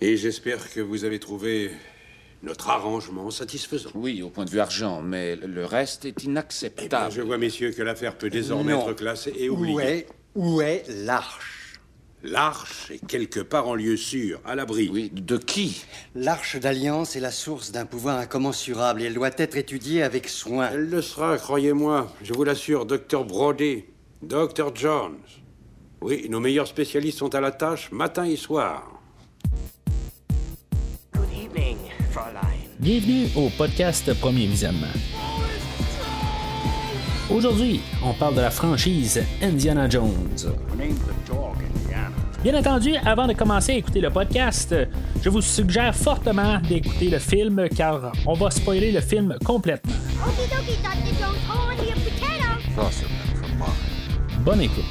[0.00, 1.70] Et j'espère que vous avez trouvé
[2.42, 3.90] notre arrangement satisfaisant.
[3.94, 7.12] Oui, au point de vue argent, mais le reste est Eh bien, inacceptable.
[7.12, 8.82] je vois, messieurs, que l'affaire peut désormais Non.
[8.88, 9.82] être classée et Où oubliée.
[9.82, 11.80] est, où est l'arche?
[12.22, 14.90] L'arche est quelque part en lieu sûr, à l'abri.
[14.92, 15.84] Oui, de qui?
[16.14, 20.70] L'arche d'alliance est la source d'un pouvoir incommensurable et elle doit être étudiée avec soin.
[20.72, 22.12] Elle le sera, croyez-moi.
[22.22, 23.84] Je vous l'assure, docteur Brody,
[24.22, 25.18] docteur Jones.
[26.00, 28.95] Oui, nos meilleurs spécialistes sont à la tâche, matin et soir.
[32.78, 34.86] Bienvenue au podcast Premier Visionnement.
[37.30, 40.36] Aujourd'hui, on parle de la franchise Indiana Jones.
[42.42, 44.74] Bien entendu, avant de commencer à écouter le podcast,
[45.22, 49.94] je vous suggère fortement d'écouter le film car on va spoiler le film complètement.
[54.44, 54.84] Bonne écoute.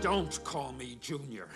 [0.00, 1.46] Don't call me Junior.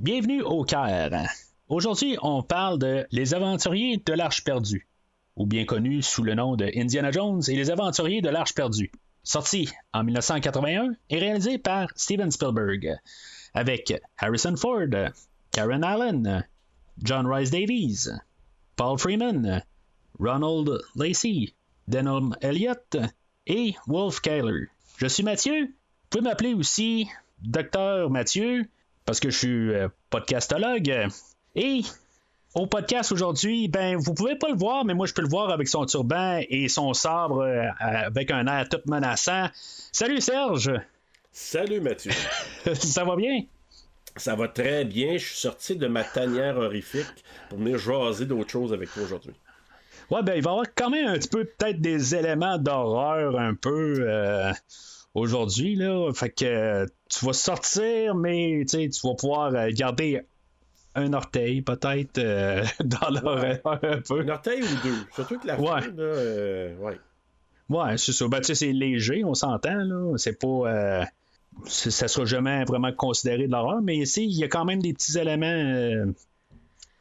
[0.00, 1.28] Bienvenue au Caire.
[1.68, 4.86] Aujourd'hui, on parle de Les Aventuriers de l'Arche perdue,
[5.34, 8.92] ou bien connu sous le nom de Indiana Jones et les Aventuriers de l'Arche perdue.
[9.24, 12.96] Sorti en 1981 et réalisé par Steven Spielberg,
[13.54, 15.10] avec Harrison Ford,
[15.50, 16.46] Karen Allen,
[17.02, 18.08] John Rice Davies,
[18.76, 19.64] Paul Freeman,
[20.20, 21.54] Ronald Lacey,
[21.88, 22.98] Denholm Elliott
[23.48, 24.68] et Wolf Kahler.
[24.98, 25.64] Je suis Mathieu.
[25.64, 27.08] Vous pouvez m'appeler aussi
[27.42, 28.68] Docteur Mathieu
[29.08, 31.08] parce que je suis euh, podcastologue.
[31.54, 31.80] Et
[32.54, 35.48] au podcast aujourd'hui, ben vous pouvez pas le voir, mais moi je peux le voir
[35.48, 39.48] avec son turban et son sabre euh, avec un air tout menaçant.
[39.92, 40.70] Salut Serge,
[41.32, 42.10] Salut Mathieu.
[42.74, 43.44] ça va bien?
[44.14, 45.14] Ça va très bien.
[45.14, 49.32] Je suis sorti de ma tanière horrifique pour venir jaser d'autres choses avec toi aujourd'hui.
[50.10, 53.38] Ouais, ben il va y avoir quand même un petit peu peut-être des éléments d'horreur
[53.38, 54.52] un peu euh,
[55.18, 56.10] aujourd'hui là.
[56.14, 60.22] Fait que tu vas sortir, mais tu vas pouvoir euh, garder
[60.94, 64.20] un orteil peut-être euh, dans l'oreille un peu.
[64.20, 64.96] Un orteil ou deux.
[65.14, 65.80] Surtout que la Ouais.
[65.82, 66.98] fin, là, euh, ouais.
[67.68, 68.26] Ouais, c'est ça.
[68.28, 70.14] Ben, tu sais, c'est léger, on s'entend, là.
[70.16, 70.46] C'est pas.
[70.48, 71.04] euh,
[71.66, 74.92] ça sera jamais vraiment considéré de l'horreur, mais ici, il y a quand même des
[74.94, 76.12] petits éléments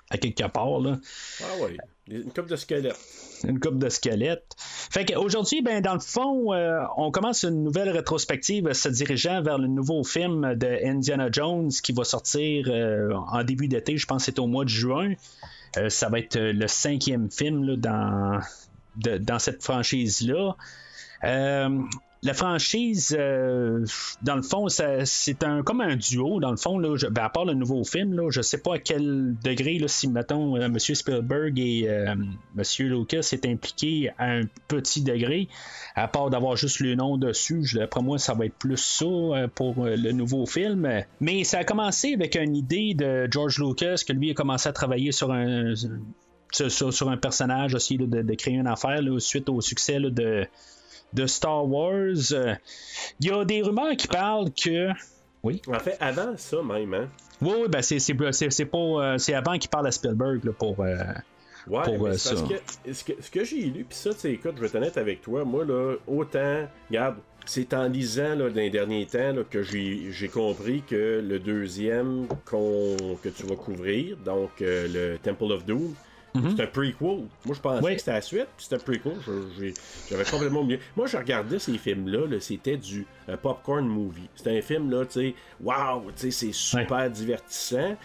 [0.09, 0.99] à quelque part, là.
[1.41, 1.78] Ah ouais.
[2.09, 2.95] Une coupe de squelette.
[3.43, 4.55] Une coupe de squelette.
[4.57, 9.57] Fait qu'aujourd'hui, ben, dans le fond, euh, on commence une nouvelle rétrospective se dirigeant vers
[9.57, 14.25] le nouveau film de Indiana Jones qui va sortir euh, en début d'été, je pense
[14.25, 15.13] que c'est au mois de juin.
[15.77, 20.55] Euh, ça va être euh, le cinquième film là, dans, dans cette franchise-là.
[22.23, 23.85] La franchise, euh,
[24.23, 26.39] dans le fond, c'est un comme un duo.
[26.39, 29.35] Dans le fond, ben, à part le nouveau film, là, je sais pas à quel
[29.44, 30.79] degré, si mettons euh, M.
[30.79, 32.16] Spielberg et euh,
[32.57, 32.63] M.
[32.79, 35.47] Lucas est impliqué à un petit degré,
[35.95, 39.85] à part d'avoir juste le nom dessus, d'après moi, ça va être plus ça pour
[39.85, 40.89] le nouveau film.
[41.19, 44.73] Mais ça a commencé avec une idée de George Lucas, que lui a commencé à
[44.73, 45.75] travailler sur un
[46.51, 50.47] sur, un personnage aussi, de, de créer une affaire suite au succès de,
[51.13, 52.31] de Star Wars.
[52.31, 52.56] Euh,
[53.19, 54.90] Il y a des rumeurs qui parlent que.
[55.44, 55.62] Oui?
[55.68, 57.07] En fait, avant ça même, hein.
[57.41, 60.79] Oui, oui, ben c'est, c'est, c'est, euh, c'est avant qu'il parle à Spielberg là, pour.
[60.79, 60.96] euh,
[61.67, 62.56] Ouais, Pour, mais euh, c'est parce ça.
[62.85, 64.97] que ce que, ce que j'ai lu, puis ça, tu écoute, je vais être honnête
[64.97, 69.44] avec toi, moi, là, autant, regarde, c'est en lisant, là, dans les derniers temps, là,
[69.50, 75.17] que j'ai j'ai compris que le deuxième qu'on, que tu vas couvrir, donc euh, le
[75.17, 75.94] Temple of Doom,
[76.55, 76.97] c'est un prequel.
[77.45, 77.93] Moi, je pensais Oui.
[77.93, 79.13] que c'était la suite, puis c'était un prequel.
[79.25, 79.71] Je-
[80.09, 80.79] J'avais complètement oublié.
[80.95, 84.29] Moi, je regardais ces films-là, là, c'était du euh, popcorn movie.
[84.35, 87.97] C'était un film, là, tu sais, waouh, tu sais, c'est super divertissant.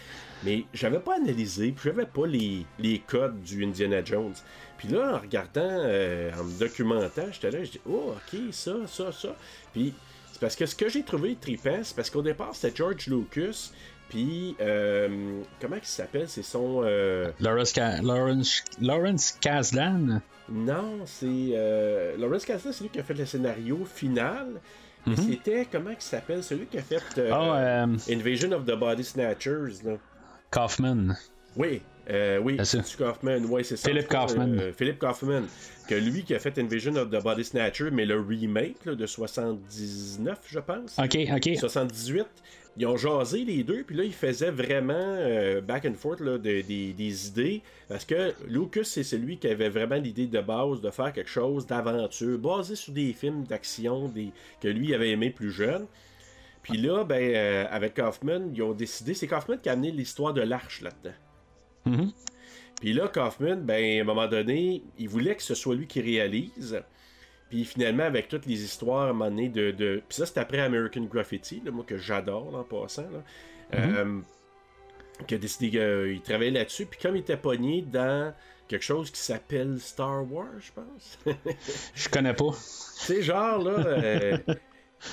[0.45, 4.35] Mais j'avais pas analysé, puis j'avais pas les, les codes du Indiana Jones.
[4.77, 8.73] Puis là, en regardant, euh, en me documentant, j'étais là, je dis, oh, ok, ça,
[8.89, 9.37] ça, ça.
[9.73, 9.95] Puis
[10.33, 13.71] c'est parce que ce que j'ai trouvé trippant, c'est parce qu'au départ, c'était George Lucas,
[14.13, 16.29] puis euh, comment il s'appelle?
[16.29, 16.83] C'est son.
[16.85, 20.21] euh, Lawrence, Ka- Lawrence, Lawrence Kasdan?
[20.51, 21.27] non, c'est.
[21.55, 24.61] Euh, Lawrence Kasdan, c'est lui qui a fait le scénario final.
[25.07, 25.67] Mais c'était.
[25.73, 26.45] Comment il s'appelle?
[26.45, 27.01] Celui qui a fait.
[27.19, 29.83] euh, Ah, Invasion of the Body Snatchers.
[29.85, 29.93] Là.
[30.51, 31.15] Kaufman.
[31.57, 33.89] Oui, euh, oui, c'est Kaufman, ouais, c'est ça.
[33.89, 34.59] Philip Kaufman.
[34.59, 35.43] Euh, Philip Kaufman,
[35.89, 39.07] que lui qui a fait Invasion of the Body Snatcher, mais le remake là, de
[39.07, 40.99] 79, je pense.
[40.99, 41.57] Ok, ok.
[41.59, 42.27] 78.
[42.79, 46.39] Ils ont jasé les deux, puis là, ils faisaient vraiment euh, back and forth là,
[46.39, 47.61] de- des, des idées.
[47.87, 51.67] Parce que Lucas, c'est celui qui avait vraiment l'idée de base de faire quelque chose
[51.67, 54.31] d'aventure, basé sur des films d'action des,
[54.63, 55.85] que lui avait aimé plus jeune.
[56.63, 59.13] Puis là, ben, avec Kaufman, ils ont décidé.
[59.13, 61.15] C'est Kaufman qui a amené l'histoire de l'arche là-dedans.
[61.85, 62.13] Mhm.
[62.81, 66.01] Puis là, Kaufman, ben, à un moment donné, il voulait que ce soit lui qui
[66.01, 66.83] réalise.
[67.49, 69.71] Puis finalement, avec toutes les histoires à un moment donné de.
[69.71, 70.03] de...
[70.09, 73.09] Puis ça, c'est après American Graffiti, là, moi que j'adore en passant.
[73.11, 73.23] Là.
[73.75, 74.21] Euh,
[75.27, 76.87] qui a décidé qu'il travaillait là-dessus.
[76.87, 78.35] Puis comme il était pogné dans
[78.69, 81.19] quelque chose qui s'appelle Star Wars, je pense.
[81.95, 82.53] je connais pas.
[82.55, 84.39] C'est genre, là, euh,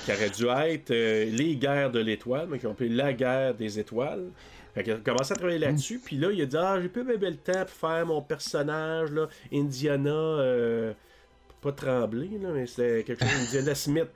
[0.06, 3.54] qui aurait dû être euh, les guerres de l'étoile, mais qui ont appelé la guerre
[3.56, 4.32] des étoiles.
[4.74, 7.04] Fait qu'il a commencé à travailler là-dessus, puis là, il a dit Ah, j'ai plus
[7.04, 10.94] même le temps pour faire mon personnage, là, Indiana, euh,
[11.62, 14.08] pas Tremblay, là, mais c'est quelque chose, Indiana Smith.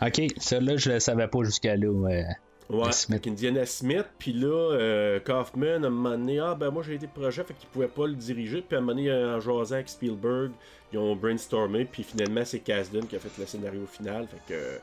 [0.00, 1.88] Ok, celle-là, je le savais pas jusqu'à là.
[1.88, 2.24] Ouais.
[2.70, 3.26] Ouais, Smith.
[3.26, 7.06] Indiana Smith, puis là, euh, Kaufman, a un moment donné, ah ben moi j'ai été
[7.06, 9.88] projet, fait qu'il pouvait pas le diriger, puis à un moment donné, en jasant avec
[9.88, 10.50] Spielberg,
[10.92, 14.80] ils ont brainstormé, puis finalement c'est Kasdan qui a fait le scénario final, fait que.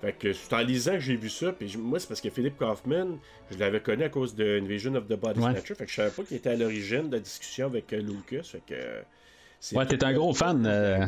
[0.00, 2.58] Fait que c'est en lisant que j'ai vu ça, puis moi c'est parce que Philippe
[2.58, 3.18] Kaufman,
[3.50, 6.10] je l'avais connu à cause de Invasion of the Body Snatcher, fait que je savais
[6.10, 9.74] pas qu'il était à l'origine de la discussion avec euh, Lucas, fait que.
[9.74, 10.66] Ouais, t'es un gros fan.
[10.66, 11.06] Euh,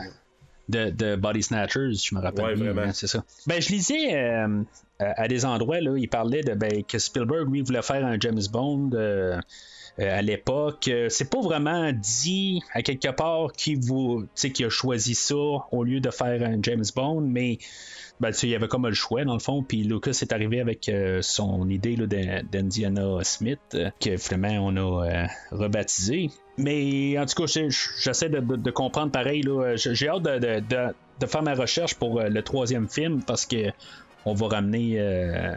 [0.69, 2.45] de, de, Body Snatchers, je me rappelle.
[2.45, 2.93] Ouais, vraiment.
[2.93, 3.25] C'est ça.
[3.47, 4.63] Ben, je lisais euh,
[4.99, 8.43] à des endroits, là, il parlait de ben, que Spielberg, lui, voulait faire un James
[8.51, 8.91] Bond.
[8.95, 9.39] Euh,
[10.01, 10.89] euh, à l'époque.
[11.09, 15.99] C'est pas vraiment dit à quelque part qui vous, qui a choisi ça au lieu
[15.99, 17.59] de faire un James Bond, mais
[18.21, 19.63] ben, il y avait comme le choix dans le fond.
[19.63, 20.91] Puis Lucas est arrivé avec
[21.23, 26.31] son idée d'Indiana Smith, que finalement on a rebaptisé.
[26.57, 29.43] Mais en tout cas, j'essaie de, comprendre pareil.
[29.77, 33.73] J'ai hâte de, faire ma recherche pour le troisième film parce que
[34.25, 35.55] on va ramener euh,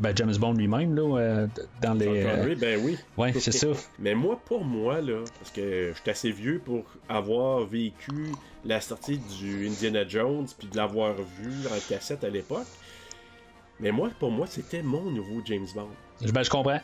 [0.00, 1.46] ben, James Bond lui-même là, euh,
[1.82, 2.24] dans les.
[2.24, 2.96] Euh, ben oui.
[3.16, 3.68] Ouais, c'est ça.
[3.98, 8.32] Mais moi, pour moi, là, parce que je suis assez vieux pour avoir vécu
[8.64, 12.66] la sortie du Indiana Jones puis de l'avoir vu en cassette à l'époque.
[13.80, 15.88] Mais moi, pour moi, c'était mon nouveau James Bond.
[16.32, 16.80] Ben, je comprends.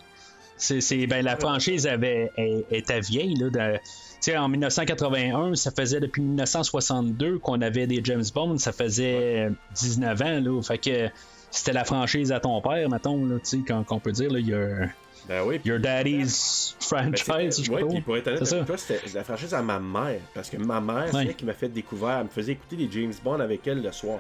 [0.56, 2.30] C'est, ben, la franchise avait,
[2.70, 3.34] était vieille.
[3.34, 9.50] Là, de, en 1981, ça faisait depuis 1962 qu'on avait des James Bond, ça faisait
[9.74, 10.62] 19 ans, là.
[10.62, 11.10] Fait que
[11.54, 13.36] c'était la franchise à ton père, mettons, là,
[13.66, 14.88] quand on peut dire, il y a.
[15.26, 19.24] Ben oui, Your Daddy's ben, franchise, je Oui, puis pour être honnête toi, c'était la
[19.24, 20.20] franchise à ma mère.
[20.34, 22.18] Parce que ma mère, c'est elle qui m'a fait découvrir.
[22.18, 24.18] Elle me faisait écouter des James Bond avec elle le soir.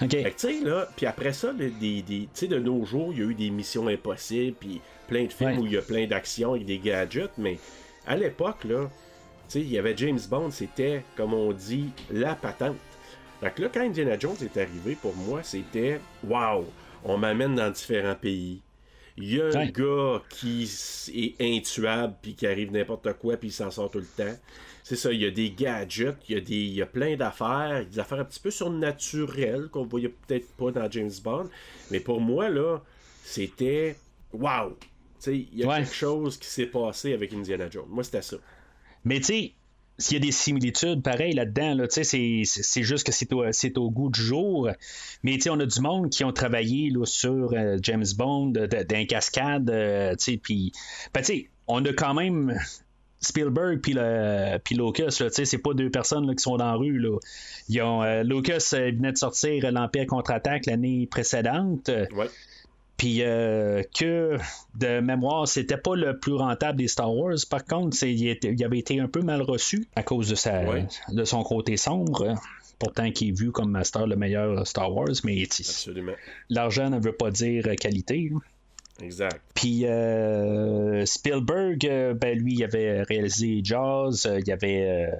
[0.00, 0.10] OK.
[0.10, 3.22] Fait que, tu sais, là, puis après ça, des, des, de nos jours, il y
[3.22, 6.52] a eu des missions impossibles, puis plein de films où il y a plein d'actions
[6.52, 7.58] avec des gadgets, mais
[8.06, 8.88] à l'époque, là,
[9.54, 12.76] il y avait James Bond, c'était, comme on dit, la patente.
[13.44, 16.64] Donc là, quand Indiana Jones est arrivé, pour moi, c'était Waouh,
[17.04, 18.62] on m'amène dans différents pays.
[19.18, 20.68] Il y a un gars qui
[21.14, 24.34] est intuable, puis qui arrive n'importe quoi, puis il s'en sort tout le temps.
[24.82, 27.16] C'est ça, il y a des gadgets, il y a, des, il y a plein
[27.16, 31.50] d'affaires, des affaires un petit peu surnaturelles qu'on voyait peut-être pas dans James Bond.
[31.90, 32.78] Mais pour moi, là,
[33.22, 33.96] c'était
[34.32, 34.74] Waouh!
[35.26, 37.88] Il y a quelque chose qui s'est passé avec Indiana Jones.
[37.88, 38.36] Moi, c'était ça.
[39.04, 39.52] Mais tu sais,
[39.98, 44.20] s'il y a des similitudes pareil là-dedans, là, c'est juste que c'est au, goût du
[44.20, 44.70] jour.
[45.22, 49.70] Mais on a du monde qui ont travaillé là, sur euh, James Bond, d'un cascade.
[49.70, 50.72] Euh, puis,
[51.12, 51.22] ben,
[51.66, 52.58] on a quand même
[53.20, 53.94] Spielberg puis
[54.76, 56.98] Lucas, c'est pas deux personnes là, qui sont dans la rue.
[56.98, 57.18] Là.
[57.70, 61.90] Euh, Lucas venait de sortir l'Empire contre-attaque l'année précédente.
[62.96, 64.38] Puis euh, que
[64.76, 67.36] de mémoire, c'était pas le plus rentable des Star Wars.
[67.50, 70.62] Par contre, il, avait été un peu mal reçu à cause de, sa,
[71.08, 72.34] de son côté sombre.
[72.78, 75.44] Pourtant, qui est vu comme master le meilleur Star Wars, mais
[76.50, 78.30] l'argent ne veut pas dire qualité.
[79.02, 79.40] Exact.
[79.54, 85.10] Puis euh, Spielberg, euh, ben lui, il avait réalisé Jaws, il y avait,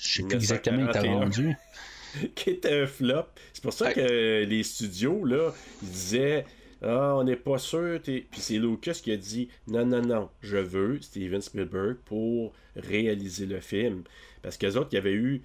[0.00, 1.56] je sais plus exactement, il était rendu.
[2.34, 3.26] qui était un flop.
[3.52, 6.44] C'est pour ça que les studios là, ils disaient
[6.82, 8.00] ah, on n'est pas sûr.
[8.02, 13.46] Puis c'est Lucas qui a dit Non, non, non, je veux Steven Spielberg pour réaliser
[13.46, 14.02] le film.
[14.42, 15.42] Parce qu'eux autres, il y avait eu.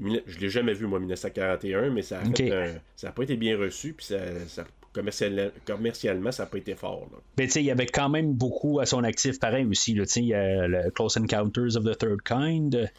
[0.00, 3.92] Je l'ai jamais vu, moi, 1941, mais ça n'a pas été bien reçu.
[3.92, 4.06] Puis
[4.46, 7.08] ça, commercialement, ça n'a pas été fort.
[7.36, 9.94] Mais tu sais, il y avait quand même beaucoup à son actif pareil aussi.
[9.94, 12.90] Là, il y a le Close Encounters of the Third Kind.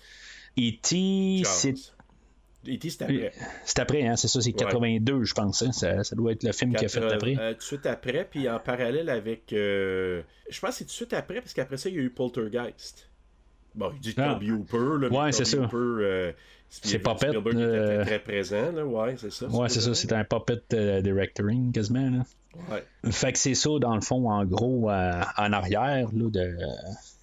[0.58, 1.76] E.T., c'est
[2.68, 3.32] E.T., c'est après.
[3.64, 5.62] C'est après, hein, c'est ça, c'est 82, je pense.
[5.62, 7.38] Hein, ça, ça, doit être le film qui a fait après.
[7.40, 9.54] Euh, tout de suite après, puis en parallèle avec.
[9.54, 12.02] Euh, je pense que c'est tout de suite après, parce qu'après ça, il y a
[12.02, 13.10] eu Poltergeist.
[13.76, 14.34] Bon, il dit ah.
[14.34, 15.58] Toby Hooper, là, ouais, c'est ça.
[15.74, 16.34] Euh,
[16.70, 17.30] c'est Puppet.
[17.30, 18.86] Spielberg était très, très présent, là.
[18.86, 19.48] ouais, c'est ça.
[19.48, 22.10] Ouais, c'est ça, c'est un Puppet directoring quasiment.
[22.10, 22.24] Là.
[22.72, 23.12] Ouais.
[23.12, 26.58] Fait que c'est ça, dans le fond, en gros, en arrière là, de,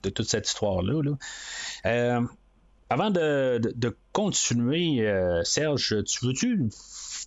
[0.02, 1.02] de toute cette histoire-là.
[1.02, 2.22] Là.
[2.88, 6.70] Avant de, continuer, euh, Serge, tu veux-tu.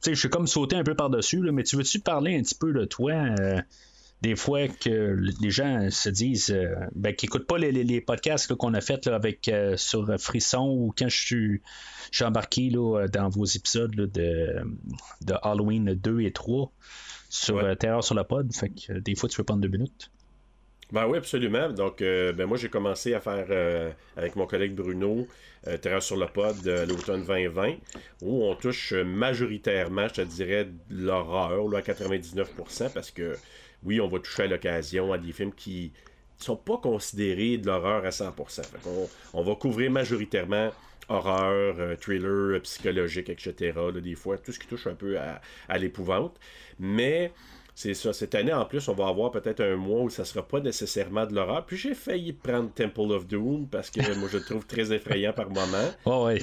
[0.05, 2.85] Je suis comme sauter un peu par-dessus, mais tu veux-tu parler un petit peu de
[2.85, 3.11] toi?
[3.11, 3.61] Euh,
[4.21, 8.73] des fois que les gens se disent euh, ben, qu'ils n'écoutent pas les, podcasts qu'on
[8.73, 11.61] a fait avec sur Frisson ou quand je suis,
[12.21, 16.71] embarqué là, dans vos épisodes de, de, Halloween 2 et 3
[17.29, 18.53] sur Terreur sur la pod.
[18.53, 20.09] Fait que des fois tu peux prendre deux minutes.
[20.91, 21.69] Ben oui, absolument.
[21.69, 25.27] Donc, ben moi, j'ai commencé à faire avec mon collègue Bruno
[25.67, 27.75] euh, Terreur sur le pod de l'automne 2020,
[28.21, 33.35] où on touche majoritairement, je te dirais, l'horreur, à 99%, parce que
[33.83, 35.91] oui, on va toucher à l'occasion à des films qui
[36.37, 38.61] sont pas considérés de l'horreur à 100%.
[39.33, 40.71] on, va couvrir majoritairement
[41.09, 43.73] horreur, euh, thriller, euh, psychologique, etc.
[44.01, 46.39] des fois, tout ce qui touche un peu à, à l'épouvante.
[46.79, 47.33] Mais
[47.79, 48.11] c'est ça.
[48.11, 51.25] Cette année, en plus, on va avoir peut-être un mois où ça sera pas nécessairement
[51.25, 51.65] de l'horreur.
[51.65, 55.31] Puis j'ai failli prendre Temple of Doom parce que moi, je le trouve très effrayant
[55.31, 55.89] par moment.
[56.05, 56.41] Oh, ouais.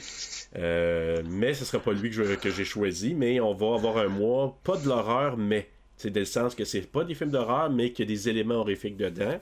[0.57, 3.13] Euh, mais ce sera pas lui que, j'ai choisi.
[3.13, 5.69] Mais on va avoir un mois, pas de l'horreur, mais.
[5.99, 8.29] C'est dans le sens que c'est pas des films d'horreur, mais qu'il y a des
[8.31, 9.39] éléments horrifiques dedans.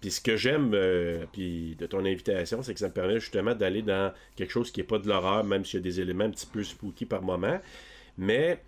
[0.00, 3.54] Puis ce que j'aime euh, puis de ton invitation, c'est que ça me permet justement
[3.54, 6.24] d'aller dans quelque chose qui n'est pas de l'horreur, même s'il y a des éléments
[6.24, 7.60] un petit peu spooky par moment.
[8.18, 8.60] Mais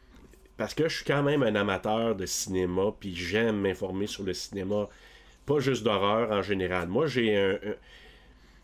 [0.62, 4.33] parce que je suis quand même un amateur de cinéma, puis j'aime m'informer sur le
[4.33, 4.88] cinéma,
[5.45, 6.87] pas juste d'horreur en général.
[6.87, 7.59] Moi, j'ai un,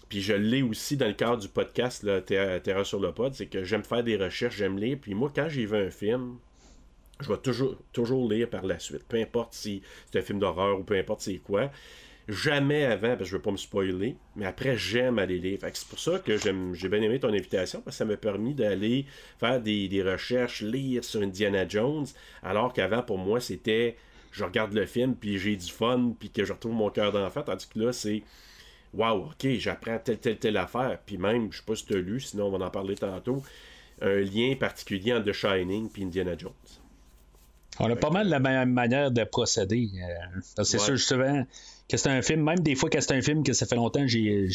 [0.09, 3.47] Puis je l'ai aussi dans le cadre du podcast là, Terra sur le pod, c'est
[3.47, 6.37] que j'aime faire des recherches, j'aime lire, puis moi, quand j'ai vu un film,
[7.19, 10.79] je vais toujours, toujours lire par la suite, peu importe si c'est un film d'horreur
[10.79, 11.69] ou peu importe c'est quoi
[12.29, 15.59] jamais avant, parce que je veux pas me spoiler, mais après, j'aime aller lire.
[15.73, 19.07] C'est pour ça que j'ai bien aimé ton invitation, parce que ça m'a permis d'aller
[19.39, 22.07] faire des, recherches, lire sur Indiana Jones,
[22.43, 23.97] alors qu'avant, pour moi, c'était
[24.31, 27.43] je regarde le film, puis j'ai du fun, puis que je retrouve mon cœur d'enfant,
[27.43, 28.23] tandis que là, c'est
[28.93, 31.99] waouh, ok, j'apprends telle, telle, telle affaire, puis même, je sais pas si tu as
[31.99, 33.43] lu, sinon on va en parler tantôt,
[34.03, 36.53] un lien particulier entre The Shining puis Indiana Jones.
[37.81, 39.89] On a pas mal la même manière de procéder.
[39.95, 41.47] Euh, c'est sûr, justement,
[41.89, 44.01] que c'est un film, même des fois que c'est un film que ça fait longtemps
[44.01, 44.49] que j'ai,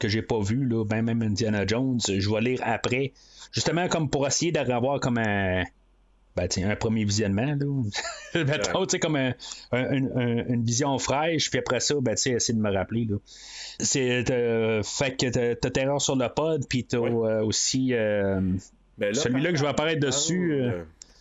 [0.00, 3.12] que j'ai pas vu, là, ben même Indiana Jones, je vais lire après.
[3.52, 5.64] Justement, comme pour essayer d'avoir comme un.
[6.34, 7.66] Ben, un premier visionnement, là.
[8.44, 9.32] Mettons, tu sais, comme un,
[9.72, 13.16] une vision fraîche, puis après ça, ben, tu sais, essayer de me rappeler, là.
[13.78, 18.40] C'est, euh, fait que t'as, Terreur sur le pod, puis t'as euh, aussi euh,
[18.98, 20.62] ben celui-là que je vais apparaître dessus.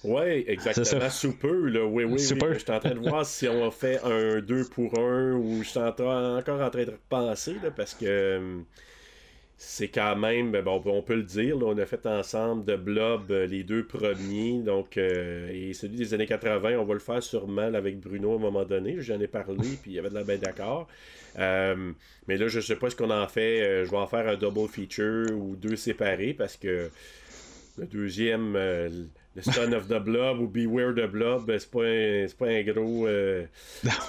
[0.05, 1.09] Oui, exactement.
[1.09, 1.85] Sous peu, là.
[1.85, 2.53] Oui, oui, Super.
[2.53, 5.69] Je suis en train de voir si on fait un 2 pour 1 ou je
[5.69, 8.59] suis encore en train de penser, là, parce que euh,
[9.57, 12.75] c'est quand même, ben, bon, on peut le dire, là, on a fait ensemble de
[12.75, 16.99] Blob euh, les deux premiers, donc, euh, et celui des années 80, on va le
[16.99, 20.09] faire sûrement avec Bruno à un moment donné, j'en ai parlé, puis il y avait
[20.09, 20.87] de la bien d'accord.
[21.37, 24.67] mais là, je sais pas ce qu'on en fait, je vais en faire un double
[24.67, 26.89] feature ou deux séparés, parce que
[27.77, 28.55] le deuxième
[29.35, 32.63] le Son of the Blob ou Beware the Blob, ben, c'est pas, un, pas un
[32.63, 33.45] gros euh,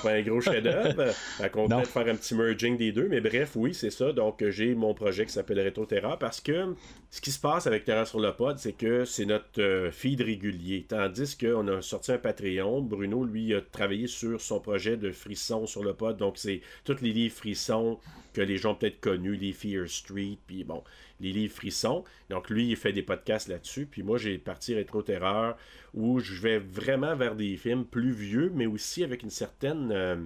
[0.02, 1.12] pas un gros chef-d'œuvre.
[1.54, 4.12] on peut faire un petit merging des deux, mais bref, oui, c'est ça.
[4.12, 6.75] Donc j'ai mon projet qui s'appelle Retro Terra parce que
[7.11, 10.21] ce qui se passe avec Terra sur le pod, c'est que c'est notre euh, feed
[10.21, 10.87] régulier.
[10.88, 12.83] Tandis qu'on a sorti un Patreon.
[12.83, 16.16] Bruno, lui, a travaillé sur son projet de frisson sur le pod.
[16.16, 17.99] Donc c'est tous les livres frissons
[18.33, 20.83] que les gens ont peut-être connus, les Fear Street, puis bon,
[21.20, 22.04] les livres frissons.
[22.30, 23.87] Donc lui, il fait des podcasts là-dessus.
[23.87, 25.56] Puis moi, j'ai parti Rétro Terreur
[25.94, 30.16] où je vais vraiment vers des films plus vieux, mais aussi avec une certaine euh,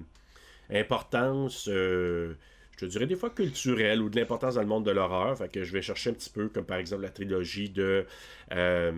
[0.69, 1.67] importance.
[1.71, 2.33] Euh,
[2.77, 5.37] je dirais des fois culturelle ou de l'importance dans le monde de l'horreur.
[5.37, 8.05] Fait que je vais chercher un petit peu, comme par exemple la trilogie de,
[8.53, 8.91] euh,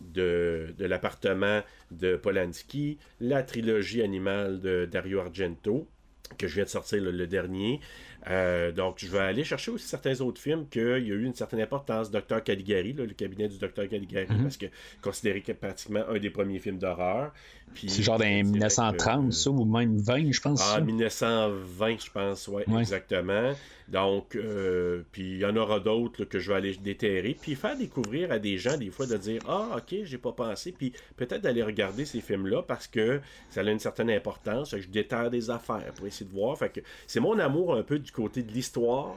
[0.00, 5.88] de, de l'appartement de Polanski, la trilogie animale de Dario Argento,
[6.36, 7.80] que je viens de sortir le dernier.
[8.28, 11.34] Euh, donc, je vais aller chercher aussi certains autres films qu'il y a eu une
[11.34, 12.10] certaine importance.
[12.10, 14.42] Docteur Caligari, le cabinet du Docteur Caligari, mhm.
[14.42, 14.66] parce que
[15.00, 17.32] considéré comme pratiquement un des premiers films d'horreur.
[17.74, 20.72] C'est genre dans 1930, ça, ou même 20, je pense.
[20.74, 23.52] Ah, 1920, je pense, ouais, exactement.
[23.88, 27.76] Donc, euh, puis il y en aura d'autres que je vais aller déterrer, puis faire
[27.76, 31.40] découvrir à des gens, des fois, de dire Ah, ok, j'ai pas pensé, puis peut-être
[31.40, 34.76] d'aller regarder ces films-là parce que ça a une certaine importance.
[34.76, 36.58] Je déterre des affaires pour essayer de voir.
[36.58, 39.14] Fait que c'est mon amour un peu du côté de l'histoire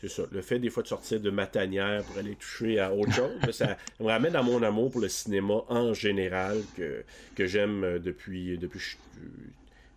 [0.00, 0.22] c'est ça.
[0.32, 3.32] Le fait des fois de sortir de ma tanière pour aller toucher à autre chose,
[3.52, 7.98] ça me ramène à mon amour pour le cinéma en général que, que j'aime euh,
[7.98, 8.96] depuis, depuis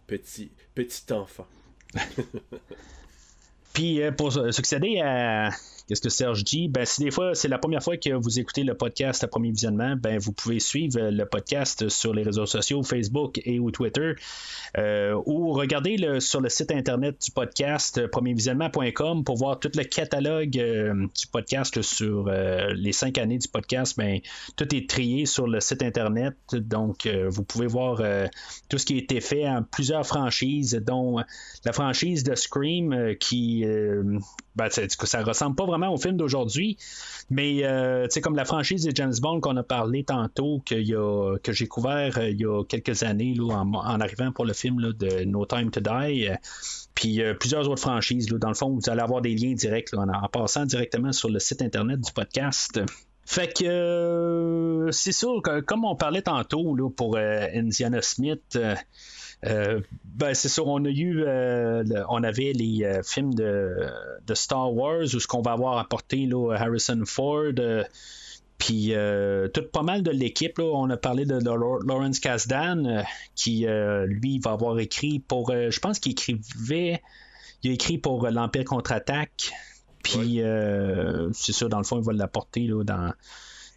[0.08, 1.48] petit, petit enfant.
[3.74, 5.52] Puis pour succéder à
[5.88, 6.70] Qu'est-ce que Serge dit?
[6.70, 9.52] Ben, si des fois c'est la première fois que vous écoutez le podcast à premier
[9.52, 14.14] visionnement, ben, vous pouvez suivre le podcast sur les réseaux sociaux, Facebook et ou Twitter,
[14.78, 19.72] euh, ou regarder le, sur le site internet du podcast euh, premiervisionnement.com pour voir tout
[19.76, 23.98] le catalogue euh, du podcast sur les cinq années du podcast.
[23.98, 24.22] Ben,
[24.56, 28.02] tout est trié sur le site internet, donc vous pouvez voir
[28.70, 31.18] tout ce qui a été fait en plusieurs franchises, dont
[31.66, 33.66] la franchise de Scream qui
[34.56, 36.78] ben, ça ressemble pas vraiment au film d'aujourd'hui,
[37.30, 41.68] mais euh, comme la franchise de James Bond qu'on a parlé tantôt, que, que j'ai
[41.68, 45.46] couvert euh, il y a quelques années là, en, arrivant pour le film de No
[45.46, 46.28] Time to Die.
[46.28, 46.36] Euh,
[46.94, 48.32] puis plusieurs autres franchises.
[48.32, 51.40] Là, dans le fond, vous allez avoir des liens directs en, passant directement sur le
[51.40, 52.80] site internet du podcast.
[53.26, 58.76] Fait que c'est sûr que comme on parlait tantôt là, pour Indiana Smith, euh,
[59.44, 63.90] ben, c'est sûr, on a eu, euh, on avait les euh, films de,
[64.34, 67.54] Star Wars où ce qu'on va avoir apporté là, Harrison Ford.
[68.58, 68.94] puis
[69.54, 73.04] tout pas mal de l'équipe, on a parlé de Lawrence Kasdan,
[73.36, 73.66] qui
[74.06, 77.02] lui va avoir écrit pour, je pense qu'il écrivait,
[77.64, 79.52] il a écrit pour l'Empire contre-attaque.
[80.04, 80.42] Puis
[81.34, 83.14] c'est sûr, dans le fond, il va l'apporter dans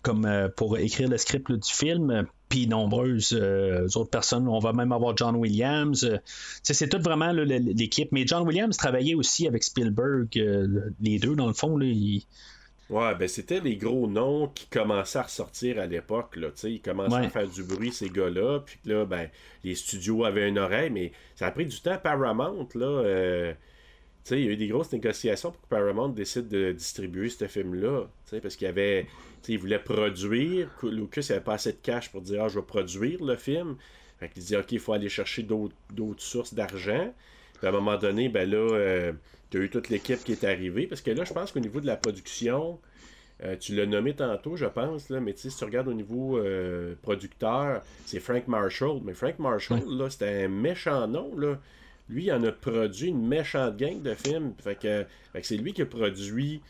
[0.03, 4.49] comme pour écrire le script du film puis nombreuses euh, autres personnes.
[4.49, 6.05] On va même avoir John Williams.
[6.05, 6.19] Euh,
[6.63, 8.11] c'est tout vraiment l'équipe.
[8.13, 11.77] Mais John Williams travaillait aussi avec Spielberg, euh, les deux, dans le fond.
[11.77, 11.87] Là,
[12.89, 16.39] Ouais, ben c'était les gros noms qui commençaient à ressortir à l'époque.
[16.63, 18.61] Ils commençaient à faire du bruit, ces gars-là.
[18.61, 19.29] Puis là, ben,
[19.65, 21.99] les studios avaient une oreille, mais ça a pris du temps.
[22.01, 23.55] Paramount, là,
[24.31, 28.07] il y a eu des grosses négociations pour que Paramount décide de distribuer ce film-là.
[28.43, 29.07] Parce qu'il avait
[29.49, 30.71] il voulait produire.
[30.83, 33.77] Lucas n'avait pas assez de cash pour dire Ah, je vais produire le film.
[34.19, 37.13] Fait il dit Ok, il faut aller chercher d'autres sources d'argent.
[37.63, 39.13] à un moment donné, ben là, euh,
[39.51, 40.87] tu as eu toute l'équipe qui est arrivée.
[40.87, 42.81] Parce que là, je pense qu'au niveau de la production,
[43.45, 46.95] euh, tu l'as nommé tantôt, je pense, là, mais si tu regardes au niveau euh,
[47.03, 49.01] producteur, c'est Frank Marshall.
[49.05, 51.37] Mais Frank Marshall, là, c'était un méchant nom.
[51.37, 51.59] Là.
[52.09, 54.55] Lui, il en a produit une méchante gang de films.
[54.63, 56.63] Fait que, fait que c'est lui qui a produit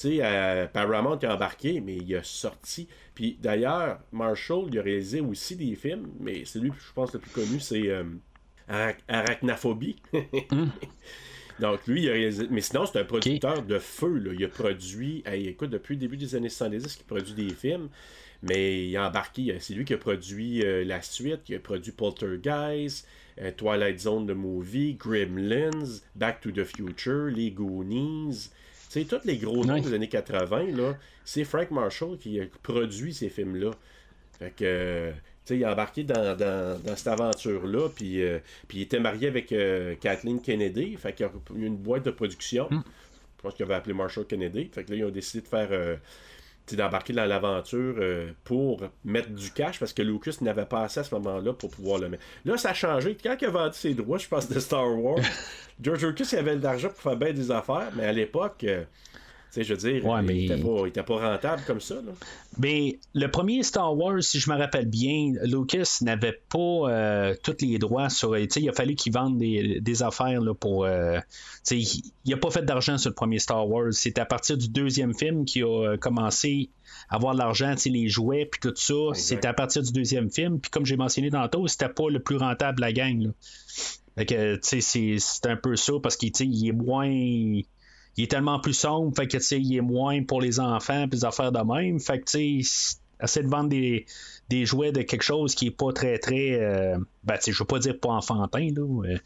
[0.00, 2.88] tu sais, Paramount a embarqué, mais il a sorti.
[3.14, 7.30] Puis d'ailleurs, Marshall, il a réalisé aussi des films, mais celui, je pense, le plus
[7.30, 8.04] connu, c'est euh,
[9.08, 9.96] Arachnaphobie.
[10.50, 10.68] Hmm.
[11.60, 12.46] Donc, lui, il a réalisé.
[12.50, 14.18] Mais sinon, c'est un producteur de feu.
[14.18, 14.32] Là.
[14.32, 17.90] Il a produit, écoute, depuis le début des années 70, il produit des films.
[18.42, 21.92] Mais il a embarqué, c'est lui qui a produit euh, la suite, il a produit
[21.92, 23.06] Poltergeist,
[23.40, 28.50] euh, Twilight Zone de Movie, Gremlins, Back to the Future, Les Goonies,
[28.90, 33.14] sais, tous les gros noms des années 80, là, c'est Frank Marshall qui a produit
[33.14, 33.70] ces films-là.
[34.38, 39.00] Fait que, tu sais, il a embarqué dans, cette aventure-là, puis, euh, puis il était
[39.00, 42.68] marié avec euh, Kathleen Kennedy, fait qu'il a eu une boîte de production.
[42.70, 42.82] Hmm.
[43.36, 44.68] Je pense qu'il avait appelé Marshall Kennedy.
[44.70, 45.96] Fait que là, ils ont décidé de faire euh,
[46.76, 51.04] d'embarquer dans l'aventure euh, pour mettre du cash parce que Lucas n'avait pas assez à
[51.04, 52.22] ce moment-là pour pouvoir le mettre.
[52.44, 53.16] Là, ça a changé.
[53.22, 55.18] Quand il a vendu ses droits, je pense, de Star Wars,
[55.80, 58.64] George Lucas il avait de l'argent pour faire bien des affaires, mais à l'époque.
[58.64, 58.84] euh,
[59.50, 61.96] sais, je veux dire, il, était pas, rentable comme ça.
[62.58, 67.56] Mais le premier Star Wars, si je me rappelle bien, Lucas n'avait pas euh, tous
[67.60, 68.36] les droits sur.
[68.36, 70.84] Il a fallu qu'il vende des, affaires là, pour.
[70.84, 71.18] Euh,
[71.70, 73.92] il n'a pas fait d'argent sur le premier Star Wars.
[73.92, 76.70] C'est à partir du deuxième film qu'il a commencé
[77.08, 79.14] à avoir de l'argent, les jouets, puis tout ça.
[79.14, 80.60] C'était à partir du deuxième film.
[80.60, 83.32] Puis comme j'ai mentionné tantôt, c'était pas le plus rentable la gang.
[84.16, 87.10] c'est un peu ça parce qu'il est moins
[88.16, 91.24] il est tellement plus sombre, fait que il est moins pour les enfants, puis des
[91.24, 92.00] affaires de même.
[92.00, 94.06] Fait que tu sais, essayer de vendre des,
[94.48, 97.78] des, jouets de quelque chose qui est pas très très euh, ben je veux pas
[97.78, 99.18] dire pas enfantin là, euh,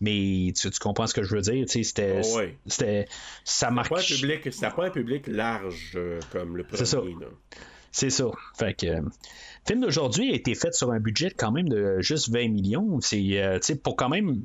[0.00, 3.06] mais tu, comprends ce que je veux dire, c'était oh, c'était
[3.44, 6.78] ça marque pas public, c'était pas un public large euh, comme le premier.
[6.78, 7.02] C'est ça.
[7.94, 8.24] C'est ça.
[8.58, 9.10] Fait que le
[9.66, 12.98] film d'aujourd'hui a été fait sur un budget quand même de juste 20 millions.
[13.02, 14.44] C'est pour quand même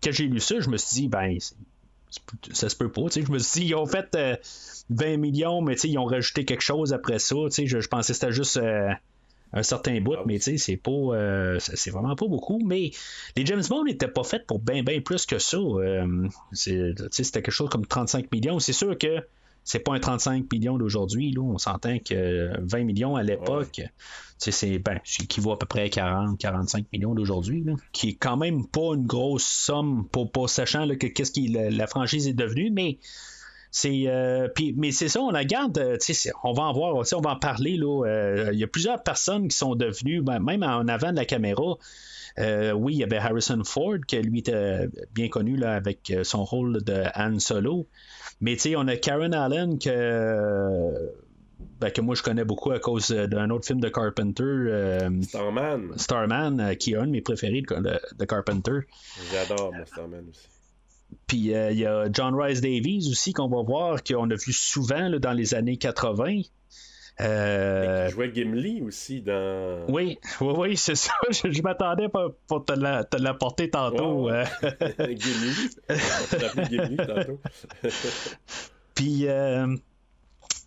[0.00, 1.36] que j'ai lu ça, je me suis dit ben
[2.52, 3.02] ça se peut pas.
[3.14, 4.16] Je me suis dit, ils ont fait
[4.90, 7.36] 20 euh, millions, mais ils ont rajouté quelque chose après ça.
[7.50, 8.90] Je, je pensais que c'était juste euh,
[9.52, 12.60] un certain bout, ah mais c'est pas euh, c'est vraiment pas beaucoup.
[12.64, 12.90] Mais
[13.36, 15.58] les James Bond n'étaient pas faits pour bien bien plus que ça.
[16.52, 18.58] c'était quelque chose comme 35 millions.
[18.58, 19.20] C'est sûr que
[19.64, 21.34] c'est pas un 35 millions d'aujourd'hui.
[21.38, 23.80] On s'entend que 20 millions à l'époque,
[24.38, 28.66] c'est ben, équivaut à peu près à 40, 45 millions d'aujourd'hui, qui est quand même
[28.66, 32.98] pas une grosse somme pour pas sachant que qu'est-ce que la, franchise est devenue, mais
[33.70, 35.96] c'est euh, mais c'est ça, on la garde, euh,
[36.44, 38.04] on va en voir, on va en parler là.
[38.06, 41.24] Euh, il y a plusieurs personnes qui sont devenues, ben, même en avant de la
[41.24, 41.76] caméra,
[42.36, 46.44] Euh, oui, il y avait Harrison Ford, qui lui était bien connu là, avec son
[46.44, 47.86] rôle de Han Solo.
[48.40, 51.12] Mais tu sais, on a Karen Allen que,
[51.80, 54.42] ben, que moi je connais beaucoup à cause d'un autre film de Carpenter.
[54.44, 55.92] euh, Starman.
[55.96, 58.80] Starman, euh, qui est un de mes préférés de, de- Carpenter.
[59.32, 60.48] J'adore, moi, Starman aussi.
[61.26, 64.52] Puis euh, il y a John Rice Davies aussi qu'on va voir, qu'on a vu
[64.52, 66.42] souvent là, dans les années 80.
[67.20, 69.86] Euh, Il jouait Gimli aussi dans.
[69.88, 71.12] oui, oui, oui, c'est ça.
[71.30, 74.30] Je, je m'attendais pour, pour te la- te l'apporter tantôt.
[74.30, 75.14] Ouais, euh.
[75.14, 75.70] Gimli.
[75.88, 77.40] On Gimli tantôt.
[78.94, 79.66] Puis euh,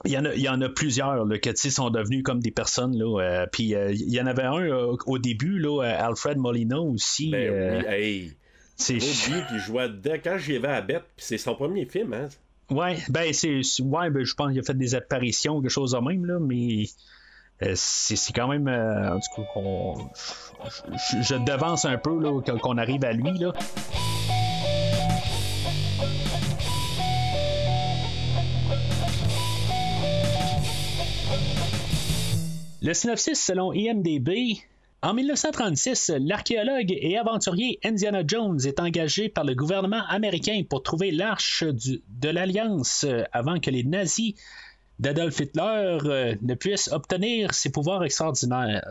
[0.05, 2.51] il y, en a, il y en a plusieurs là, que sont devenus comme des
[2.51, 2.97] personnes.
[2.97, 6.37] Là, euh, puis euh, il y en avait un euh, au début, là, euh, Alfred
[6.37, 7.31] Molina aussi.
[7.31, 8.33] Ben euh, oui, hey.
[8.75, 12.27] c'est qu'il jouait dedans quand j'y vais à Bête, c'est son premier film, hein.
[12.69, 13.61] Ouais, ben c'est.
[13.81, 16.85] Ouais, ben, je pense qu'il a fait des apparitions, quelque chose de même, là, mais
[17.63, 18.67] euh, c'est quand même.
[18.67, 19.19] euh, en
[20.65, 22.19] je, je devance un peu
[22.61, 23.37] qu'on arrive à lui.
[23.37, 23.53] Là.
[32.81, 34.59] Le synopsis selon IMDB.
[35.03, 41.11] En 1936, l'archéologue et aventurier Indiana Jones est engagé par le gouvernement américain pour trouver
[41.11, 44.33] l'arche de l'Alliance euh, avant que les nazis
[44.99, 48.83] d'Adolf Hitler euh, ne puissent obtenir ses pouvoirs extraordinaires.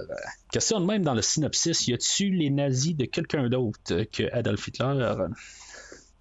[0.52, 4.68] Question de même dans le synopsis, y a-tu les nazis de quelqu'un d'autre que Adolf
[4.68, 5.14] Hitler?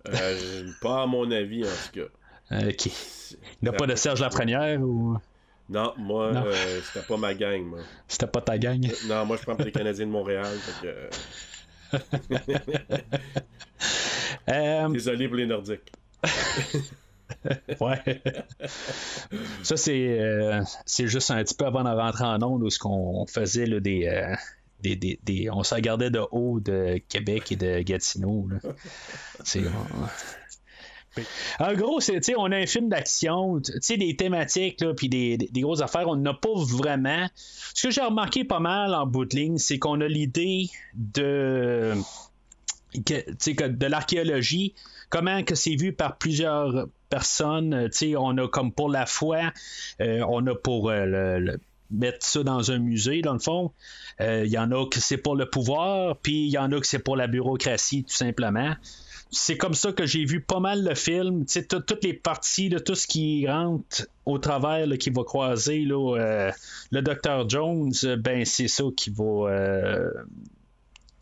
[0.09, 1.99] Euh, pas à mon avis, en tout
[2.49, 2.71] cas.
[2.77, 2.91] Qui-
[3.61, 5.17] Il n'y a pas de Serge Lafrenière ou
[5.67, 7.79] Non, moi, euh, c'était pas ma gang, moi.
[8.07, 8.85] c'était pas ta gang?
[9.07, 10.45] Non, moi, je prends pour les Canadiens de Montréal.
[10.81, 11.09] que, euh,
[14.49, 15.91] Euh, Désolé pour les Nordiques.
[17.81, 18.21] Ouais.
[19.63, 22.77] Ça, c'est, euh, c'est juste un petit peu avant de rentrer en onde où ce
[22.77, 24.35] qu'on faisait là, des, euh,
[24.81, 28.47] des, des, des- On se regardait de haut de Québec et de Gatineau.
[28.49, 28.57] là.
[29.43, 29.63] C'est.
[29.63, 29.69] euh,
[31.59, 36.07] En gros, c'est, on a un film d'action, des thématiques, puis des, des, grosses affaires,
[36.07, 37.27] on n'a pas vraiment.
[37.73, 41.95] Ce que j'ai remarqué pas mal en bout de ligne, c'est qu'on a l'idée de
[42.97, 44.73] de l'archéologie,
[45.09, 47.89] comment que c'est vu par plusieurs personnes.
[48.17, 49.51] on a comme pour la foi,
[50.01, 51.39] euh, on a pour euh,
[51.91, 53.71] mettre ça dans un musée, dans le fond.
[54.21, 56.79] Euh, Il y en a que c'est pour le pouvoir, puis il y en a
[56.79, 58.75] que c'est pour la bureaucratie, tout simplement.
[59.31, 61.45] C'est comme ça que j'ai vu pas mal le film.
[61.45, 66.51] Toutes les parties, là, tout ce qui rentre au travers, qui va croiser euh,
[66.91, 67.49] le Dr.
[67.49, 70.09] Jones, ben c'est ça qui va euh,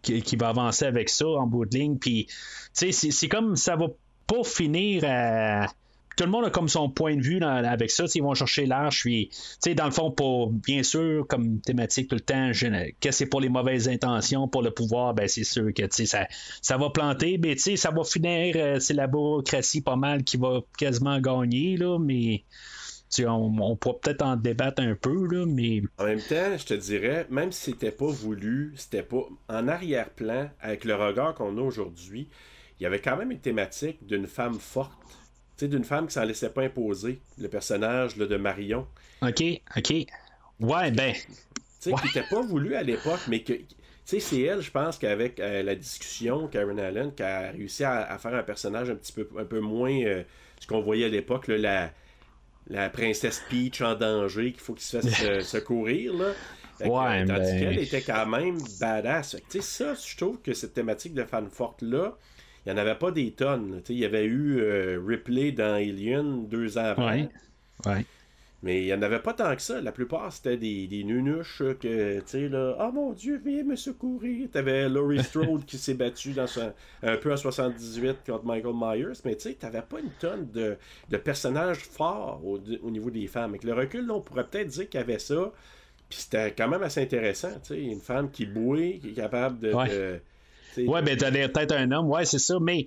[0.03, 1.97] qui, va avancer avec ça en bout de ligne.
[1.97, 2.27] Puis,
[2.73, 3.87] c'est comme ça va
[4.27, 5.67] pas finir à.
[6.15, 8.05] Tout le monde a comme son point de vue avec ça.
[8.13, 9.01] Ils vont chercher l'arche.
[9.01, 9.29] Puis,
[9.75, 13.41] dans le fond, pour bien sûr, comme thématique tout le temps, je- que c'est pour
[13.41, 16.27] les mauvaises intentions, pour le pouvoir, ben c'est sûr que ça,
[16.61, 17.37] ça va planter.
[17.37, 18.55] Mais ça va finir.
[18.57, 21.97] euh, c'est la bureaucratie pas mal qui va quasiment gagner, là.
[21.99, 22.43] Mais
[23.19, 25.45] on, on pourra peut-être en débattre un peu, là.
[25.47, 29.67] Mais En même temps, je te dirais, même si c'était pas voulu, c'était pas en
[29.67, 32.27] arrière-plan, avec le regard qu'on a aujourd'hui,
[32.79, 34.91] il y avait quand même une thématique d'une femme forte.
[35.63, 37.19] Sais, d'une femme qui s'en laissait pas imposer.
[37.37, 38.85] Le personnage là, de Marion.
[39.21, 39.43] OK,
[39.77, 39.93] OK.
[40.59, 41.13] Ouais, ben.
[41.13, 41.21] Tu
[41.79, 43.53] sais, qui n'était pas voulu à l'époque, mais que.
[43.53, 43.65] Tu
[44.05, 48.01] sais, c'est elle, je pense, qu'avec euh, la discussion, Karen Allen, qui a réussi à,
[48.11, 50.23] à faire un personnage un petit peu, un peu moins euh,
[50.59, 51.89] ce qu'on voyait à l'époque, la,
[52.67, 56.33] la princesse Peach en danger, qu'il faut qu'il se fasse euh, secourir, là.
[56.77, 59.35] Fait que, Ouais, euh, tandis ben- qu'elle était quand même badass.
[59.35, 62.17] Que, Tu sais, ça, je trouve que cette thématique de fan forte-là,
[62.65, 63.81] il n'y en avait pas des tonnes.
[63.89, 67.07] Il y avait eu euh, Ripley dans Alien deux ans avant.
[67.09, 67.29] Ouais.
[67.85, 68.05] Ouais.
[68.65, 69.81] Mais il n'y en avait pas tant que ça.
[69.81, 73.63] La plupart, c'était des, des nunuches euh, que, tu sais, là, oh mon Dieu, viens
[73.65, 74.47] me secourir.
[74.53, 76.71] T'avais Laurie Strode qui s'est battu dans son-
[77.01, 80.77] un peu en 78 contre Michael Myers, mais tu sais, t'avais pas une tonne de,
[81.09, 83.49] de personnages forts au, au niveau des femmes.
[83.49, 85.51] Avec le recul, là, on pourrait peut-être dire qu'il y avait ça.
[86.07, 89.59] Puis c'était quand même assez intéressant, tu sais, une femme qui bouille, qui est capable
[89.59, 89.73] de...
[89.73, 90.21] Ouais.
[90.77, 92.85] Ouais, ben, t'as l'air peut-être un homme, ouais, c'est ça, mais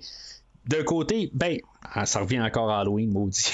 [0.65, 1.57] d'un côté, ben,
[1.93, 3.51] ah, ça revient encore à Halloween, maudit.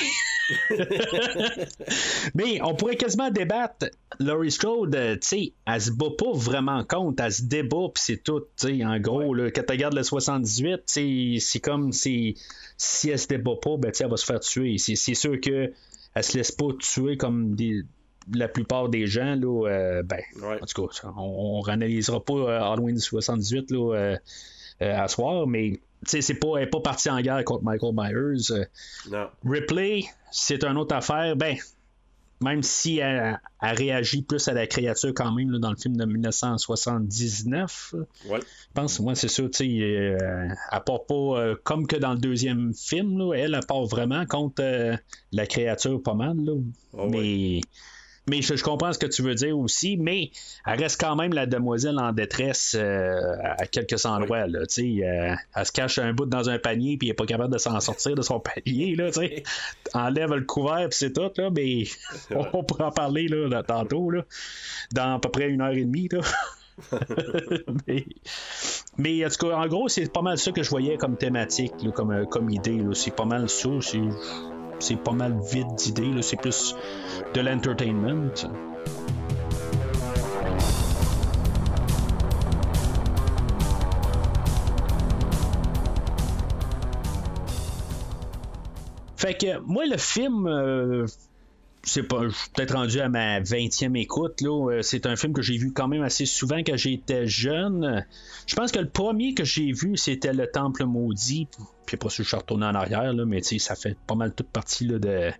[2.35, 3.87] mais on pourrait quasiment débattre.
[4.19, 8.03] Laurie Strode, euh, tu sais, elle se bat pas vraiment contre, elle se débat, puis
[8.03, 11.59] c'est tout, tu sais, en gros, là, quand tu regardes le 78, tu sais, c'est
[11.59, 12.35] comme si,
[12.77, 14.77] si elle se débat pas, ben, elle va se faire tuer.
[14.77, 15.71] C'est c'est sûr que
[16.15, 17.83] elle se laisse pas tuer comme des-
[18.31, 20.59] la plupart des gens, là, euh, ben, Ouais.
[20.61, 24.17] en tout cas, on, on réanalysera pas euh, Halloween 78 là, euh,
[24.79, 28.65] à soir, mais c'est pas, elle est pas partie en guerre contre Michael Myers.
[29.11, 29.27] Non.
[29.45, 31.35] Ripley, c'est une autre affaire.
[31.35, 31.55] Ben,
[32.43, 37.95] même si elle, réagit plus à la créature quand même dans le film de 1979.
[38.27, 38.39] Ouais.
[38.41, 40.17] Je pense, moi, c'est sûr, tu sais, euh,
[40.71, 44.25] elle part pas euh, comme que dans le deuxième film, là, elle, elle part vraiment
[44.25, 44.97] contre euh,
[45.31, 46.37] la créature pas mal.
[46.37, 46.53] Là.
[46.97, 47.61] Ah mais.
[48.27, 50.31] Mais je, je, comprends ce que tu veux dire aussi, mais
[50.65, 54.47] elle reste quand même la demoiselle en détresse euh, à quelques endroits.
[54.47, 57.53] Là, euh, elle se cache un bout dans un panier puis elle n'est pas capable
[57.53, 58.95] de s'en sortir de son panier.
[58.95, 59.09] Là,
[59.93, 61.31] Enlève le couvert puis c'est tout.
[61.35, 61.83] Là, mais
[62.53, 64.23] on pourra en parler là, tantôt, là,
[64.93, 66.07] dans à peu près une heure et demie.
[66.09, 66.21] Là.
[67.87, 68.05] mais,
[68.97, 71.73] mais, en tout cas, en gros, c'est pas mal ça que je voyais comme thématique,
[71.83, 72.81] là, comme, comme idée.
[72.93, 73.69] C'est pas mal ça.
[74.79, 76.21] C'est pas mal vide d'idées.
[76.21, 76.75] C'est plus
[77.33, 78.31] de l'entertainment.
[89.23, 91.05] Fait que moi, le film, euh,
[91.83, 94.41] c'est je suis peut-être rendu à ma 20e écoute.
[94.41, 94.71] Là.
[94.71, 98.05] Euh, c'est un film que j'ai vu quand même assez souvent quand j'étais jeune.
[98.47, 101.49] Je pense que le premier que j'ai vu, c'était Le Temple Maudit.
[101.85, 104.85] Puis après je suis retourné en arrière, là, mais ça fait pas mal toute partie
[104.85, 105.31] là, de,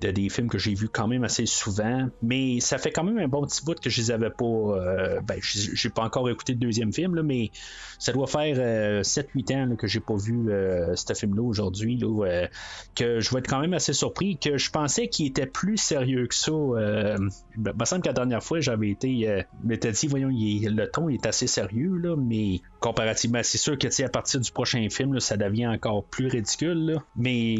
[0.00, 2.08] de des films que j'ai vus quand même assez souvent.
[2.22, 4.44] Mais ça fait quand même un bon petit bout que je les avais pas.
[4.44, 7.50] Euh, ben, j'ai pas encore écouté le deuxième film, là, mais
[7.98, 8.56] ça doit faire
[9.02, 11.96] 7-8 euh, ans que j'ai pas vu euh, ce film-là aujourd'hui.
[11.98, 12.48] Là,
[12.94, 14.38] que je vais être quand même assez surpris.
[14.38, 16.50] Que je pensais qu'il était plus sérieux que ça.
[16.50, 19.44] il me semble que la dernière fois, j'avais été.
[19.64, 24.08] m'étais dit, voyons, le ton est assez sérieux, là, mais comparativement, c'est sûr que à
[24.08, 26.96] partir du prochain film, ça devient encore plus ridicule.
[27.16, 27.56] Mais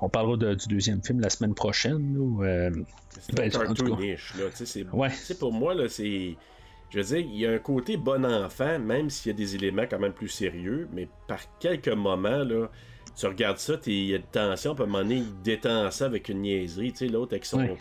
[0.00, 2.16] on parlera du deuxième film la semaine prochaine.
[2.16, 2.70] Ou, euh,
[3.10, 4.34] c'est ben, cartoonish.
[4.54, 6.36] C'est, Pour moi, là, c'est.
[6.90, 9.54] Je veux dire, il y a un côté bon enfant, même s'il y a des
[9.54, 12.68] éléments quand même plus sérieux, mais par quelques moments, là,
[13.16, 15.90] tu regardes ça, il y a de tension, puis à un moment donné, il détend
[15.90, 16.92] ça avec une niaiserie.
[16.92, 17.76] Tu sais, l'autre avec son,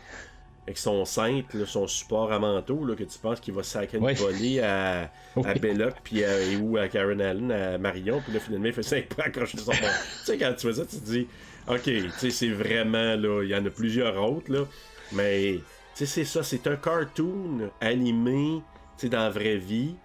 [0.66, 4.14] avec son cintre, son support à manteau, là, que tu penses qu'il va sacrer une
[4.14, 5.12] volée à,
[5.44, 6.24] à Belloc, puis
[6.62, 9.72] ou à Karen Allen, à Marion, puis là, finalement, il fait 5 points accrocher son
[9.72, 9.78] Tu
[10.26, 11.28] sais, quand tu vois ça, tu te dis,
[11.72, 14.66] OK, tu sais, c'est vraiment, là, il y en a plusieurs autres, là,
[15.14, 15.60] mais,
[15.96, 18.62] tu sais, c'est ça, c'est un cartoon animé,
[18.98, 19.96] tu sais, dans la vraie vie.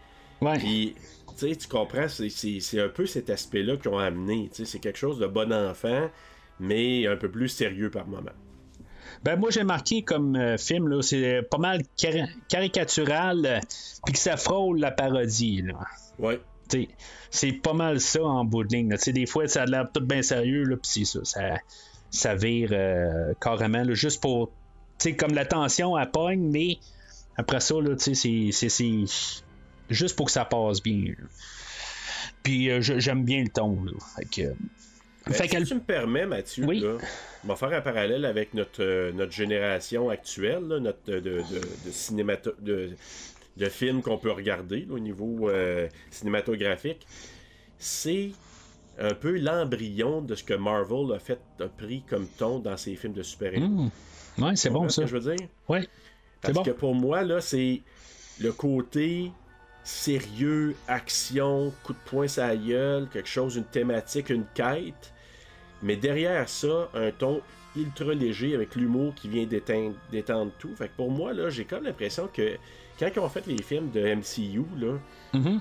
[0.40, 0.58] Ouais.
[0.58, 0.94] Puis,
[1.36, 4.78] tu sais, tu comprends, c'est un peu cet aspect-là qu'ils ont amené, tu sais, c'est
[4.78, 6.08] quelque chose de bon enfant,
[6.60, 8.30] mais un peu plus sérieux par moment.
[9.24, 11.80] Ben moi j'ai marqué comme euh, film là, c'est pas mal
[12.48, 13.60] caricatural euh,
[14.04, 15.74] puis que ça frôle la parodie là.
[16.18, 16.38] Ouais
[17.30, 18.94] c'est pas mal ça en bout de ligne.
[19.06, 21.56] Des fois, ça a l'air tout bien sérieux, là, puis c'est ça,
[22.10, 24.50] ça, vire euh, carrément, juste pour.
[25.18, 26.78] comme la tension, elle pogne, mais
[27.36, 28.50] après ça, c'est
[29.90, 31.14] juste pour que ça passe bien.
[32.42, 33.78] Puis euh, j'aime bien le ton.
[35.32, 36.64] Fait si tu me permets, Mathieu,
[37.44, 42.54] on va faire un parallèle avec notre, euh, notre génération actuelle, notre de, de, de,
[42.60, 42.90] de
[43.68, 47.06] films qu'on peut regarder au niveau euh, cinématographique,
[47.78, 48.30] c'est
[48.98, 52.96] un peu l'embryon de ce que Marvel a fait a pris comme ton dans ses
[52.96, 53.66] films de super-héros.
[53.66, 53.90] Mmh.
[54.38, 54.96] Ouais, c'est bon ça.
[54.96, 55.48] Ce que je veux dire?
[55.68, 55.86] Ouais.
[56.40, 57.82] Parce que pour moi, là, c'est
[58.40, 59.30] le côté
[59.82, 65.14] sérieux, action, coup de poing sa gueule, quelque chose, une thématique, une quête.
[65.82, 67.40] Mais derrière ça, un ton
[67.76, 70.74] ultra léger avec l'humour qui vient détendre, tout.
[70.76, 72.56] Fait que pour moi, là, j'ai comme l'impression que
[72.98, 74.98] quand ils ont fait les films de MCU, là,
[75.34, 75.60] mm-hmm.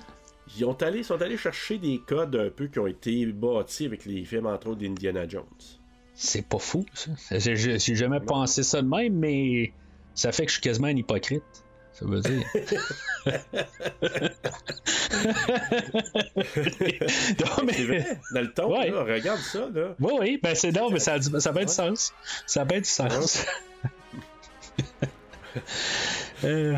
[0.58, 4.06] ils ont allé, sont allés chercher des codes un peu qui ont été bâtis avec
[4.06, 5.44] les films, entre autres, d'Indiana Jones.
[6.14, 7.40] C'est pas fou, ça.
[7.40, 9.74] J'ai jamais pensé ça de même, mais
[10.14, 11.44] ça fait que je suis quasiment un hypocrite.
[11.92, 12.44] Ça veut dire.
[17.40, 18.06] non, mais...
[18.34, 19.70] Dans le ton, là, regarde ça.
[19.74, 19.96] Là.
[20.00, 22.14] Oui, oui, ben c'est non, mais ça, ça a bien du sens.
[22.46, 23.46] Ça a bien du sens.
[26.44, 26.76] Euh,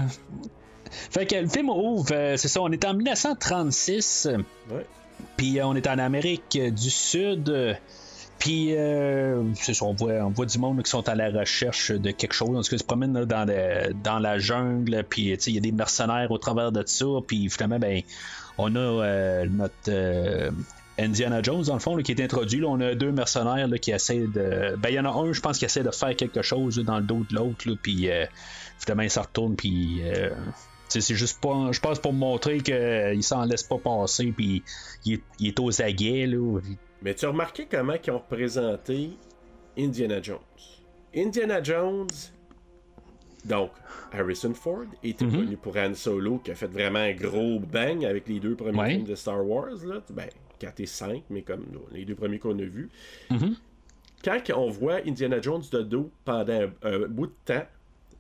[0.85, 4.29] fait que le film ouvre, euh, c'est ça, on est en 1936.
[5.35, 7.77] Puis euh, on est en Amérique du Sud.
[8.39, 8.75] Puis,
[9.55, 12.33] c'est ça, on voit, on voit du monde qui sont à la recherche de quelque
[12.33, 12.55] chose.
[12.55, 15.03] En tout cas, ils se promènent dans, dans la jungle.
[15.09, 17.05] Puis, il y a des mercenaires au travers de ça.
[17.25, 18.03] Puis, finalement, ben,
[18.59, 20.51] on a notre
[20.99, 22.63] Indiana Jones, dans le fond, qui est introduit.
[22.63, 24.75] on a deux mercenaires qui essaient de.
[24.77, 26.97] Ben, il y en a un, je pense, qui essaie de faire quelque chose dans
[26.97, 27.65] le dos de l'autre.
[27.81, 28.07] Puis,
[28.79, 30.01] finalement, il s'en retourne, puis.
[30.03, 30.29] Euh,
[30.89, 31.71] c'est juste pas.
[31.71, 34.63] Je pense pour montrer qu'il s'en laisse pas passer, puis
[35.05, 36.59] il, est aux aguets, là.
[37.01, 39.11] Mais tu as remarqué comment ils ont représenté
[39.77, 40.39] Indiana Jones.
[41.15, 42.07] Indiana Jones,
[43.47, 43.71] donc,
[44.11, 45.31] Harrison Ford était mm-hmm.
[45.31, 48.89] connu pour Han Solo, qui a fait vraiment un gros bang avec les deux premiers
[48.89, 50.01] films de Star Wars, là.
[50.09, 52.89] Ben, 4 et 5, mais comme les deux premiers qu'on a vus.
[53.31, 53.55] Mm-hmm.
[54.23, 57.65] quand on voit Indiana Jones de dos pendant un, bout de temps,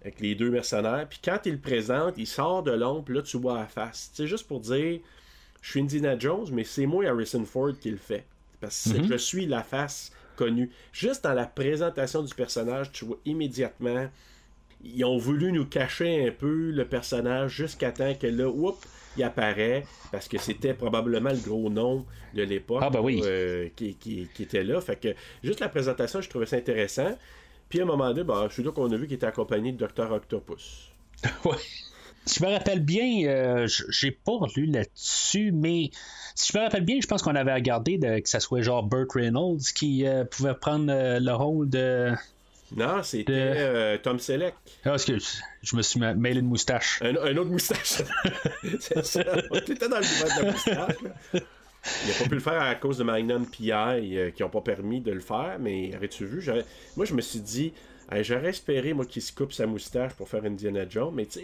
[0.01, 3.37] avec les deux mercenaires, puis quand il le présente, il sort de l'ombre, là, tu
[3.37, 4.09] vois la face.
[4.13, 4.99] C'est juste pour dire,
[5.61, 8.25] je suis Indiana Jones, mais c'est moi Harrison Ford qui le fait.
[8.61, 9.07] Parce que Mhm.
[9.11, 10.69] je suis la face connue.
[10.93, 14.07] Juste dans la présentation du personnage, tu vois immédiatement,
[14.83, 18.77] ils ont voulu nous cacher un peu le personnage jusqu'à temps que là, oups,
[19.17, 22.05] il apparaît, parce que c'était probablement le gros nom
[22.35, 23.19] de l'époque Ah, ben oui.
[23.25, 24.79] euh, qui, qui- qui était là.
[24.79, 25.09] Fait que
[25.43, 27.17] juste la présentation, je trouvais ça intéressant.
[27.69, 29.85] Puis à un moment donné, ben, c'est là qu'on a vu qu'il était accompagné de
[29.85, 30.11] Dr.
[30.11, 30.89] Octopus.
[31.45, 31.55] Ouais.
[32.25, 35.91] Si je me rappelle bien, euh, j'ai pas lu là-dessus, mais
[36.35, 38.83] si je me rappelle bien, je pense qu'on avait regardé de, que ça soit genre
[38.83, 42.11] Burt Reynolds qui euh, pouvait prendre euh, le rôle de.
[42.75, 44.55] Non, c'était De- euh, Tom Selleck.
[44.83, 46.99] Ah, excuse, je me suis mêlé de moustache.
[47.01, 48.01] Un, un autre moustache.
[48.81, 49.23] c'est ça.
[49.49, 50.95] On était dans le de la moustache.
[51.33, 51.39] là.
[52.05, 54.61] Il n'a pas pu le faire à cause de Magnum PI euh, qui n'ont pas
[54.61, 56.43] permis de le faire, mais aurais-tu vu?
[56.95, 57.73] Moi, je me suis dit,
[58.21, 61.41] j'aurais espéré, moi, qu'il se coupe sa moustache pour faire Indiana Jones, mais tu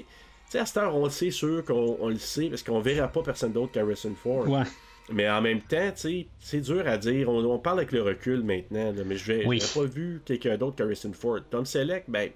[0.50, 3.08] sais, à cette heure, on le sait sûr qu'on on le sait, parce qu'on verra
[3.08, 4.48] pas personne d'autre qu'Harrison Ford.
[4.48, 4.64] Ouais.
[5.12, 7.28] Mais en même temps, c'est dur à dire.
[7.30, 9.60] On, on parle avec le recul maintenant, là, mais je Oui.
[9.60, 11.40] n'aurais pas vu quelqu'un d'autre qu'Harrison Ford.
[11.50, 12.30] Tom Selleck, ben,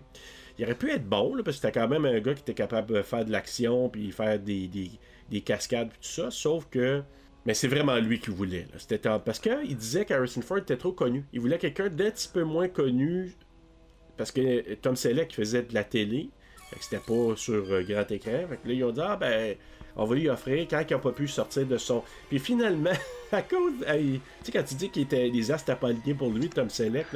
[0.60, 2.54] il aurait pu être bon, là, parce que c'était quand même un gars qui était
[2.56, 4.92] capable de faire de l'action, puis faire des, des,
[5.30, 6.30] des cascades, puis tout ça.
[6.32, 7.04] Sauf que,
[7.48, 8.68] mais c'est vraiment lui qui voulait.
[8.78, 11.24] C'était parce qu'il disait qu'Harrison Ford était trop connu.
[11.32, 13.38] Il voulait quelqu'un d'un petit peu moins connu,
[14.18, 16.30] parce que Tom Selleck faisait de la télé.
[16.82, 18.46] C'était pas sur euh, grand écran.
[18.50, 19.56] Fait que là, ils ont dit, ah ben,
[19.96, 22.04] on va lui offrir quand il n'a pas pu sortir de son.
[22.28, 22.92] Puis finalement,
[23.32, 23.72] à cause.
[23.80, 27.08] tu sais, quand tu dis qu'il était astres n'étaient pas alignés pour lui, Tom Selleck,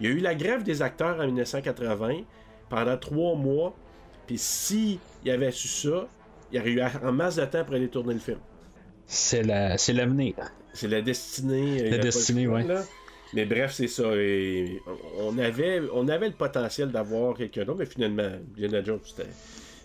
[0.00, 2.22] il y a eu la grève des acteurs en 1980
[2.68, 3.72] pendant trois mois.
[4.26, 6.08] Puis si il avait su ça,
[6.50, 8.40] il aurait eu en masse de temps pour aller tourner le film.
[9.06, 10.34] C'est la, c'est l'avenir.
[10.72, 11.80] C'est la destinée.
[11.82, 12.82] euh, il y a pas le destinée, là.
[13.32, 14.04] Mais bref, c'est ça.
[14.14, 14.80] Et
[15.18, 19.28] on, avait, on avait le potentiel d'avoir quelqu'un d'autre, mais finalement, Indiana Jones, c'était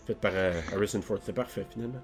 [0.06, 1.18] fait par euh, Harrison Ford.
[1.20, 2.02] C'était parfait, finalement.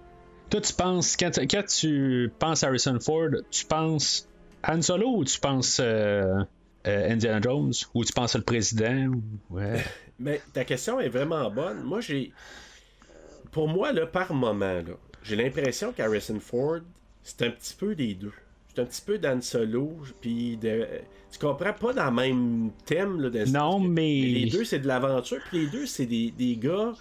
[0.50, 4.28] Toi, tu penses, quand, quand tu penses à Harrison Ford, tu penses
[4.68, 6.42] Han Solo ou tu penses euh,
[6.88, 7.74] euh, Indiana Jones?
[7.94, 9.08] Ou tu penses le président?
[9.14, 9.84] Ou- ouais.
[10.20, 11.84] Mais ta question est vraiment bonne.
[11.84, 12.32] Moi, j'ai.
[13.52, 14.82] Pour moi, là, par moment, là,
[15.24, 16.80] j'ai l'impression qu'Harrison Ford,
[17.26, 18.32] c'est un petit peu des deux.
[18.74, 20.86] C'est un petit peu Dan Solo, puis de...
[21.32, 23.20] tu comprends pas dans le même thème.
[23.22, 26.56] Là, de- Non, mais- Les deux, c'est de l'aventure, puis les deux, c'est des, des
[26.58, 26.94] gars,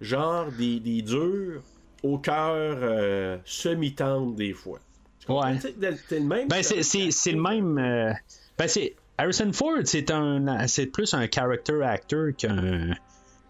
[0.00, 1.62] genre des, des durs,
[2.02, 4.80] au cœur euh, semi-tendre des fois.
[5.20, 5.30] Tu?
[5.32, 5.58] Ouais.
[5.60, 6.48] C'est le même.
[6.48, 7.78] Ben, c'est, le même.
[7.78, 8.12] euh,
[8.58, 8.96] ben, c'est.
[9.18, 10.66] Harrison Ford, c'est un.
[10.66, 12.94] C'est plus un character actor qu'un.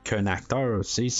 [0.05, 0.81] qu'un acteur.
[0.85, 1.15] tu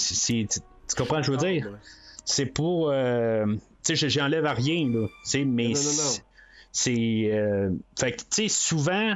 [0.97, 1.77] comprends ce que je veux dire?
[2.25, 2.89] C'est pour.
[2.91, 3.45] euh,
[3.83, 5.07] tu sais, j'enlève à rien, là.
[5.07, 5.69] tu sais, mais.
[5.69, 6.11] Non, non, non, non.
[6.71, 9.13] c'est- euh, fait que, tu sais, souvent.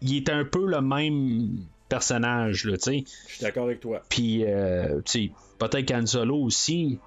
[0.00, 3.04] Il est un peu le même personnage, là, tu sais.
[3.28, 4.02] Je suis d'accord avec toi.
[4.08, 6.98] Puis, euh, tu sais, peut-être qu'Han Solo aussi,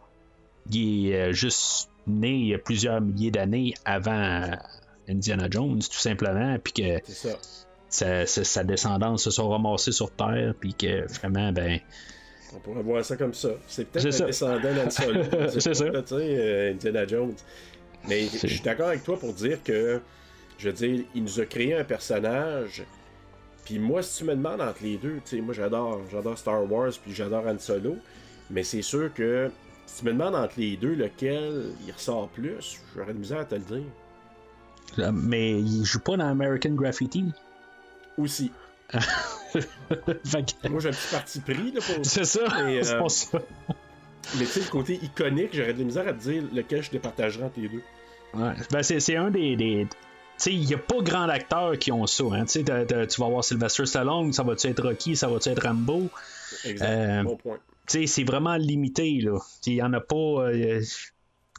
[0.72, 4.52] il est euh, juste né il y a plusieurs milliers d'années avant
[5.10, 7.38] Indiana Jones, tout simplement, puis que C'est ça.
[7.90, 11.80] sa, sa- sa descendance se sont ramassés sur Terre, puis que vraiment, ben,
[12.56, 13.50] On pourrait voir ça comme ça.
[13.68, 15.24] C'est peut-être un descendant dans Solo.
[15.50, 15.86] C'est ça.
[15.86, 17.36] Tu sais, euh, Indiana Jones.
[18.08, 20.00] Mais je suis d'accord avec toi pour dire que,
[20.58, 22.84] je veux dire, il nous a créé un personnage.
[23.66, 26.72] Puis moi, si tu me demandes entre les deux, tu sais, moi j'adore, j'adore Star
[26.72, 27.98] Wars, puis j'adore Han Solo.
[28.50, 29.52] Mais c'est sûr que
[29.86, 33.46] si tu me demandes entre les deux lequel il ressort plus, j'aurais de misère à
[33.46, 33.84] te le dire.
[35.00, 37.26] euh, mais il joue pas dans American Graffiti.
[38.18, 38.52] Aussi.
[39.90, 42.06] Que- Moi j'ai un petit parti pris là, pour.
[42.06, 43.40] c'est ça, euh, c'est pour ça.
[44.38, 46.92] Mais tu sais, le côté iconique, j'aurais de la misère à te dire lequel je
[46.92, 47.84] départagerais entre les deux.
[48.34, 48.52] Ouais.
[48.72, 49.56] Ben, c'est, un des.
[49.56, 49.88] des...
[49.90, 49.98] Tu
[50.38, 52.26] sais, il n'y a pas grand d'acteurs qui ont ça.
[52.34, 52.44] Hein.
[52.46, 55.50] Tu sais, t'as- t'as- tu vas voir Sylvester Stallone, ça va-tu être Rocky, ça va-tu
[55.50, 56.10] être Rambo?
[56.66, 56.86] Exact.
[56.88, 57.58] Euh, Bon point.
[57.88, 59.40] Tu sais, c'est vraiment limité, là.
[59.66, 60.16] Il y en a pas.
[60.16, 60.82] euh,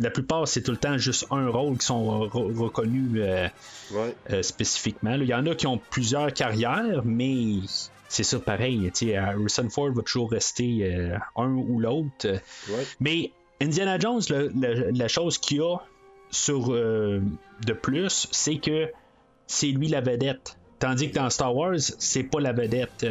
[0.01, 3.49] la plupart, c'est tout le temps juste un rôle qui sont re- reconnus euh,
[3.93, 4.15] Ouais.
[4.31, 5.15] euh, spécifiquement.
[5.15, 7.61] Il y en a qui ont plusieurs carrières, mais
[8.09, 8.91] c'est ça pareil.
[9.17, 12.27] Harrison Ford va toujours rester euh, un ou l'autre.
[12.27, 12.87] Ouais.
[13.01, 15.77] Mais Indiana Jones, le- le- la chose qu'il y a
[16.31, 17.21] sur euh,
[17.67, 18.91] de plus, c'est que
[19.47, 20.57] c'est lui la vedette.
[20.79, 23.07] Tandis que dans Star Wars, c'est pas la vedette.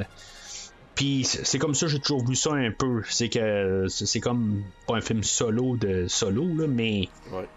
[0.97, 3.01] Puis c'est comme ça j'ai toujours vu ça un peu.
[3.09, 7.47] C'est que c'est comme pas un film solo de solo, là, mais Ouais.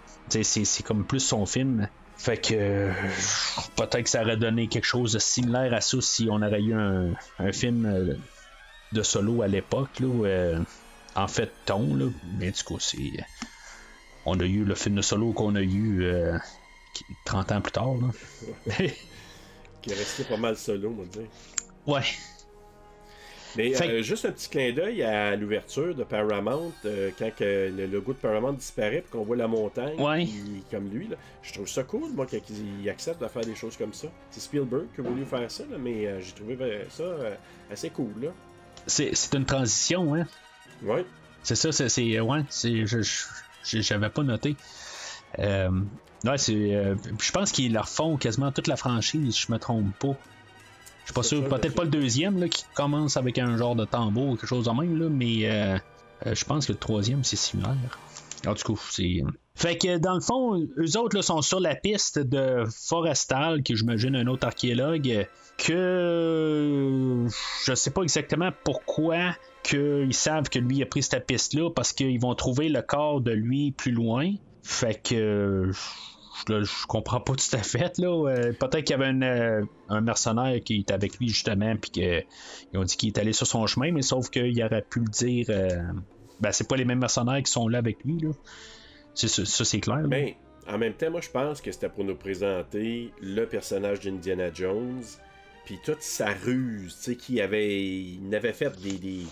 [0.42, 1.88] c'est comme plus son film.
[2.18, 2.92] Fait que euh,
[3.76, 6.74] peut-être que ça aurait donné quelque chose de similaire à ça si on aurait eu
[6.74, 8.14] un, un film euh,
[8.92, 10.60] de solo à l'époque, euh,
[11.16, 12.06] en fait ton, là.
[12.38, 12.98] Mais du coup, c'est.
[14.26, 16.36] On a eu le film de solo qu'on a eu euh,
[16.92, 18.10] qui- 30 ans plus tard, là.
[19.80, 21.28] qui est resté pas mal solo, on va dire.
[21.86, 22.02] Ouais.
[23.56, 27.70] Mais Fait- euh, juste un petit clin d'œil à l'ouverture de Paramount, euh, quand que
[27.76, 30.24] le logo de Paramount disparaît et qu'on voit la montagne, Ouais.
[30.26, 31.08] qui- comme lui.
[31.08, 31.16] Là.
[31.42, 34.08] Je trouve ça cool, moi, qu'il accepte de faire des choses comme ça.
[34.30, 36.58] C'est Spielberg qui a voulu faire ça, là, mais euh, j'ai trouvé
[36.90, 37.04] ça
[37.70, 38.12] assez cool.
[38.22, 38.28] Là.
[38.86, 40.26] C'est c'est une transition, hein?
[40.82, 41.04] Ouais.
[41.42, 41.88] C'est ça, c'est.
[41.88, 42.86] c'est- Ouais, c'est.
[42.86, 43.26] je- je-
[43.62, 44.56] J'avais pas noté.
[45.38, 46.54] Ouais, c'est.
[47.20, 50.16] je pense qu'ils leur font quasiment toute la franchise, je me trompe pas.
[51.10, 51.48] Je suis pas sûr.
[51.48, 54.66] Peut-être pas le deuxième là, qui commence avec un genre de tambour ou quelque chose
[54.66, 55.76] de même, là, mais euh,
[56.26, 57.98] euh, je pense que le troisième c'est similaire.
[58.46, 59.22] En tout cas, c'est.
[59.56, 63.74] Fait que dans le fond, eux autres là, sont sur la piste de Forestal, qui
[63.74, 65.26] j'imagine un autre archéologue,
[65.58, 67.26] que
[67.66, 69.34] je sais pas exactement pourquoi
[69.64, 73.32] qu'ils savent que lui a pris cette piste-là, parce qu'ils vont trouver le corps de
[73.32, 74.32] lui plus loin.
[74.62, 75.72] Fait que
[76.48, 77.98] je, je comprends pas tout à fait.
[77.98, 78.52] Là.
[78.58, 82.24] Peut-être qu'il y avait un, euh, un mercenaire qui était avec lui justement, puis qu'ils
[82.74, 85.46] ont dit qu'il est allé sur son chemin, mais sauf qu'il aurait pu le dire.
[85.50, 85.68] euh,
[86.40, 88.18] ben, c'est pas les mêmes mercenaires qui sont là avec lui.
[88.18, 88.30] Là.
[89.14, 90.02] Ça, c'est clair.
[90.08, 90.36] Mais
[90.66, 95.02] en même temps, moi, je pense que c'était pour nous présenter le personnage d'Indiana Jones,
[95.64, 99.22] puis toute sa ruse, tu sais, qui avait, il avait fait des,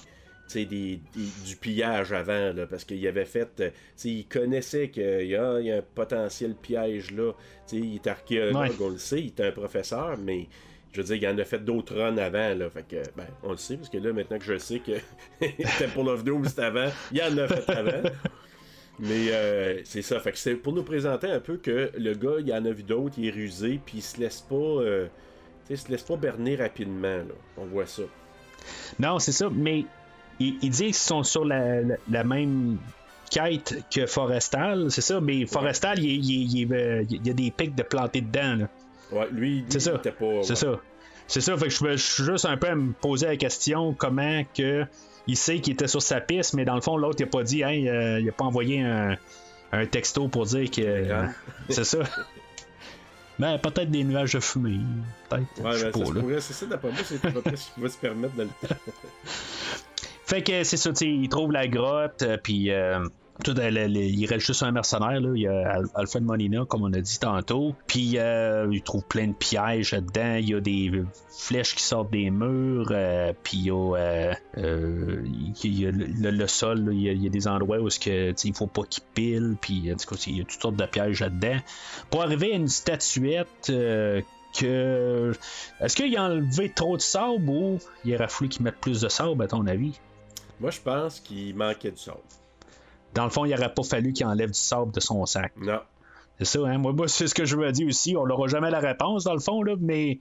[0.54, 1.00] des, des-
[1.46, 3.70] du pillage avant, là, parce qu'il avait fait, euh,
[4.04, 7.32] il connaissait qu'il y y a un potentiel piège là,
[7.72, 8.70] il est archéologue, Ouais.
[8.80, 10.46] on le sait, il est un professeur, mais
[10.92, 13.50] je veux dire, il en a fait d'autres runs avant, là, fait que, ben, on
[13.52, 14.92] le sait, parce que là, maintenant que je sais que
[15.78, 18.08] Temple of Doom, c'était avant, il en a fait avant.
[19.00, 22.36] Mais euh, c'est ça, fait que c'est pour nous présenter un peu que le gars,
[22.40, 25.06] il en a vu d'autres, il est rusé, puis il se laisse pas, euh,
[25.70, 27.34] il se laisse pas berner rapidement, là.
[27.58, 28.02] On voit ça.
[28.98, 29.84] Non, c'est ça, mais
[30.40, 32.78] ils, ils disent qu'ils sont sur la, la- la même
[33.30, 37.50] quête que Forestal, c'est ça, mais Forestal, il, il- il- euh, il y a des
[37.50, 38.56] pics de plantés dedans.
[38.56, 38.68] là.
[39.12, 39.92] Ouais, lui, C'est ça.
[39.94, 40.42] il était pas.
[40.42, 40.78] C'est ça.
[41.26, 44.42] C'est ça, fait que je, suis juste un peu à me poser la question comment
[44.56, 44.86] que
[45.26, 47.42] il sait qu'il était sur sa piste, mais dans le fond, l'autre, il a pas
[47.42, 49.14] dit, hey, euh, il a pas envoyé un,
[49.72, 50.76] un texto pour dire que.
[50.80, 51.34] Télégramme.
[51.68, 51.98] c'est ça.
[53.38, 54.80] Ben, peut-être des nuages de fumée.
[55.28, 55.42] Peut-être.
[55.58, 56.20] Ouais, ben, ça se là.
[56.22, 58.44] pourrait, c'est ça, d'après moi, c'est à peu près ce qu'il va se permettre dans
[58.44, 58.74] le temps.
[60.28, 63.00] Fait que c'est ça, il trouve la grotte, euh, puis euh,
[63.48, 65.30] euh, il reste juste un mercenaire, là.
[65.34, 67.74] Il y a Al- Alfred Molina, comme on a dit tantôt.
[67.86, 70.34] Puis euh, il trouve plein de pièges dedans.
[70.34, 74.36] Il y a des flèches qui sortent des murs, euh, puis il y a,
[75.90, 79.90] le, sol, il y a, des endroits où que, il faut pas qu'il pile, puis
[79.90, 81.56] en tout cas, il y a toutes sortes de pièges là-dedans.
[82.10, 83.72] Pour arriver à une statuette.
[84.60, 89.08] Est-ce qu'il a enlevé trop de sable ou il aurait fallu qu'il mette plus de
[89.08, 89.98] sable, à ton avis?
[90.60, 92.18] Moi, je pense qu'il manquait du sable.
[93.14, 95.52] Dans le fond, il n'aurait pas fallu qu'il enlève du sable de son sac.
[95.56, 95.80] Non.
[96.38, 96.78] C'est ça, hein?
[96.78, 98.16] Moi, moi, c'est ce que je me dis aussi.
[98.16, 100.20] On n'aura jamais la réponse, dans le fond, là, mais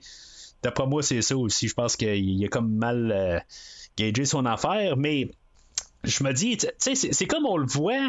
[0.62, 1.68] d'après moi, c'est ça aussi.
[1.68, 3.38] Je pense qu'il a comme mal euh,
[3.96, 5.30] gagé son affaire, mais
[6.04, 8.08] je me dis, tu sais, c'est comme on le voit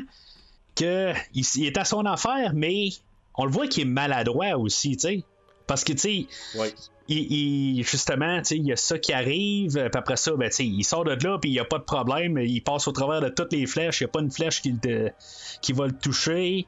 [0.75, 2.89] qu'il il est à son affaire, mais
[3.35, 5.23] on le voit qu'il est maladroit aussi, tu sais.
[5.67, 6.27] Parce que, tu sais,
[6.57, 6.73] Ouais.
[7.09, 11.03] Il, il- justement, il y a ça qui arrive, puis après ça, ben, il sort
[11.03, 13.51] de là, puis il n'y a pas de problème, il passe au travers de toutes
[13.53, 16.67] les flèches, il n'y a pas une flèche qui, va le toucher.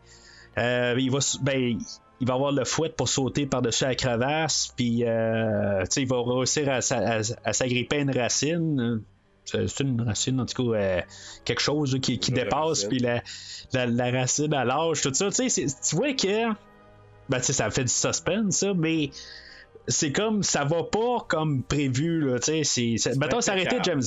[0.57, 1.79] Euh, il va, ben,
[2.19, 6.69] il va avoir le fouet pour sauter par-dessus la crevasse, puis euh, il va réussir
[6.69, 9.01] à, s'a- à- à s'agripper à une racine.
[9.45, 11.01] C'est une racine, en tout cas, euh,
[11.45, 13.21] quelque chose qui, dépasse, puis la,
[13.73, 15.29] la, la racine à l'âge, tout ça.
[15.31, 16.53] Tu vois que
[17.27, 19.09] ben, ça fait du suspense, ça, mais
[19.87, 23.83] c'est comme ça va pas comme prévu là, tu sais, mettons impeccable.
[23.83, 24.01] James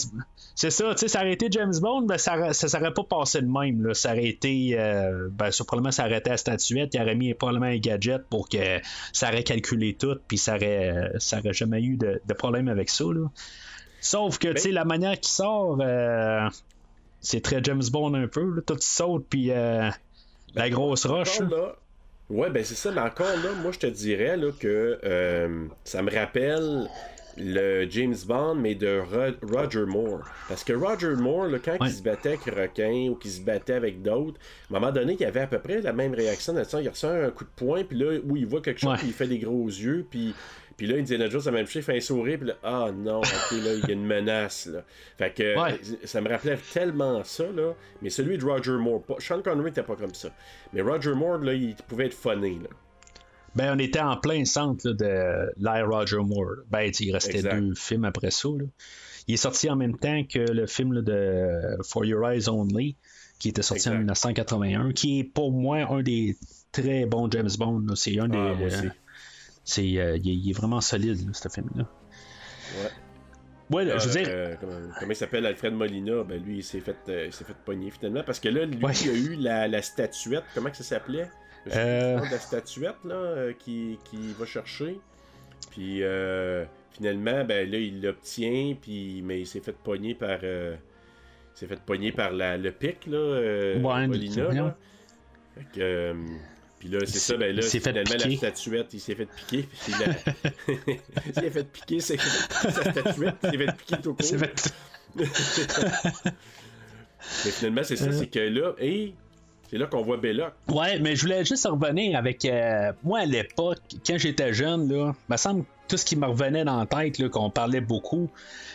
[0.57, 3.85] c'est ça, tu sais, été James Bond, ben ça ça s'aurait pas passé de même
[3.85, 7.16] là, ça aurait été euh, ben ça, probablement ça aurait été à statuette, il aurait
[7.16, 8.81] mis probablement un gadget pour que
[9.12, 12.89] ça aurait calculé tout, puis ça aurait ça aurait jamais eu de, de problème avec
[12.89, 13.29] ça là.
[14.01, 16.49] Sauf que tu sais la manière qu'il sort euh,
[17.20, 19.91] c'est très James Bond un peu là, tout saute puis euh,
[20.55, 21.41] la grosse roche.
[21.41, 21.75] Là.
[22.31, 26.03] Ouais, ben c'est ça, mais encore là, moi je te dirais là, que euh, ça
[26.03, 26.89] me rappelle
[27.37, 30.20] le James Bond, mais de Ro- Roger Moore.
[30.49, 31.89] Parce que Roger Moore, là, quand Ouais.
[31.89, 34.39] il se battait avec requin ou qu'il se battait avec d'autres,
[34.72, 36.55] à un moment donné, il avait à peu près la même réaction.
[36.81, 38.99] Il ressent un coup de poing, puis là, où il voit quelque chose, Ouais.
[38.99, 40.33] puis il fait des gros yeux, puis.
[40.77, 43.75] Puis là, Indiana Jones, la même fait un sourire, puis là, ah non, ok, là,
[43.75, 44.83] il y a une menace, là.
[45.18, 45.79] Fait que Ouais.
[46.05, 47.75] ça me rappelait tellement ça, là.
[48.03, 50.31] Mais celui de Roger Moore, pas, Sean Connery n'était pas comme ça.
[50.72, 52.68] Mais Roger Moore, là, il pouvait être funny, là.
[53.55, 56.64] Ben, on était en plein centre là, de l'ère Roger Moore.
[56.70, 57.61] Ben, il restait Exact.
[57.61, 58.49] deux films après ça.
[58.49, 58.64] là.
[59.29, 62.97] Il est sorti en même temps que le film là, de For Your Eyes Only,
[63.39, 63.99] qui était sorti en Exact.
[64.01, 66.37] 1981, qui est pour moi un des
[66.72, 67.87] très bons James Bond.
[67.95, 68.37] C'est un des.
[68.39, 68.87] Ah, aussi.
[68.87, 68.91] euh,
[69.64, 71.86] C'est, il, il, est vraiment solide, là, ce film-là.
[72.82, 72.90] Ouais.
[73.70, 74.28] Ouais, je veux dire.
[74.28, 75.46] Euh, comment, comment, il s'appelle?
[75.46, 78.22] Alfred Molina Ben lui, il s'est fait, euh, il s'est fait pogner finalement.
[78.22, 78.92] Parce que là, lui, ouais.
[79.04, 80.44] il a eu la, la statuette.
[80.54, 81.30] Comment que ça s'appelait?
[81.74, 82.20] Euh...
[82.30, 85.00] La statuette là, qui, qui va chercher.
[85.70, 86.02] Puis
[86.90, 88.76] finalement, ben là, il l'obtient.
[88.80, 90.44] Puis, mais il s'est fait pogner par.
[90.44, 90.78] il
[91.54, 93.76] s'est fait pogner par la, le pic, là.
[93.78, 94.52] ouais, Molina.
[94.52, 94.76] Là.
[95.54, 96.14] Fait que.
[96.85, 99.66] Puis là, c'est ça, ben là, finalement, la statuette, il s'est fait piquer.
[99.85, 100.09] Puis il, a...
[101.26, 104.26] il s'est fait piquer, c'est sa statuette, il s'est fait piquer tout court.
[104.26, 104.74] Fait...
[105.16, 105.24] mais
[107.53, 109.14] finalement, c'est ça, c'est que là, hey,
[109.70, 110.53] c'est là qu'on voit Belloc.
[110.68, 112.45] Ouais, mais je voulais juste revenir avec.
[112.45, 116.64] Euh, moi, à l'époque, quand j'étais jeune, là, me semble tout ce qui me revenait
[116.64, 118.28] dans la tête, là, qu'on parlait beaucoup,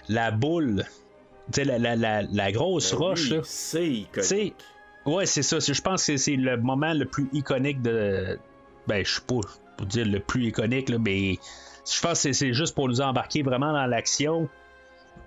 [0.08, 0.84] la boule,
[1.52, 3.30] tu sais, la, la, la, la, grosse ben roche.
[3.30, 3.42] Oui, là.
[4.24, 4.54] c'est.
[5.06, 5.60] Ouais, c'est ça.
[5.60, 8.38] Je pense que c'est le moment le plus iconique de.
[8.88, 9.42] Ben, je sais pas
[9.78, 11.38] pour dire le plus iconique, là, mais
[11.90, 14.50] je pense que c'est juste pour nous embarquer vraiment dans l'action.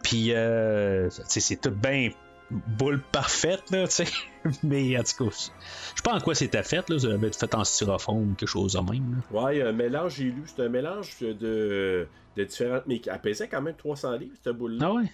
[0.02, 2.10] Puis, euh, c'est tout bien
[2.50, 4.06] boule parfaite, là, tu sais.
[4.62, 6.98] mais en tout cas, je sais pas en quoi c'était fait, là.
[6.98, 9.22] Ça devait être fait en styrofoam ou quelque chose de même.
[9.32, 9.42] Là.
[9.42, 12.06] Ouais, un mélange, j'ai lu, c'est un mélange de,
[12.36, 12.84] de différentes.
[12.86, 14.86] Mais elle pesait quand même 300 livres, cette boule-là.
[14.86, 15.04] Ah ouais?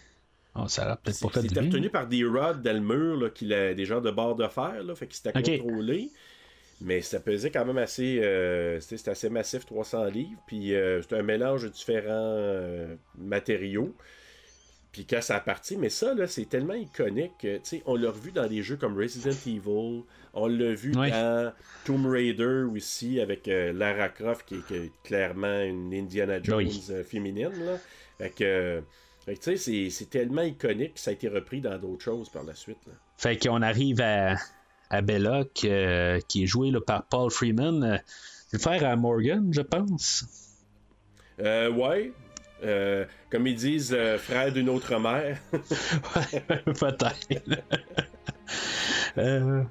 [0.60, 3.46] Oh, ça peut-être pas fait C'était retenu par des rods dans le mur, là, qui,
[3.46, 5.58] des genres de barres de fer, là, fait que c'était okay.
[5.58, 6.10] contrôlé.
[6.80, 8.20] Mais ça pesait quand même assez.
[8.22, 10.40] Euh, c'était assez massif, 300 livres.
[10.46, 13.94] Puis euh, c'était un mélange de différents euh, matériaux.
[14.92, 17.32] Puis quand ça a parti, mais ça, là, c'est tellement iconique.
[17.40, 20.04] Tu sais, on l'a revu dans des jeux comme Resident Evil.
[20.34, 21.10] On l'a vu Ouais.
[21.10, 21.52] dans
[21.84, 26.58] Tomb Raider aussi, avec euh, Lara Croft, qui est, qui est clairement une Indiana Jones
[26.58, 26.82] Oui.
[27.04, 27.52] féminine.
[27.64, 27.76] Là.
[28.18, 28.82] Fait que.
[29.28, 32.02] Fait que, tu sais, c'est- c'est tellement iconique que ça a été repris dans d'autres
[32.04, 32.78] choses par la suite.
[32.86, 32.92] là.
[33.16, 34.36] Fait qu'on arrive à,
[34.90, 37.82] à Belloc, euh, qui est joué là, par Paul Freeman.
[37.84, 37.96] euh,
[38.52, 40.24] le frère à Morgan, je pense.
[41.40, 42.12] Euh, ouais.
[42.64, 45.38] Euh, comme ils disent, euh, frère d'une autre mère.
[45.52, 47.28] Peut-être.
[49.16, 49.62] Euh,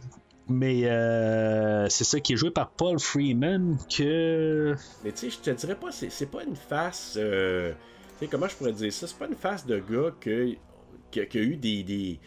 [0.49, 0.81] mais
[1.89, 4.75] c'est ça qui est joué par Paul Freeman que.
[5.03, 7.17] Mais tu sais, je te dirais pas, c'est c'est pas une face.
[8.17, 9.07] Tu sais, comment je pourrais dire ça?
[9.07, 10.53] C'est pas une face de gars que,
[11.11, 11.83] qui, a- qui a eu des.
[11.83, 12.19] des...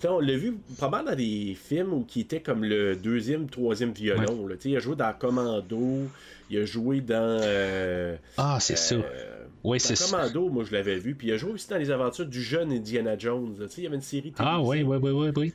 [0.00, 3.48] Tu sais, on l'a vu probablement dans des films où qui était comme le deuxième,
[3.48, 4.46] troisième violon.
[4.46, 4.54] là.
[4.64, 6.06] Il a joué dans Commando,
[6.50, 7.40] il a joué dans.
[7.42, 8.94] euh, Ah, c'est ça.
[8.94, 10.16] euh, Oui, c'est ça.
[10.18, 11.16] Commando, moi je l'avais vu.
[11.16, 13.56] Puis il a joué aussi dans les aventures du jeune Indiana Jones.
[13.58, 13.66] là.
[13.76, 15.52] Il y avait une série Ah, oui, oui, oui, oui, oui.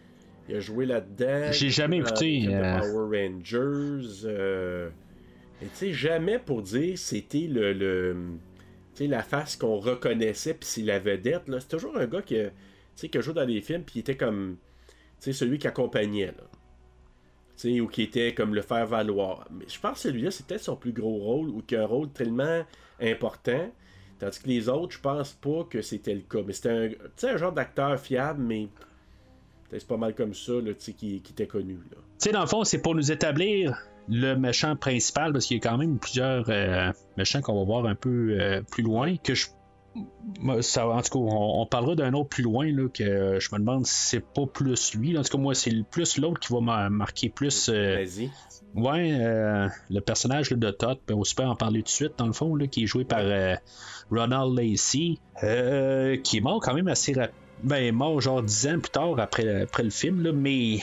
[0.50, 1.54] Il a joué là-dedans.
[1.54, 4.26] J'ai jamais écouté, euh, Power Rangers.
[4.26, 4.90] euh,
[5.62, 7.72] tu sais, jamais pour dire c'était le.
[7.72, 8.16] le
[9.02, 11.44] la face qu'on reconnaissait, puis c'est la vedette.
[11.60, 14.58] C'est toujours un gars qui, a joué dans des films, puis il était comme.
[15.20, 16.44] Celui qui accompagnait, là.
[17.82, 19.48] Ou qui était comme le faire valoir.
[19.52, 22.10] Mais je pense que celui-là, peut-être son plus gros rôle, ou qui a un rôle
[22.10, 22.66] tellement
[23.00, 23.72] important.
[24.20, 26.40] Tandis que les autres, je pense pas que c'était le cas.
[26.46, 28.68] Mais c'était un, un genre d'acteur fiable, mais
[29.72, 31.78] c'est pas mal comme ça, là, qui, qui était connu.
[31.90, 33.78] Tu sais, dans le fond, c'est pour nous établir
[34.10, 37.86] le méchant principal, parce qu'il y a quand même plusieurs euh, méchants qu'on va voir
[37.86, 39.48] un peu euh, plus loin, que je.
[40.62, 43.50] Ça, en tout cas, on, on parlera d'un autre plus loin, là, que euh, je
[43.54, 45.12] me demande si c'est pas plus lui.
[45.14, 45.20] là.
[45.20, 47.70] En tout cas, moi, c'est plus l'autre qui va m'a- marquer plus.
[47.70, 48.30] euh, Vas-y.
[48.74, 52.14] Ouais, euh, le personnage là, de Todd, ben, on peut en parler tout de suite,
[52.18, 53.22] dans le fond, là, qui est joué par
[54.10, 55.18] Ronald Lacey,
[56.24, 57.38] qui est mort quand même assez rapidement.
[57.64, 60.80] Ben, mort genre 10 ans plus tard après, après le film, là, mais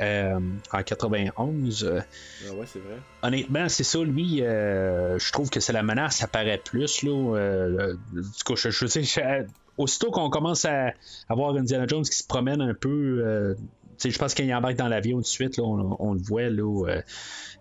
[0.00, 0.38] euh,
[0.72, 1.84] en 91.
[1.84, 2.00] euh,
[2.48, 2.98] Ah ouais, c'est vrai.
[3.22, 7.92] honnêtement, c'est ça, lui, euh, je trouve que c'est la menace, ça paraît plus, là.
[8.12, 9.44] du coup, je, je sais, je-
[9.76, 10.92] aussitôt qu'on commence à
[11.28, 13.54] avoir Indiana Jones qui se promène un peu,
[14.02, 16.86] je pense qu'il embarque dans l'avion tout de suite, là, on, on le voit, là.
[16.88, 17.02] euh,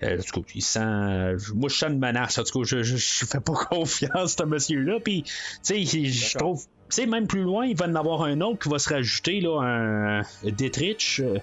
[0.04, 0.80] euh, tout cas, il sent.
[0.80, 2.38] euh, moi, je sens une menace.
[2.38, 5.00] En tout cas, je, je, je fais pas confiance à ce monsieur-là.
[5.04, 5.32] Puis, tu
[5.64, 6.64] sais, il- je trouve.
[6.90, 9.42] Tu sais, même plus loin, il va en avoir un autre qui va se rajouter,
[9.42, 11.38] là, un Dietrich, euh,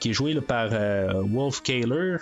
[0.00, 2.16] qui est joué par euh, Wolf Kaler,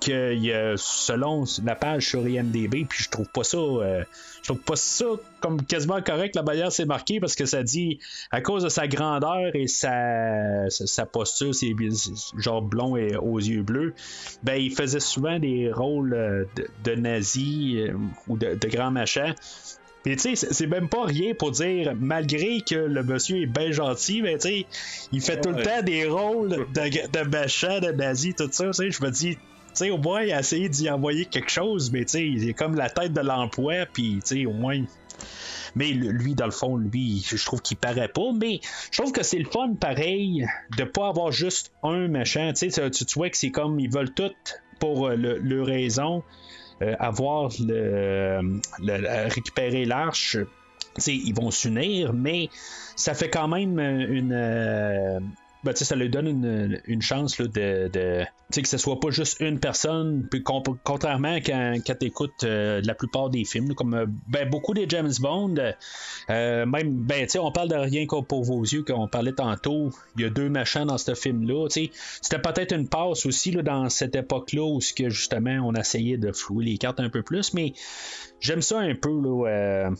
[0.00, 4.02] que y a, selon la page sur IMDB, puis je trouve pas ça, euh,
[4.42, 5.04] je trouve pas ça
[5.40, 7.98] comme quasiment correct la manière c'est marqué parce que ça dit
[8.30, 11.74] à cause de sa grandeur et sa, sa, posture, c'est
[12.38, 13.94] genre blond et aux yeux bleus,
[14.42, 17.84] ben il faisait souvent des rôles euh, de, de nazi
[18.26, 19.34] ou de, de grands machins.
[20.02, 23.70] Puis tu sais, c'est- même pas rien pour dire, malgré que le monsieur est bien
[23.70, 24.66] gentil, mais tu sais,
[25.12, 28.72] il fait tout le temps des rôles de, de machin, de nazi, tout ça, tu
[28.72, 29.40] sais, je me dis, tu
[29.74, 32.54] sais, au moins, il a essayé d'y envoyer quelque chose, mais tu sais, il est
[32.54, 34.80] comme la tête de l'emploi, puis tu sais, au moins.
[35.76, 39.22] Mais lui, dans le fond, lui, je trouve qu'il paraît pas, mais je trouve que
[39.22, 40.46] c'est le fun, pareil,
[40.76, 43.90] de pas avoir juste un méchant, tu sais, tu, tu vois que c'est comme, ils
[43.92, 44.32] veulent tout
[44.80, 46.22] pour euh, le, le raison.
[46.82, 48.60] Euh, avoir le,
[49.28, 50.36] récupérer l'arche,
[51.06, 52.48] ils vont s'unir, mais
[52.96, 55.30] ça fait quand même une.
[55.66, 58.24] Euh, ben, ça lui donne une, une chance là, de, de
[58.60, 60.26] que ce soit pas juste une personne.
[60.30, 64.86] Puis contrairement quand, quand tu écoutes la plupart des films, comme euh, ben, beaucoup des
[64.88, 65.72] James Bond, euh,
[66.30, 69.90] euh, même, ben, on parle de rien qu'au pour vos yeux, qu'on parlait tantôt.
[70.16, 71.68] Il y a deux machins dans ce film-là.
[71.68, 76.32] C'était peut-être une passe aussi là, dans cette époque-là où que, justement on essayait de
[76.32, 77.72] flouer les cartes un peu plus, mais
[78.40, 79.10] j'aime ça un peu.
[79.10, 79.90] Là, euh,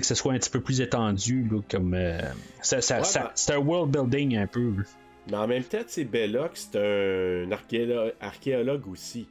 [0.00, 2.20] que ce soit un petit peu plus étendu, là, comme euh,
[2.62, 4.70] ça, ça- Ouais, ça- ben- c'est un world building un peu.
[4.76, 4.82] là.
[5.30, 9.26] Mais en même temps, sais, Belloc, c'est un archéolo- archéologue aussi.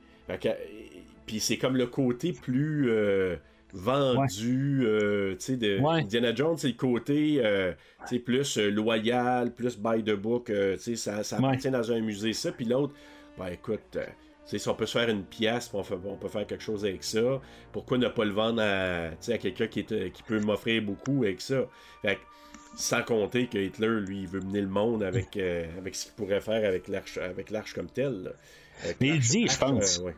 [1.25, 3.35] Puis c'est comme le côté plus euh,
[3.73, 6.01] vendu, euh, tu sais, de Ouais.
[6.01, 7.73] Indiana Jones, c'est le côté, euh,
[8.07, 11.47] tu sais, plus loyal, plus by the book, tu sais, ça, ça Ouais.
[11.47, 12.51] appartient dans un musée, ça.
[12.51, 12.93] Puis l'autre,
[13.37, 13.97] ben écoute,
[14.47, 17.03] si on peut se faire une pièce, on, fait- on peut faire quelque chose avec
[17.03, 17.41] ça,
[17.71, 21.41] pourquoi ne pas le vendre à, quelqu'un qui, est, euh, qui peut m'offrir beaucoup avec
[21.41, 21.65] ça?
[22.01, 22.21] Fait que,
[22.77, 26.13] sans compter que Hitler, lui, il veut mener le monde avec, euh, avec ce qu'il
[26.13, 28.33] pourrait faire avec l'arche, avec l'arche comme telle.
[29.01, 29.99] Mais il l'arche- dit, je pense.
[29.99, 30.15] euh, ouais.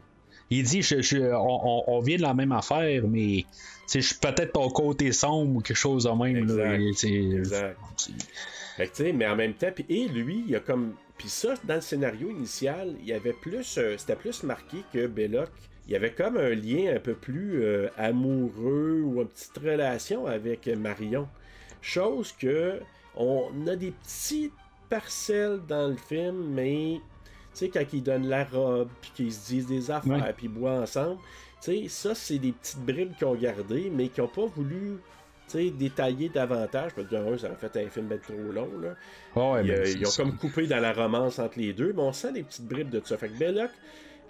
[0.52, 3.46] Il dit je, je- on, vient de la même affaire, mais
[3.94, 6.38] je suis peut-être ton côté sombre ou quelque chose de même.
[6.38, 7.04] Exact.
[7.04, 7.78] Exact.
[8.78, 10.94] Fait que, mais en même temps, et lui, il a comme.
[11.20, 13.78] Puis ça, dans le scénario initial, il y avait plus.
[13.78, 15.50] euh, C'était plus marqué que Belloc.
[15.86, 20.26] Il y avait comme un lien un peu plus euh, amoureux ou une petite relation
[20.26, 21.28] avec Marion.
[21.82, 22.80] Chose que.
[23.16, 24.54] On a des petites
[24.90, 27.02] parcelles dans le film, mais.
[27.54, 30.50] Tu sais, quand ils donnent la robe, puis qu'ils se disent des affaires, puis ils
[30.54, 31.18] boivent ensemble.
[31.62, 34.98] Tu sais, ça, c'est des petites bribes qu'ils ont gardées, mais qui n'ont pas voulu
[35.58, 36.92] détailler davantage.
[36.96, 38.70] Parce que d'un, ça a fait un film ben trop long.
[38.82, 38.96] Là.
[39.36, 42.34] Ouais, Ils, euh, ont comme coupé dans la romance entre les deux, mais on sent
[42.34, 43.18] des petites bribes de ça.
[43.18, 43.70] Fait que Belloc,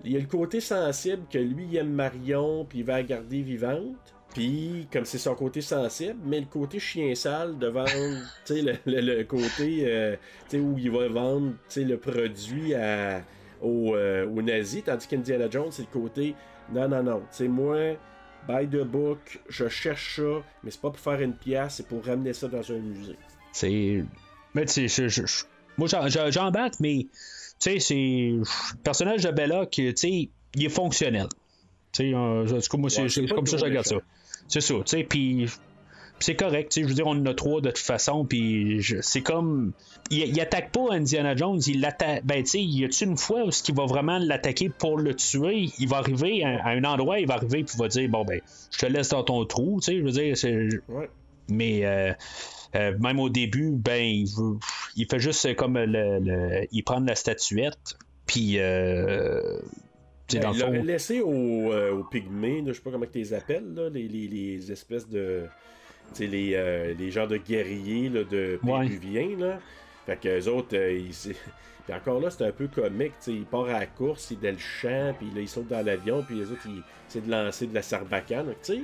[0.03, 3.03] il y a le côté sensible que lui, il aime Marion, puis il va la
[3.03, 3.95] garder vivante.
[4.33, 7.89] Puis, comme c'est son côté sensible, mais le côté chien sale de vendre,
[8.45, 10.15] tu sais, le, le- le côté, euh,
[10.53, 13.23] où il va vendre, le produit à,
[13.59, 16.35] aux, euh, aux nazis, tandis qu'Indiana Jones, c'est le côté,
[16.71, 17.95] non, non, non, tu sais, moi,
[18.47, 22.03] by the book, je cherche ça, mais c'est pas pour faire une pièce, c'est pour
[22.05, 23.15] ramener ça dans un musée.
[23.51, 24.03] C'est.
[24.53, 25.43] Mais tu sais, je- je-
[25.77, 25.87] moi
[26.29, 27.09] j'embarque, mais tu
[27.59, 27.95] sais, c'est.
[27.95, 28.43] Le
[28.83, 31.27] personnage de Belloc, tu sais, il est fonctionnel.
[31.91, 32.45] Tu sais, euh,
[32.77, 33.95] moi, c'est Ouais, comme ça que je regarde ça.
[34.47, 35.47] C'est ça, tu sais, puis.
[36.21, 38.81] C'est correct, tu sais, je veux dire, on en a trois de toute façon, puis
[39.01, 39.71] c'est comme.
[40.11, 42.25] Il, il attaque pas Indiana Jones, il l'attaque.
[42.25, 45.69] Ben, tu sais, y a-tu une fois où il va vraiment l'attaquer pour le tuer?
[45.79, 48.25] Il va arriver à, à un endroit, il va arriver, puis il va dire, bon,
[48.25, 48.41] ben,
[48.71, 50.67] je te laisse dans ton trou, tu sais, je veux dire, c'est.
[50.89, 51.09] Ouais.
[51.47, 52.11] Mais euh,
[52.75, 54.57] euh, même au début, ben, il, veut,
[54.97, 57.97] il fait juste comme le, le- il prend la statuette,
[58.27, 59.57] puis euh,
[60.33, 63.33] dans Ben, il l'aurait laissé aux, euh, aux pygmées, je sais pas comment tu les
[63.33, 65.45] appelles, là, les, les- les espèces de.
[66.19, 68.87] Les, euh, les genres de guerriers là, de Ouais.
[68.87, 69.37] péruviens.
[69.37, 69.59] Là.
[70.05, 71.35] Fait que les autres, euh, ils- c'est-
[71.85, 73.13] puis encore là, c'est un peu comique.
[73.23, 75.47] tu sais, Il part à la course, il est dans le champ, puis là, il
[75.47, 78.53] saute dans l'avion, puis les autres, ils essaient de lancer de la sarbacane.
[78.63, 78.79] Tu sais,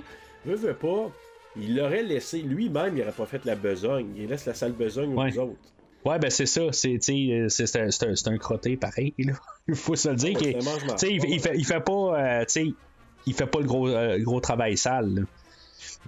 [0.46, 1.12] veut, veut pas.
[1.58, 4.08] Il l'aurait laissé, lui-même, il n'aurait pas fait la besogne.
[4.18, 5.56] Il laisse la sale besogne aux autres.
[6.04, 7.88] ouais, ben c'est ça, c'est, euh, c'est, un,
[8.34, 9.34] un- crotté pareil, là.
[9.68, 10.38] il faut se le dire.
[10.42, 12.46] Ouais, il, fait- il fait, il fait pas, euh,
[13.26, 15.16] il fait pas le gros, euh, gros travail sale.
[15.16, 15.22] là.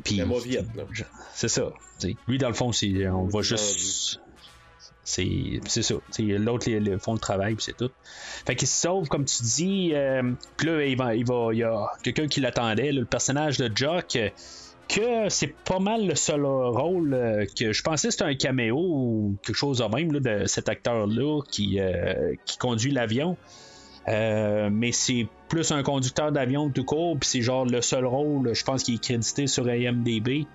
[0.04, 0.22] Puis,
[1.34, 1.72] c'est ça.
[2.28, 4.20] Lui, dans le fond, c'est, on va juste.
[5.04, 5.96] C'est, c'est ça.
[6.20, 7.90] L'autre, ils ils font le travail, puis c'est tout.
[8.46, 9.92] Fait qu'il se sauve, comme tu dis.
[9.94, 13.58] euh, puis là, il, va, il, va, il y a quelqu'un qui l'attendait, le personnage
[13.58, 14.18] de Jock.
[14.18, 14.30] euh,
[14.88, 18.78] que c'est pas mal le seul rôle euh, que je pensais que c'était un caméo
[18.78, 23.38] ou quelque chose de même là, de cet acteur-là qui, euh, qui conduit l'avion.
[24.08, 28.54] Euh, mais c'est plus un conducteur d'avion tout court, puis c'est genre le seul rôle,
[28.54, 30.46] je pense, qui est crédité sur IMDB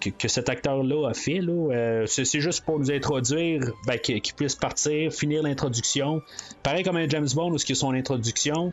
[0.00, 1.40] que, que cet acteur-là a fait.
[1.40, 1.72] Là.
[1.72, 6.22] Euh, c'est, juste pour nous introduire, ben, qu'il, puisse partir, finir l'introduction.
[6.62, 8.72] Pareil comme un James Bond, où c'est son introduction.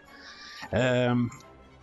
[0.73, 1.15] Euh,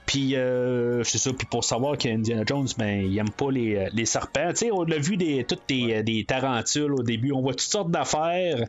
[0.07, 4.05] puis euh, c'est ça, puis pour savoir qu'Indiana Jones, ben, il aime pas les, les
[4.05, 4.51] serpents.
[4.51, 7.61] Tu sais, on a vu des, toutes des, des tarentules au début, on voit toutes
[7.61, 8.67] sortes d'affaires.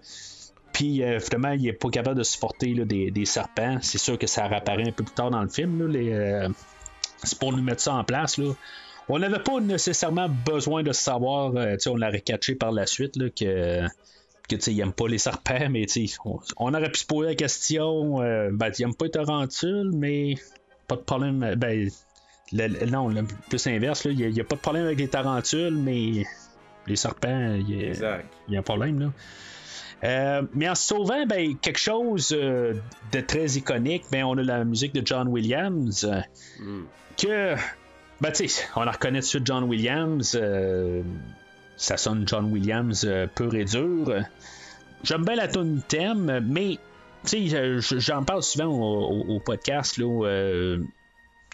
[0.74, 3.78] Puis euh, finalement, il est pas capable de supporter là, des, des serpents.
[3.82, 5.80] C'est sûr que ça réapparaît un peu plus tard dans le film.
[5.80, 6.50] là, les, euh,
[7.24, 8.38] c'est pour nous mettre ça en place.
[8.38, 8.52] Là.
[9.10, 13.14] On n'avait pas nécessairement besoin de savoir, euh, tu on l'aurait catché par la suite
[13.36, 13.82] que
[14.50, 17.06] que tu sais, il aime pas les serpents, mais tu on, on aurait pu se
[17.06, 20.36] poser la question, euh, ben, il aime pas les tarentules, mais
[20.90, 21.90] pas de problème, ben,
[22.52, 25.76] le- le- non, le plus inverse, il n'y a, pas de problème avec les tarentules,
[25.78, 26.26] mais
[26.88, 29.14] les serpents, il y y a un problème, là.
[30.04, 32.74] Euh, mais en se sauvant ben, quelque chose euh,
[33.12, 36.10] de très iconique, ben, on a la musique de John Williams.
[36.60, 36.84] Hmm.
[37.18, 37.56] Que,
[38.20, 40.38] ben, tu sais, on la reconnaît tout de suite John Williams.
[41.78, 44.14] ça sonne John Williams pur et dur.
[45.04, 46.78] J'aime bien la tune thème, mais
[47.26, 49.98] tu sais, j'en parle souvent au, podcast.
[49.98, 50.78] Là,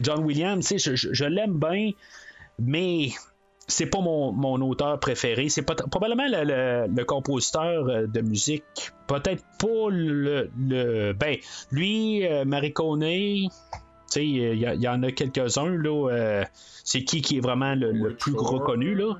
[0.02, 1.91] John Williams, tu sais, je, je l'aime bien,
[2.58, 3.10] mais
[3.70, 5.47] c'est pas mon, mon, auteur préféré.
[5.49, 8.63] C'est probablement le, compositeur euh, de musique.
[9.07, 11.38] Peut-être pas le, Ben,
[11.72, 13.49] lui, euh, Maricone, il
[14.15, 15.70] y, en a quelques-uns.
[15.70, 16.09] là.
[16.09, 16.43] Euh,
[16.84, 19.17] c'est qui qui est vraiment le, plus reconnu, là?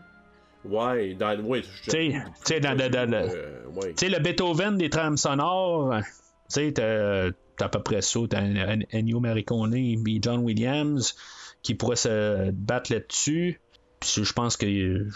[0.66, 2.12] Ouais, dans, ouais, tu
[2.44, 6.04] sais, dans, le Beethoven des trames sonores, tu
[6.50, 11.16] sais, t'as à peu près ça, t'as Ennio Maricone et John Williams
[11.62, 13.62] qui pourraient se battre là-dessus
[14.04, 15.08] je pense que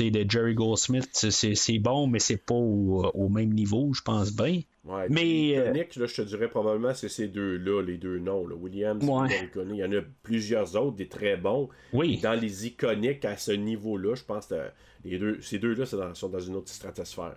[0.00, 4.60] de Jerry Goldsmith, c'est bon, mais c'est pas au, même niveau, je pense bien.
[5.10, 8.54] mais euh, Nick, là, je te dirais probablement c'est ces deux-là, les deux noms, là.
[8.54, 11.68] Williams et Il y en a plusieurs autres, des très bons.
[11.92, 12.18] Oui.
[12.22, 14.68] Dans les iconiques à ce niveau-là, je pense que
[15.04, 17.36] les deux, ces deux-là sont dans une autre stratosphère.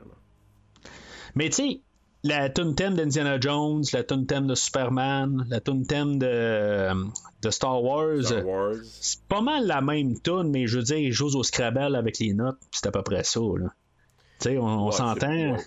[1.36, 1.82] Mais tu sais,
[2.24, 6.90] la tune thème d'Indiana Jones, la tune thème de Superman, la tune thème de,
[7.42, 8.34] de Star Wars.
[8.84, 12.20] C'est pas mal la même tune, mais je veux dire, ils jouent au Scrabble avec
[12.20, 13.40] les notes, c'est à peu près ça.
[13.40, 15.58] Tu sais, on, s'entend.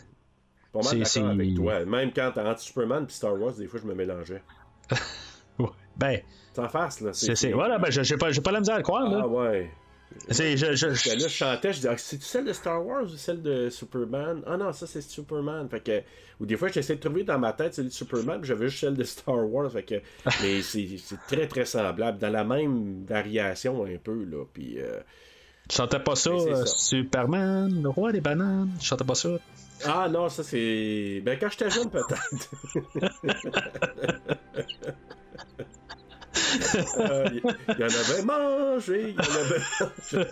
[0.72, 1.84] Pas mal d'accord avec toi.
[1.84, 4.42] Même quand t'as anti-Superman puis Star Wars, des fois, je me mélangeais.
[5.58, 5.68] ouais.
[5.96, 6.20] Ben.
[6.52, 7.12] T'en face, là.
[7.12, 9.20] C'est, voilà, ben, j'ai pas, pas la misère à le croire, là.
[9.22, 9.70] Ah, ouais.
[10.28, 13.16] C'est, je, je, là, je chantais, je disais, ah, c'est celle de Star Wars ou
[13.16, 14.42] celle de Superman?
[14.46, 15.68] Ah non, ça c'est Superman.
[15.68, 16.02] Fait que,
[16.40, 18.80] ou des fois, j'essaie de trouver dans ma tête celle de Superman, puis j'avais juste
[18.80, 19.70] celle de Star Wars.
[19.70, 19.94] Fait que,
[20.42, 20.98] mais c'est,
[21.28, 24.44] très très semblable, dans la même variation un peu, là.
[24.52, 24.80] Puis.
[24.80, 25.00] Euh,
[25.68, 28.70] tu chantais pas ça, euh, Superman, le roi des bananes?
[28.78, 29.30] Tu chantais pas ça?
[29.84, 31.22] Ah non, ça c'est.
[31.24, 32.50] Ben quand j'étais jeune, peut-être.
[36.98, 37.40] Euh, il
[37.78, 40.26] y, en avait mangé, il y en avait mangé.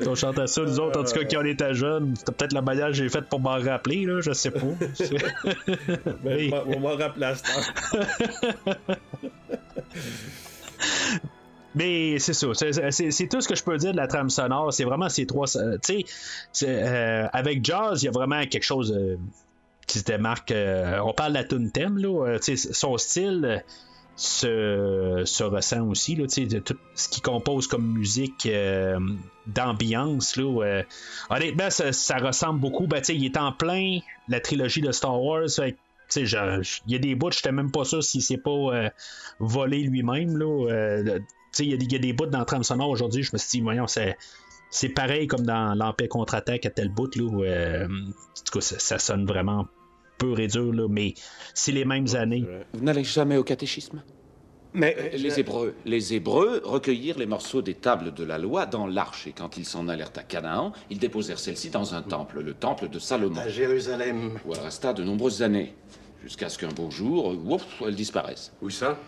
[0.06, 2.14] on chantait ça, nous autres, en tout cas, quand on était jeunes.
[2.16, 4.60] C'était peut-être la manière que j'ai faite pour m'en rappeler, là, je sais pas.
[6.24, 7.34] ben, On m'en rappelle à
[11.74, 14.72] Mais c'est ça, c'est tout ce que je peux dire de la trame sonore.
[14.72, 15.46] C'est vraiment ces trois.
[15.82, 16.04] Tu
[16.52, 18.92] sais, euh, avec Jazz, il y a vraiment quelque chose.
[18.96, 19.16] Euh,
[19.86, 20.50] qui se démarque.
[20.50, 23.64] Euh, on parle de la tune thème, là, euh, son style
[24.16, 28.98] se, se, ressent aussi, là, de tout ce qui compose comme musique euh,
[29.46, 30.36] d'ambiance.
[30.36, 30.82] Là,
[31.30, 32.86] honnêtement, ça, ressemble beaucoup.
[32.86, 35.48] Ben, il est en plein la trilogie de Star Wars.
[35.58, 35.74] il
[36.86, 38.90] y a des bouts, je n'étais même pas sûr s'il s'est pas
[39.40, 40.38] volé lui-même.
[41.58, 43.22] Il y, a des bouts dans le trame sonore aujourd'hui.
[43.22, 44.16] Je me suis dit, voyons, c'est
[44.74, 48.60] c'est pareil comme dans l'Empire contre-attaque à tel bout, là, où, euh, en tout cas,
[48.60, 49.68] ça, sonne vraiment
[50.18, 51.14] peu et dur, là, mais
[51.54, 52.44] c'est les mêmes années.
[52.72, 54.02] Vous n'allez jamais au catéchisme?
[54.72, 58.88] Mais euh, les Hébreux, les Hébreux recueillirent les morceaux des tables de la loi dans
[58.88, 62.54] l'arche et quand ils s'en allèrent à Canaan, ils déposèrent celles-ci dans un temple, le
[62.54, 63.40] temple de Salomon.
[63.40, 64.32] À Jérusalem.
[64.44, 65.72] Où elle resta de nombreuses années,
[66.24, 68.52] jusqu'à ce qu'un beau jour, ouf, elle disparaisse.
[68.60, 68.98] Où ça?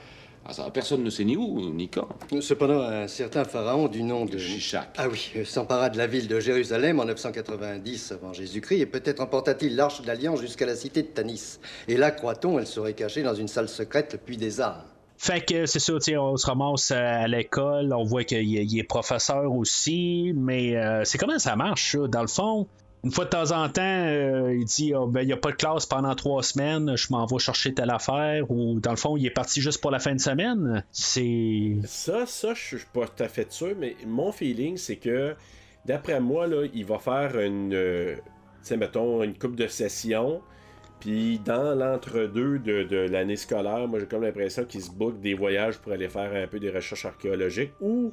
[0.48, 2.08] Ah, ça, personne ne sait ni où, ni quand.
[2.40, 4.38] Cependant, un certain pharaon du nom de...
[4.38, 4.90] Shishak.
[4.96, 9.20] Ah oui, euh, s'empara de la ville de Jérusalem en 990 avant Jésus-Christ et peut-être
[9.20, 11.58] emporta-t-il l'arche de l'Alliance jusqu'à la cité de Tanis.
[11.88, 14.84] Et là, croit-on, elle serait cachée dans une salle secrète, puis des armes.
[15.18, 20.32] Fait que c'est ça, on se ramasse à l'école, on voit qu'il est professeur aussi,
[20.36, 22.06] mais euh, c'est comment ça marche, ça?
[22.06, 22.68] Dans le fond,
[23.06, 25.52] une fois de temps en temps, euh, il dit oh, ben, il n'y a pas
[25.52, 29.16] de classe pendant trois semaines, je m'en vais chercher telle affaire, ou dans le fond,
[29.16, 30.84] il est parti juste pour la fin de semaine.
[30.90, 31.76] C'est.
[31.84, 35.36] Ça, ça, je suis pas tout à fait sûr, mais mon feeling, c'est que,
[35.84, 37.74] d'après moi, il va faire une.
[37.74, 38.16] Euh,
[38.68, 40.42] une coupe de session.
[40.98, 45.78] Puis dans l'entre-deux de, l'année scolaire, moi j'ai comme l'impression qu'il se book des voyages
[45.78, 48.12] pour aller faire un peu des recherches archéologiques ou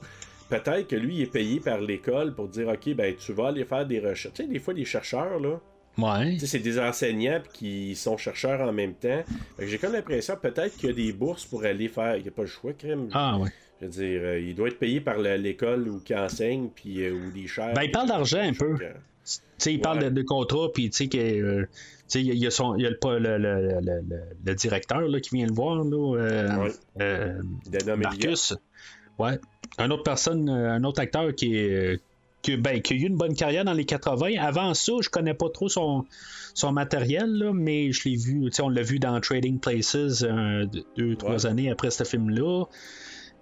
[0.59, 3.65] peut-être que lui, il est payé par l'école pour dire OK, ben tu vas aller
[3.65, 4.33] faire des recherches.
[4.33, 5.59] Tu sais, des fois, des chercheurs, là.
[5.95, 6.37] Ouais.
[6.39, 9.23] c'est des enseignants qui sont chercheurs en même temps.
[9.59, 12.17] J'ai comme l'impression peut-être qu'il y a des bourses pour aller faire.
[12.17, 13.09] Il n'y a pas le choix, crème.
[13.13, 13.49] Ah ouais.
[13.79, 17.13] Je veux dire, euh, il doit être payé par l'école ou qui enseigne, puis euh,
[17.13, 17.73] ou des chers.
[17.73, 18.75] Ben, il parle d'argent un peu.
[18.77, 18.87] Tu
[19.57, 21.17] sais, il parle de, contrat, puis tu sais que.
[21.17, 21.67] Euh,
[22.15, 24.01] il y, a, son, y a le, le, le,
[24.45, 26.69] le, directeur là, qui vient le voir, là,
[27.95, 28.53] Marcus.
[29.17, 29.39] Ouais.
[29.77, 32.01] Un autre personne, euh, un autre acteur qui est.
[32.41, 34.33] Qui, ben, qui, a eu une bonne carrière dans les 80.
[34.37, 36.03] Avant ça, je connais pas trop son,
[36.53, 40.65] son matériel, là, mais je l'ai vu, on l'a vu dans Trading Places euh,
[40.97, 42.65] deux, trois années après ce film-là.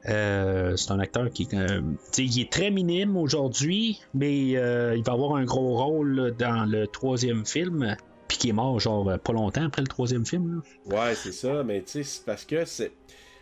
[0.07, 1.82] Euh, c'est un acteur qui euh,
[2.17, 6.88] il est très minime aujourd'hui, mais euh, il va avoir un gros rôle dans le
[6.88, 7.95] troisième film,
[8.27, 10.63] puis qui est mort genre pas longtemps après le troisième film.
[10.88, 12.91] Ouais, c'est ça, mais tu sais, c'est parce que c'est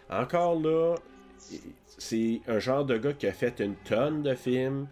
[0.09, 0.95] encore là,
[1.99, 4.87] c'est un genre de gars qui a fait une tonne de films.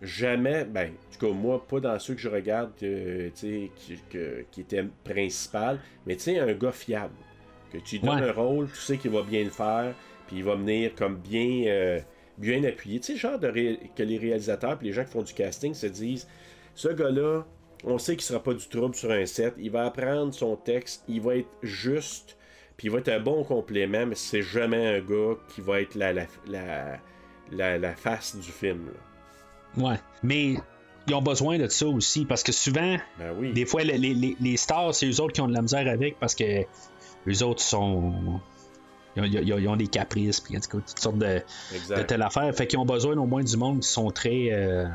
[0.00, 3.98] Jamais, ben, en tout cas, moi, pas dans ceux que je regarde tu sais, qui,
[4.50, 7.14] qui était principal, mais tu sais, un gars fiable.
[7.72, 9.94] Que tu donnes un rôle, tu sais qu'il va bien le faire
[10.32, 12.00] il va venir comme bien, euh,
[12.38, 13.00] bien appuyé.
[13.00, 15.86] Tu sais, genre de que les réalisateurs et les gens qui font du casting se
[15.86, 16.26] disent
[16.74, 17.44] ce gars-là,
[17.84, 21.04] on sait qu'il sera pas du trouble sur un set, il va apprendre son texte,
[21.08, 22.36] il va être juste,
[22.76, 25.94] puis il va être un bon complément, mais c'est jamais un gars qui va être
[25.94, 28.90] la, la, la, face du film.
[29.76, 30.56] Ouais, mais
[31.06, 33.52] ils ont besoin de ça aussi, parce que souvent, ben oui.
[33.52, 36.18] des fois, les, les, les stars, c'est eux autres qui ont de la misère avec,
[36.18, 36.64] parce que
[37.26, 38.40] les autres sont
[39.16, 41.42] ils ont, des caprices, puis toutes sortes de,
[41.90, 42.54] de telle affaire.
[42.54, 44.48] Fait qu'ils ont besoin au moins du monde qui sont très.
[44.52, 44.86] Euh,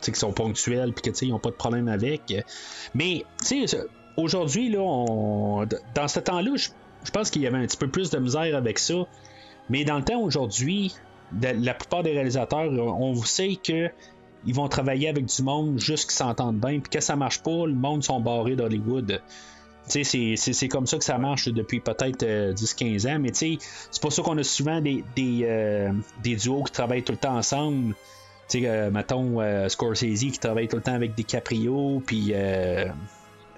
[0.00, 2.32] qui sont ponctuels, puis qu'ils n'ont pas de problème avec.
[2.94, 3.78] Mais, tu sais,
[4.16, 8.10] aujourd'hui, là, on, dans ce temps-là, je pense qu'il y avait un petit peu plus
[8.10, 9.06] de misère avec ça.
[9.68, 10.94] Mais dans le temps aujourd'hui,
[11.40, 13.90] la plupart des réalisateurs, on sait que
[14.46, 17.66] ils vont travailler avec du monde juste qui s'entendent bien, puis que ça marche pas,
[17.66, 19.20] le monde sont barrés d'Hollywood
[19.90, 23.58] c'est comme ça que ça marche depuis peut-être 10-15 euh, ans, mais c'est
[24.00, 25.92] pour ça qu'on a souvent des, des, euh,
[26.22, 27.94] des, duos qui travaillent tout le temps ensemble.
[28.54, 32.32] Euh, mettons Scorsese qui travaille tout le temps avec DiCaprio, puis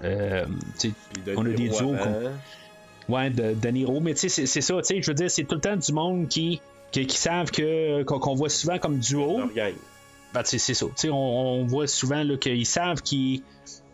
[0.03, 1.95] on a des duos.
[3.09, 5.43] Ouais, de, de Niro, mais tu sais, c'est ça, tu sais, je veux dire, c'est
[5.43, 9.41] tout le temps du monde qui, qui, savent que qu'on voit souvent comme duo.
[10.33, 10.85] Ben, c'est ça.
[11.05, 13.43] On, on voit souvent qu'ils savent qu'ils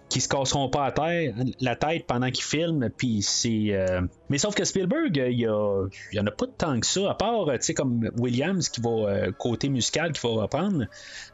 [0.09, 2.89] qui se casseront pas à terre, la tête pendant qu'ils filment.
[2.89, 3.67] Puis c'est.
[3.69, 6.85] Euh, mais sauf que Spielberg, il y, a, y en a pas de tant que
[6.85, 10.85] ça, à part, tu sais, comme Williams qui va euh, côté musical qui va reprendre.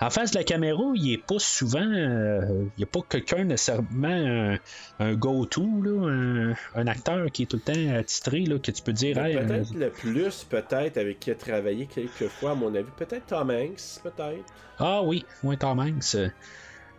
[0.01, 1.79] En face de la caméra, il est pas souvent.
[1.79, 4.57] Euh, il n'y a pas quelqu'un nécessairement
[4.99, 8.93] un, go-to, un, un, acteur qui est tout le temps attitré, là, que tu peux
[8.93, 9.15] dire.
[9.15, 12.91] peut-être le plus, peut-être, avec qui a travaillé quelques fois, à mon avis.
[12.97, 14.53] Peut-être Tom Hanks, peut-être.
[14.79, 16.17] Ah oui, oui, Tom Hanks.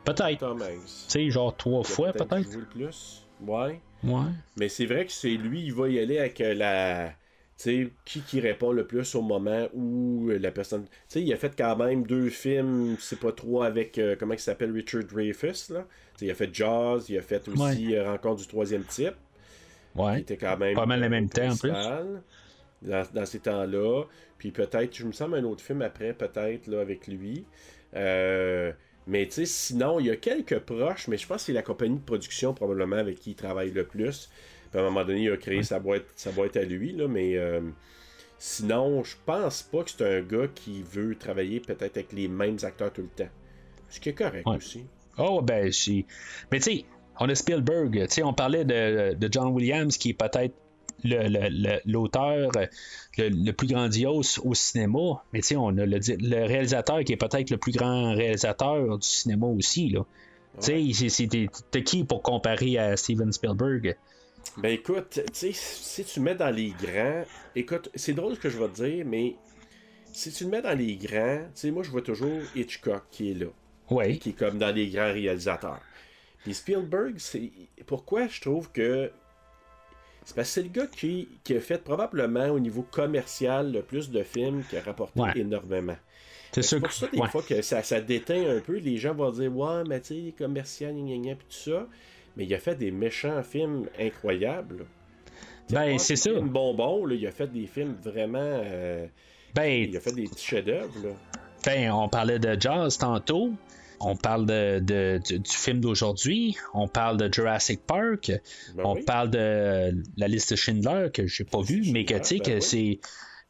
[0.06, 0.56] Peut-être.
[0.56, 2.54] Tu sais, genre trois fois peut-être.
[2.54, 3.26] le plus.
[3.40, 3.80] Ouais.
[4.04, 4.30] Ouais.
[4.56, 7.12] Mais c'est vrai que c'est lui, il va y aller avec euh, la.
[7.58, 10.84] Tu sais, qui qui répond le plus au moment où euh, la personne.
[10.84, 13.98] Tu sais, il a fait quand même deux films, c'est pas trop avec.
[13.98, 15.86] Euh, comment il s'appelle Richard Dreyfuss, là.
[16.16, 19.14] sais, il a fait Jaws, il a fait aussi Rencontre du troisième type.
[19.94, 20.16] Ouais.
[20.16, 20.74] Qui était quand même.
[20.74, 21.72] Pas mal les mêmes temps en plus.
[22.82, 24.04] Dans, dans ces temps-là.
[24.38, 27.46] Puis peut-être, je me semble un autre film après, peut-être, là, avec lui.
[27.94, 28.72] Euh.
[29.06, 31.62] Mais tu sais, sinon, il y a quelques proches, mais je pense que c'est la
[31.62, 34.30] compagnie de production probablement avec qui il travaille le plus.
[34.70, 37.06] Puis à un moment donné, il a créé sa, boîte, sa boîte à lui, là,
[37.06, 37.60] mais euh,
[38.38, 42.58] sinon, je pense pas que c'est un gars qui veut travailler peut-être avec les mêmes
[42.62, 43.30] acteurs tout le temps.
[43.88, 44.84] Ce qui est correct aussi.
[45.18, 46.04] Oh, ben, si.
[46.50, 46.84] Mais tu sais,
[47.20, 50.54] on a Spielberg, tu sais, on parlait de, de John Williams qui est peut-être
[51.04, 52.50] l'auteur
[53.18, 57.50] le, plus grandiose au cinéma, mais tu sais, on a le, réalisateur qui est peut-être
[57.50, 59.90] le plus grand réalisateur du cinéma aussi.
[59.90, 60.04] Là.
[60.60, 61.28] Tu sais,
[61.70, 63.96] t'es qui pour comparer à Steven Spielberg?
[64.58, 67.24] Ben écoute, tu sais, si tu mets dans les grands,
[67.54, 69.36] écoute, c'est drôle ce que je vais te dire, mais
[70.12, 73.32] si tu le mets dans les grands, tu sais, moi je vois toujours Hitchcock qui
[73.32, 73.46] est là.
[73.90, 74.18] Oui.
[74.18, 75.80] Qui est comme dans les grands réalisateurs.
[76.42, 77.50] Puis Spielberg, c'est
[77.86, 79.10] pourquoi je trouve que
[80.26, 84.10] c'est parce que c'est le gars qui, a fait probablement au niveau commercial le plus
[84.10, 85.96] de films qui a rapporté énormément.
[86.52, 88.78] C'est pour ça, des fois, que ça, ça, déteint un peu.
[88.78, 91.86] Les gens vont dire Ouais, mais tu sais, commercial, gna, gna, puis tout ça.
[92.36, 94.86] Mais il a fait des méchants films incroyables.
[95.70, 96.32] Ben, c'est ça.
[96.32, 98.38] Bonbon, il a fait des films vraiment.
[98.40, 99.06] Euh,
[99.54, 101.16] ben, il a fait des petits chefs-d'œuvre.
[101.64, 103.52] Ben, on parlait de jazz tantôt.
[104.00, 108.30] On parle de, du, film d'aujourd'hui, on parle de Jurassic Park,
[108.74, 112.24] ben on parle de la liste de Schindler que j'ai pas vu, mais que tu
[112.24, 113.00] sais ben que c'est.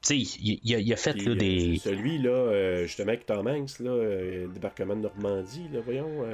[0.03, 1.77] Tu sais, il, a fait là, des.
[1.77, 6.25] Euh, celui là, euh, justement avec Tom Hanks, là, euh, débarquement de Normandie, là, voyons.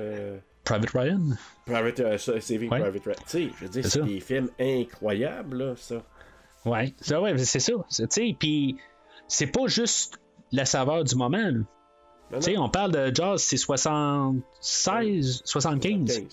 [0.64, 1.20] Private Ryan?
[1.66, 3.16] Private, Saving Private Ryan.
[3.24, 6.02] Tu sais, je veux dire, c'est des films incroyables, là, ça.
[6.64, 7.72] Ouais, ça, ouais, c'est ça.
[8.38, 8.76] Puis
[9.26, 10.20] c'est pas juste
[10.52, 11.64] la saveur du moment.
[12.56, 16.26] On parle de jazz, c'est 76, 75.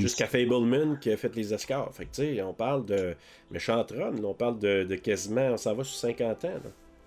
[0.00, 1.92] Jusqu'à Fableman qui a fait les Oscars.
[1.94, 3.14] Fait que, on parle de
[3.50, 6.60] méchant run, on parle de, de, quasiment, on s'en va sur 50 ans.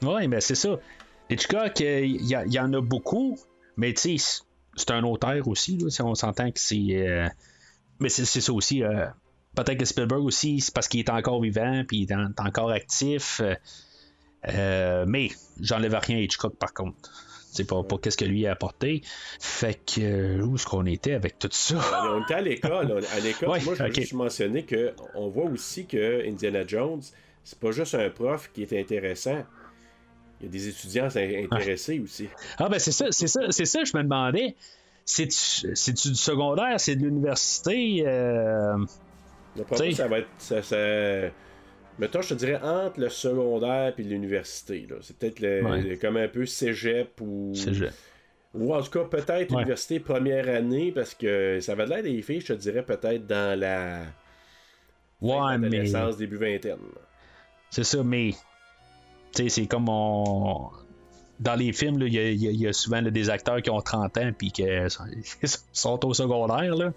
[0.04, 0.80] Oui, mais c'est ça.
[1.30, 3.40] Hitchcock, il y, y, en a beaucoup,
[3.78, 6.86] mais c'est un auteur aussi, là, si on s'entend que c'est.
[6.92, 7.28] Euh,
[8.00, 8.84] mais c'est ça aussi.
[8.84, 9.08] Euh,
[9.56, 13.40] peut-être que Spielberg aussi, c'est parce qu'il est encore vivant, puis il est encore actif.
[13.42, 13.56] Euh,
[14.54, 15.30] Euh, mais
[15.60, 17.10] j'enlève rien à Hitchcock par contre.
[17.56, 19.02] C'est pas, pas qu'est-ce que lui a apporté.
[19.40, 21.76] Fait que euh, où est-ce qu'on était avec tout ça?
[22.14, 23.02] On était à l'école.
[23.16, 23.96] À l'école, Ouais, moi, je veux ok.
[23.96, 27.02] juste mentionner qu'on voit aussi que Indiana Jones,
[27.44, 29.44] c'est pas juste un prof qui est intéressant.
[30.42, 32.28] Il y a des étudiants intéressés aussi.
[32.58, 34.56] Ah ben c'est ça, c'est ça, c'est ça, je me demandais.
[35.06, 38.04] C'est-tu du secondaire, c'est de l'université?
[38.06, 38.76] euh,
[39.94, 40.28] ça va être.
[40.38, 41.30] Ça, ça-
[42.00, 44.86] Mettons, je te dirais entre le secondaire et l'université.
[44.90, 44.98] là.
[45.02, 45.98] C'est peut-être Ouais.
[45.98, 47.54] comme un peu cégep ou.
[47.56, 47.72] c'est-
[48.54, 49.62] Ou en tout cas, peut-être Ouais.
[49.62, 53.28] université première année, parce que ça va de l'air des filles, je te dirais peut-être
[53.28, 54.04] dans la.
[55.22, 55.68] Ouais, mais.
[55.68, 56.78] adolescence, début vingtaine.
[57.70, 58.32] C'est ça, mais.
[59.36, 60.70] Tu sais, c'est comme on.
[61.38, 64.18] Dans les films, il y, a- y y souvent là, des acteurs qui ont 30
[64.18, 64.64] ans puis qui
[65.74, 66.76] sont au secondaire.
[66.76, 66.94] Là.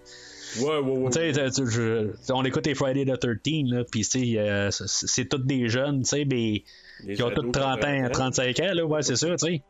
[0.57, 1.09] Ouais, ouais, ouais.
[1.11, 5.25] Tu sais, tu- tu- je- on écoute les Friday the 13, là, puis euh, c'est-
[5.25, 6.63] tous des jeunes, tu sais, mais
[7.03, 9.45] Les qui ont tous ados 30 ans, 30 35 ans, là, ouais, c'est ça, tu
[9.45, 9.61] sais.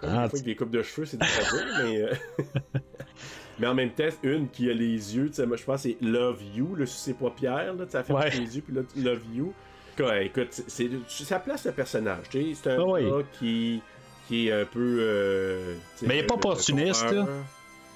[0.00, 2.00] Ah, des fois, avec des coupes de cheveux, c'est difficile, mais.
[2.02, 2.12] euh,
[3.58, 5.88] mais en même temps, une qui a les yeux, tu sais, moi je pense que
[5.90, 8.30] c'est Love You, là, sur ses paupières, là, tu fait Ouais.
[8.30, 9.52] les yeux, puis là, Love You.
[9.96, 13.04] Quoi, écoute, c'est, ça place le personnage, tu sais, c'est un Ah ouais.
[13.04, 13.80] gars qui,
[14.26, 14.96] qui est un peu.
[15.00, 17.26] euh, Mais il est pas opportuniste, là.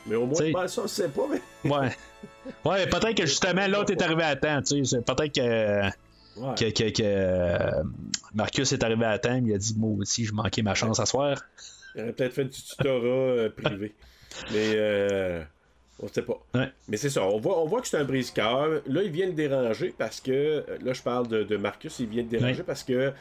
[0.07, 1.41] Mais au moins, ben, ça, c'est pas, mais.
[1.71, 1.91] Ouais.
[2.65, 5.01] Ouais, peut-être que justement l'autre est arrivé à temps, tu sais.
[5.01, 5.87] Peut-être que,
[6.41, 6.55] Ouais.
[6.57, 7.83] que, que, que, euh,
[8.33, 11.01] Marcus est arrivé à temps, mais il a dit Moi aussi, je manquais ma chance
[11.01, 11.37] à soir.
[11.97, 13.93] Il aurait peut-être fait du tutorat euh, privé.
[14.53, 15.43] Mais euh,
[16.01, 16.39] on sait pas.
[16.55, 16.71] Ouais.
[16.87, 18.83] Mais c'est ça, on voit, on voit que c'est un brise-cœur.
[18.87, 20.31] Là, il vient le déranger parce que.
[20.31, 22.65] euh, Là, je parle de, de Marcus, il vient le déranger Ouais.
[22.65, 23.13] parce que.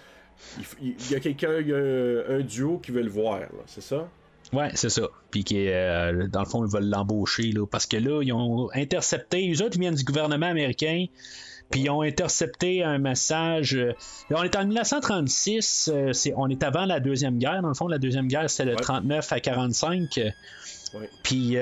[0.79, 3.47] Il, y a quelqu'un, il y a un, un duo qui veut le voir, là,
[3.65, 4.07] c'est ça?
[4.53, 5.03] Ouais, c'est ça.
[5.31, 8.69] Puis qui, euh, dans le fond, ils veulent l'embaucher, là, parce que là, ils ont
[8.73, 9.51] intercepté.
[9.53, 11.05] Eux autres, ils viennent du gouvernement américain.
[11.69, 13.75] Puis ils ont intercepté un message.
[13.75, 13.91] euh,
[14.31, 17.61] on est en 1936, euh, c'est, on est avant la Deuxième Guerre.
[17.61, 18.75] Dans le fond, la Deuxième Guerre, de Ouais.
[18.77, 20.17] 39 à 45.
[20.17, 20.29] euh,
[20.93, 21.09] Ouais.
[21.23, 21.57] Puis,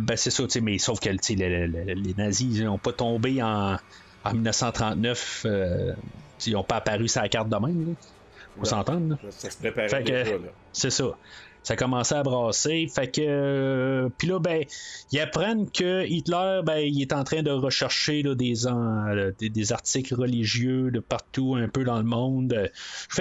[0.00, 1.18] ben c'est ça, mais sauf que les,
[1.68, 3.76] les- les nazis n'ont pas tombé en,
[4.24, 5.42] en 1939.
[5.44, 6.00] euh, tu
[6.38, 7.88] sais, ils n'ont pas apparu sur la carte de même.
[7.88, 7.92] Là.
[8.62, 9.08] S'entendre.
[9.22, 9.30] là.
[9.30, 10.38] Ça se préparait déjà, là.
[10.72, 11.16] C'est ça.
[11.66, 12.86] Ça commençait à brasser.
[12.94, 13.22] Fait que.
[13.24, 14.64] euh, Puis là, ben,
[15.12, 19.32] ils apprennent que Hitler, ben, il est en train de rechercher là, des, en- euh,
[19.38, 22.52] des, des articles religieux de partout, un peu dans le monde.
[22.54, 22.70] J'ai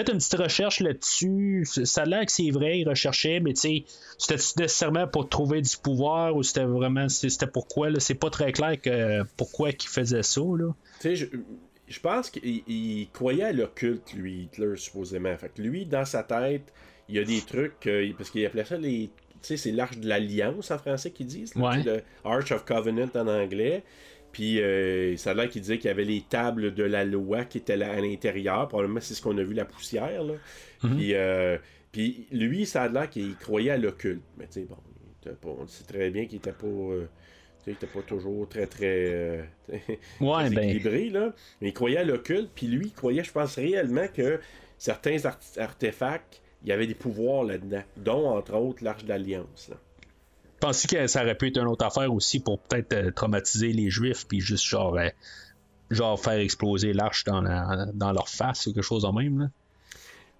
[0.03, 1.63] fait une petite recherche là-dessus.
[1.65, 3.85] Ça a l'air que c'est vrai, il recherchait, mais tu sais,
[4.17, 7.07] c'était nécessairement pour trouver du pouvoir ou c'était vraiment.
[7.07, 8.01] C'était pourquoi, là?
[8.01, 10.73] C'est pas très clair que pourquoi qu'il faisait ça, là.
[10.99, 11.25] Tu sais, je,
[11.93, 15.35] je pense qu'il il croyait à l'occulte, lui, Hitler, supposément.
[15.37, 16.73] Fait que lui, dans sa tête,
[17.07, 19.11] il y a des trucs, euh, parce qu'il appelait ça les.
[19.33, 21.53] Tu sais, c'est l'arche de l'alliance en français qu'ils disent.
[21.55, 21.83] là, Ouais.
[21.83, 23.83] Le Arch of Covenant en anglais.
[24.31, 27.45] Puis euh, ça a l'air qu'il disait qu'il y avait les tables de la loi
[27.45, 28.67] qui étaient là à l'intérieur.
[28.67, 30.23] Probablement c'est ce qu'on a vu, la poussière.
[30.23, 30.33] Là.
[30.81, 31.57] Puis, euh,
[31.91, 34.23] puis lui, ça a l'air qu'il croyait à l'occulte.
[34.37, 34.67] Mais tu sais,
[35.41, 36.65] bon, sait très bien qu'il était pas.
[37.63, 39.43] Tu sais, il était pas toujours très très, euh,
[40.21, 40.63] Ouais, très ben.
[40.69, 41.33] équilibré, là.
[41.61, 44.39] Mais il croyait à l'occulte, puis lui, il croyait, je pense réellement que
[44.77, 49.67] certains art- artefacts, il y avait des pouvoirs là-dedans, dont entre autres l'Arche d'Alliance.
[49.69, 49.75] là.
[50.59, 53.89] pensais que ça aurait pu être une autre affaire aussi pour peut-être euh, traumatiser les
[53.89, 55.09] Juifs, puis juste genre, euh,
[55.89, 59.39] genre faire exploser l'arche dans, la- dans leur face quelque chose en même.
[59.39, 59.47] Là?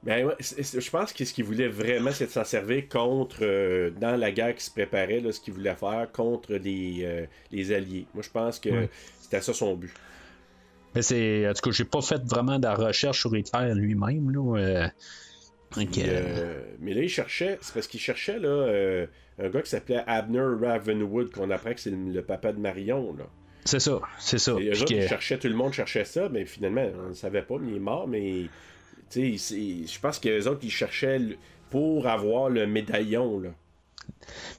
[0.06, 3.89] Ben, ouais, je pense que ce qu'il voulait vraiment, c'est de s'en servir contre, euh,
[3.89, 7.72] dans la guerre qui se préparait, là, ce qu'il voulait faire contre les, euh, les
[7.72, 8.06] Alliés.
[8.14, 8.89] Moi, je pense que Ouais.
[9.22, 9.93] c'était ça son but.
[10.93, 11.47] Mais c'est.
[11.47, 14.30] En tout cas, j'ai pas fait vraiment de recherche sur Hitler lui-même.
[14.30, 14.88] Là, euh,
[16.80, 19.08] mais là, il cherchait, c'est parce qu'il cherchait là, euh,
[19.41, 23.16] un gars qui s'appelait Abner Ravenwood, qu'on apprend que c'est le, le papa de Marion.
[23.18, 23.26] Là.
[23.66, 24.51] c'est ça, c'est ça.
[24.60, 27.10] Et eux Puis autres, que- ils cherchaient, tout le monde cherchait ça, mais finalement, on
[27.10, 28.43] ne savait pas, mais il est mort, mais
[29.16, 31.20] je pense que les autres, ils cherchaient
[31.70, 33.39] pour avoir le médaillon.
[33.39, 33.49] Là.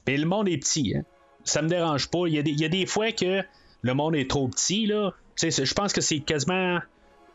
[0.07, 1.03] Mais le monde est petit, hein.
[1.43, 2.25] Ça me dérange pas.
[2.25, 3.43] Il y, a des, y a des fois que
[3.81, 5.13] le monde est trop petit, là.
[5.39, 6.79] Je pense que c'est quasiment.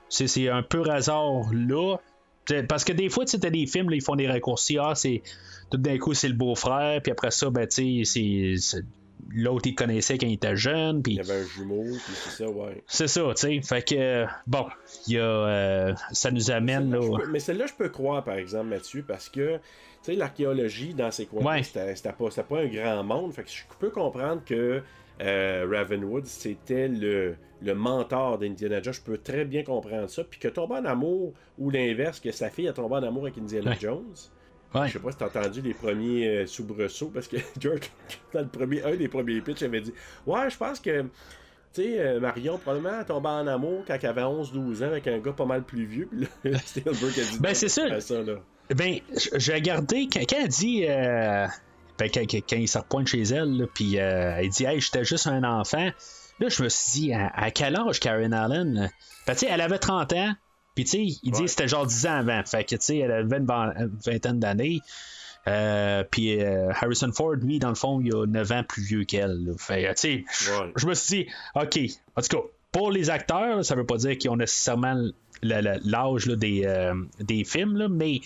[0.09, 1.97] C'est un pur hasard là.
[2.69, 4.79] Parce que des fois, tu sais, t'as des films, là, ils font des raccourcis.
[4.79, 5.23] Ah, c'est.
[5.71, 8.57] Tout d'un coup, c'est le beau-frère, puis après ça, ben, tu sais.
[9.31, 11.13] L'autre, il connaissait quand il était jeune, puis.
[11.13, 12.83] Il y avait un jumeau, puis c'est ça, ouais.
[12.87, 13.61] C'est ça, tu sais.
[13.63, 14.67] Fait que, bon,
[15.07, 15.23] il y a.
[15.23, 16.99] euh, ça nous amène, là.
[17.01, 19.61] peux- mais celle-là, je peux croire, par exemple, Mathieu, parce que, tu
[20.03, 21.63] sais, l'archéologie dans ces coins Ouais.
[21.63, 23.33] c'était pas, un grand monde.
[23.33, 24.83] Fait que je peux comprendre que
[25.23, 28.95] euh, Ravenwood, c'était le, le mentor d'Indiana Jones.
[28.95, 30.25] Je peux très bien comprendre ça.
[30.25, 33.37] Puis que tomber en amour, ou l'inverse, que sa fille a tombé en amour avec
[33.37, 33.77] Indiana Ouais.
[33.79, 34.15] Jones.
[34.75, 34.87] Ouais.
[34.89, 37.91] Je sais pas si t'as entendu les premiers euh, soubresauts, parce que George,
[38.33, 39.93] dans le premier, un des premiers pitchs, avait dit
[40.27, 41.09] Ouais, je pense que Tu
[41.83, 45.19] sais, euh, Marion, probablement, a tombé en amour quand elle avait 11-12 ans avec un
[45.19, 46.09] gars pas mal plus vieux.
[46.11, 47.39] Puis là, Spielberg a dit.
[47.41, 47.89] Ben, c'est ça.
[47.89, 47.99] là.
[48.75, 48.99] Ben,
[49.37, 50.85] j'ai regardé, quand, quand elle dit.
[50.89, 51.47] euh,
[51.99, 55.43] ben, quand, il se repointe chez elle, puis euh, elle dit, hey, j'étais juste un
[55.45, 55.91] enfant.
[56.39, 58.91] Là, je me suis dit, à, à quel âge Karen Allen?
[59.27, 60.33] Ben, tu sais, elle avait 30 ans,
[60.83, 61.45] puis tu sais, il dit Ouais.
[61.45, 62.43] que c'était genre 10 ans avant.
[62.45, 63.47] Fait que, tu sais, elle avait une
[64.05, 64.81] vingtaine d'années.
[65.49, 69.05] Euh, puis euh, Harrison Ford, lui, dans le fond, il a 9 ans plus vieux
[69.05, 69.53] qu'elle.
[69.59, 70.73] Fait tu sais, Ouais.
[70.77, 71.79] je me suis dit, OK,
[72.17, 74.95] en tout cas, pour les acteurs, ça veut pas dire qu'ils ont nécessairement
[75.43, 78.21] l'âge des, euh, des films, là, mais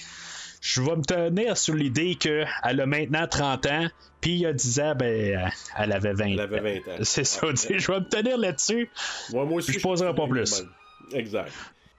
[0.61, 3.86] je vais me tenir sur l'idée qu'elle a maintenant 30 ans,
[4.20, 6.62] puis il y a 10 ans, ben, elle avait 20 Elle avait ans.
[6.86, 6.96] 20 ans.
[7.02, 8.90] C'est ça, je vais me tenir là-dessus.
[9.32, 10.64] Ouais, moi aussi, Je poserai pas plus.
[11.12, 11.52] Exact.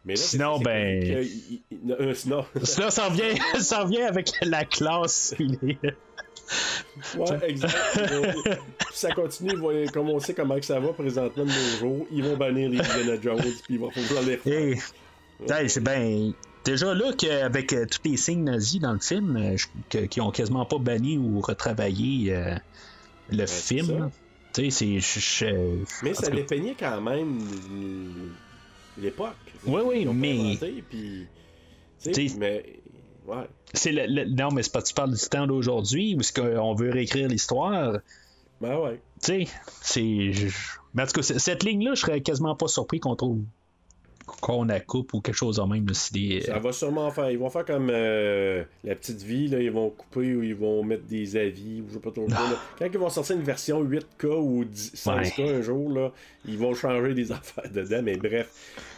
[0.06, 5.34] Mais là, Sinon, ben- que- euh, sinon, Là, ça revient, ça revient avec la classe.
[5.40, 5.78] ouais,
[7.50, 7.76] exact.
[8.94, 9.54] Ça continue,
[9.92, 12.80] comme on sait comment que ça va présentement de nos jours, ils vont bannir les
[12.80, 15.60] Indiana Jones, puis ils vont vouloir les refaire.
[15.60, 16.34] Hey, c'est ben.
[16.64, 19.56] Déjà là, qu'avec euh, tous les signes nazis dans le film, euh,
[19.90, 22.56] que- qui ont quasiment pas banni ou retravaillé euh,
[23.30, 24.10] le c'est film,
[24.54, 25.00] tu sais, c'est.
[25.00, 27.40] je- je- Mais ça dépeignait quand même
[28.98, 29.36] l'époque.
[29.66, 31.28] Oui, oui, mais- inventé, puis,
[32.02, 32.80] tu sais, T'sais- mais
[33.28, 33.48] ouais.
[33.74, 36.74] c'est le, le- non, mais c'est pas tu parles du temps d'aujourd'hui où est-ce qu'on
[36.76, 37.98] veut réécrire l'histoire.
[38.62, 39.02] Ben ouais.
[39.24, 39.48] Tu sais,
[39.82, 40.52] c'est.
[40.98, 43.42] en tout cas, cette ligne-là, je serais quasiment pas surpris qu'on trouve
[44.26, 45.86] qu'on la coupe ou quelque chose de même.
[46.14, 47.30] des- Ça va sûrement faire.
[47.30, 50.84] Ils vont faire comme euh, la petite vie, là, ils vont couper ou ils vont
[50.84, 52.58] mettre des avis, ou je sais pas trop là.
[52.80, 56.12] Quand ils vont sortir une version 8K ou 10 16K un jour, là,
[56.48, 58.50] ils vont changer des affaires dedans, mais bref.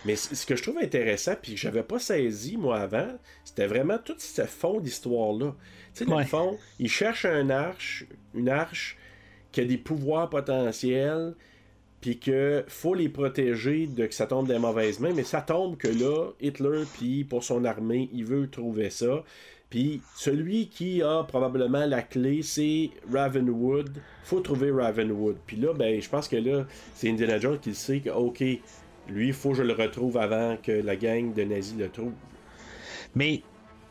[0.06, 3.08] Mais ce que je trouve intéressant, puis que j'avais pas saisi moi avant,
[3.44, 5.54] c'était vraiment tout ce fond d'histoire-là.
[5.94, 6.22] Tu sais, Ouais.
[6.24, 8.98] le fond, ils cherchent un arche, une arche
[9.52, 11.34] qui a des pouvoirs potentiels,
[12.02, 15.78] puis que faut les protéger de que ça tombe des mauvaises mains, mais ça tombe
[15.78, 19.24] que là, Hitler, puis pour son armée, il veut trouver ça.
[19.70, 23.92] Puis celui qui a probablement la clé, c'est Ravenwood.
[24.24, 25.36] Faut trouver Ravenwood.
[25.46, 28.40] Puis là, ben, je pense que là, c'est Indiana Jones qui sait que, ok,
[29.10, 32.14] lui, il faut que je le retrouve avant que la gang de nazis le trouve.
[33.16, 33.42] Mais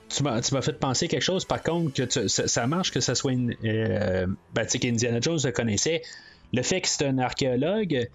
[0.09, 3.55] tu m'as, fait penser quelque chose, par contre, que ça, marche que ça soit une.
[3.65, 6.03] Euh, ben, tu sais, Jones le connaissait.
[6.53, 8.09] Le fait que c'est un archéologue.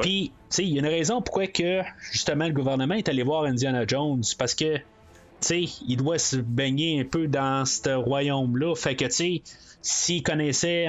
[0.00, 1.82] Puis, tu sais, il y a une raison pourquoi que,
[2.12, 4.22] justement, le gouvernement est allé voir Indiana Jones.
[4.38, 4.82] Parce que, tu
[5.40, 8.74] sais, il doit se baigner un peu dans ce royaume-là.
[8.74, 9.42] Fait que, tu sais,
[9.82, 10.88] s'il connaissait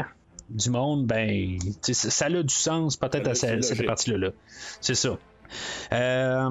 [0.50, 4.18] du monde, ben, ça ça a du sens peut-être à cette, partie-là.
[4.18, 4.30] là.
[4.82, 5.18] C'est ça.
[5.94, 6.50] Euh,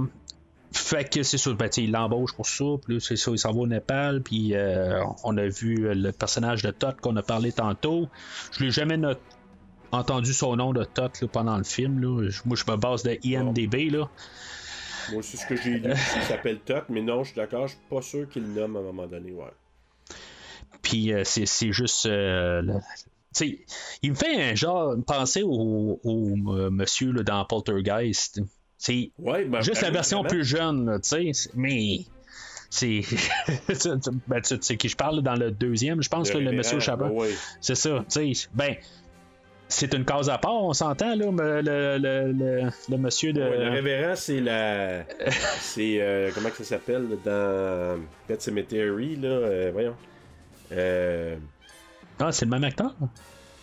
[0.73, 3.39] fait que c'est ça, ben, tu sais, il l'embauche pour ça, puis c'est ça, il
[3.39, 7.23] s'en va au Népal, puis euh, on a vu le personnage de Tot qu'on a
[7.23, 8.09] parlé tantôt.
[8.53, 9.15] Je l'ai jamais not-
[9.95, 12.01] entendu son nom de Tot là, pendant le film.
[12.01, 12.29] Là.
[12.45, 13.91] Moi, je me base de IMDB.
[13.91, 14.09] Là.
[15.11, 17.73] Moi aussi, ce que j'ai lu, il s'appelle Tot, mais non, je suis d'accord, je
[17.75, 19.53] suis pas sûr qu'il le nomme à un moment donné, ouais.
[20.83, 22.07] Puis euh, c'est, c'est juste.
[22.07, 22.81] euh, le-
[24.03, 28.41] il me fait un genre penser au, au, euh, monsieur là, dans Poltergeist.
[28.79, 30.31] C'est Ouais, ben, juste la ben, version vraiment.
[30.31, 31.51] plus jeune, là, tu sais.
[31.55, 32.01] Mais.
[32.71, 33.03] C'est.
[34.29, 36.81] ben, tu- sais qui je parle dans le deuxième, je pense, Le là, le monsieur
[36.81, 37.07] Chabot.
[37.07, 37.31] ouais.
[37.61, 38.49] C'est ça, tu sais.
[38.55, 38.77] Ben.
[39.77, 43.41] C'est une case à part, on s'entend, là, le, le, le, le monsieur de.
[43.43, 45.05] Ouais, le révérend, c'est la.
[45.59, 46.01] c'est.
[46.01, 47.99] euh, comment que ça s'appelle dans
[48.29, 49.97] Pet Cemetery, là euh, Voyons.
[50.73, 51.37] Euh,
[52.21, 52.95] Ah, c'est le même acteur?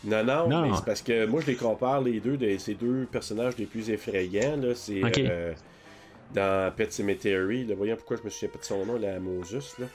[0.04, 0.62] Non, non, Non.
[0.68, 3.66] mais c'est parce que moi, je les compare, les deux, de, ces deux personnages les
[3.66, 4.58] plus effrayants.
[4.58, 5.54] Là, c'est euh,
[6.34, 7.66] dans Pet Cemetery.
[7.66, 9.76] Là, voyons pourquoi je me souviens pas de son nom, la Moses.
[9.80, 9.86] Là.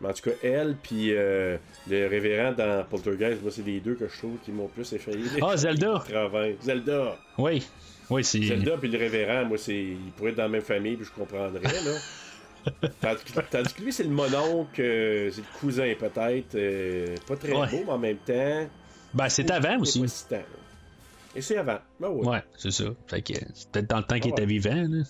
[0.00, 1.56] Mais en tout cas, elle, puis euh,
[1.88, 5.22] le révérend dans Poltergeist, moi, c'est les deux que je trouve qui m'ont plus effrayé.
[5.42, 6.02] Ah, Zelda!
[6.08, 6.52] 80.
[6.62, 7.16] Zelda!
[7.38, 7.66] Oui.
[8.10, 8.42] Oui, c'est.
[8.42, 9.74] Zelda puis le révérend, moi, c'est.
[9.74, 11.98] Ils pourraient être dans la même famille, puis je comprendrais, là.
[13.00, 16.54] Tandis que, tandis que lui, c'est le mononcle, euh, c'est le cousin, peut-être.
[16.56, 17.68] euh, pas très Ouais.
[17.70, 18.68] beau, mais en même temps.
[19.14, 20.00] Ben, c'est avant aussi.
[20.00, 20.24] pas si.
[21.36, 21.78] Et c'est avant.
[22.00, 22.26] Ben ouais.
[22.26, 22.84] Ouais, c'est ça.
[23.06, 24.38] Fait que c'est peut-être dans le temps qu'il ouais.
[24.42, 25.04] était vivant, là.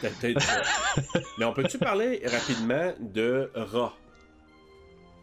[0.00, 0.62] Peut-être ça.
[1.38, 3.94] Mais on peut-tu parler rapidement de Ra?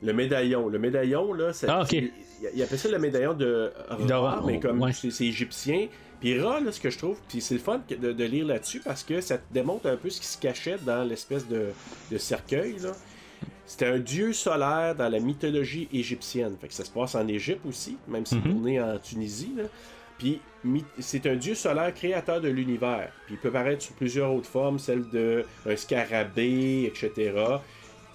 [0.02, 0.70] Le médaillon.
[0.70, 1.92] Le médaillon, là, ça, Ah, ok.
[1.94, 2.12] il,
[2.56, 4.94] il appelle ça le médaillon de Ra, mais comme ouais.
[4.94, 5.88] c'est égyptien.
[6.22, 8.80] Puis Ra, là, ce que je trouve, puis c'est le fun de, de lire là-dessus
[8.84, 11.68] parce que ça te démontre un peu ce qui se cachait dans l'espèce de,
[12.12, 12.92] de cercueil, là.
[13.66, 16.56] C'était un dieu solaire dans la mythologie égyptienne.
[16.60, 18.52] Fait que ça se passe en Égypte aussi, même s'il est Mhm.
[18.54, 19.54] tourné en Tunisie.
[19.56, 19.64] Là.
[20.20, 20.40] Puis
[21.00, 23.10] c'est un dieu solaire créateur de l'univers.
[23.26, 27.34] Puis il peut paraître sous plusieurs autres formes, celle de un scarabée, etc.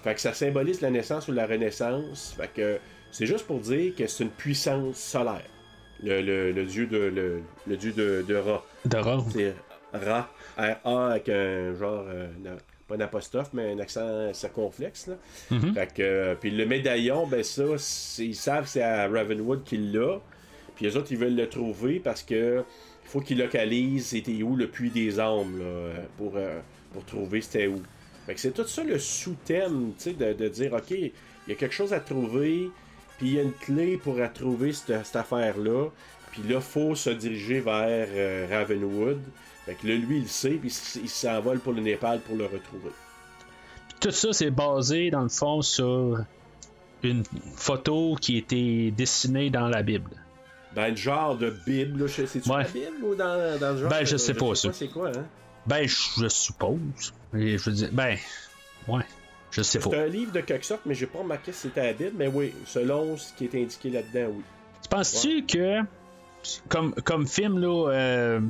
[0.03, 2.35] Fait que ça symbolise la naissance ou la renaissance.
[2.37, 2.79] Fait que
[3.11, 5.41] c'est juste pour dire que c'est une puissance solaire.
[6.03, 8.63] le, le, le dieu de le, le dieu de, de Ra.
[8.85, 9.25] De Ra.
[9.33, 9.55] C'est
[9.95, 10.29] Ra.
[10.59, 12.05] R-A avec un genre.
[12.09, 12.27] euh,
[12.87, 15.07] pas un apostrophe, mais un accent circonflexe.
[15.07, 15.15] Là.
[15.51, 15.73] Mhm.
[15.75, 17.63] Fait que, euh, puis le médaillon, ben ça,
[18.19, 20.19] ils savent que c'est à Ravenwood qu'il l'a.
[20.77, 22.65] Puis les autres, ils veulent le trouver parce que
[23.05, 26.61] faut qu'ils localisent c'était où le puits des âmes là, euh, pour, euh,
[26.93, 27.83] pour trouver c'était où.
[28.27, 31.13] Fait que c'est tout ça le sous-thème, tu sais, de, dire, OK, il
[31.49, 32.71] y a quelque chose à trouver,
[33.19, 35.89] puis il y a une clé pour à trouver cette, affaire-là.
[36.33, 39.21] Puis là, faut se diriger vers euh, Ravenwood.
[39.67, 42.91] Fait que là, lui, il sait, puis il s'envole pour le Népal pour le retrouver.
[44.01, 46.19] Tout ça, c'est basé, dans le fond, sur
[47.03, 47.23] une
[47.57, 50.24] photo qui été dessinée dans la Bible.
[50.75, 52.65] Dans le genre de Bible, c'est-tu Ouais.
[52.65, 54.73] la Bible ou dans, dans le genre Ben, je sais pas, ça.
[54.73, 55.25] c'est quoi, hein?
[55.67, 57.15] Ben, je, suppose.
[57.35, 58.17] Et je veux dire, ben,
[58.89, 59.03] ouais,
[59.51, 59.91] je sais pas.
[59.91, 62.27] C'est un livre de quelque sorte, mais j'ai pas remarqué si c'était la Bible, mais
[62.27, 64.43] oui, selon ce qui est indiqué là-dedans, oui.
[64.83, 65.81] Tu penses-tu que,
[66.69, 68.41] comme, comme film, là, euh,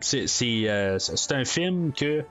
[0.00, 2.24] c'est c'est, euh, c'est un film que,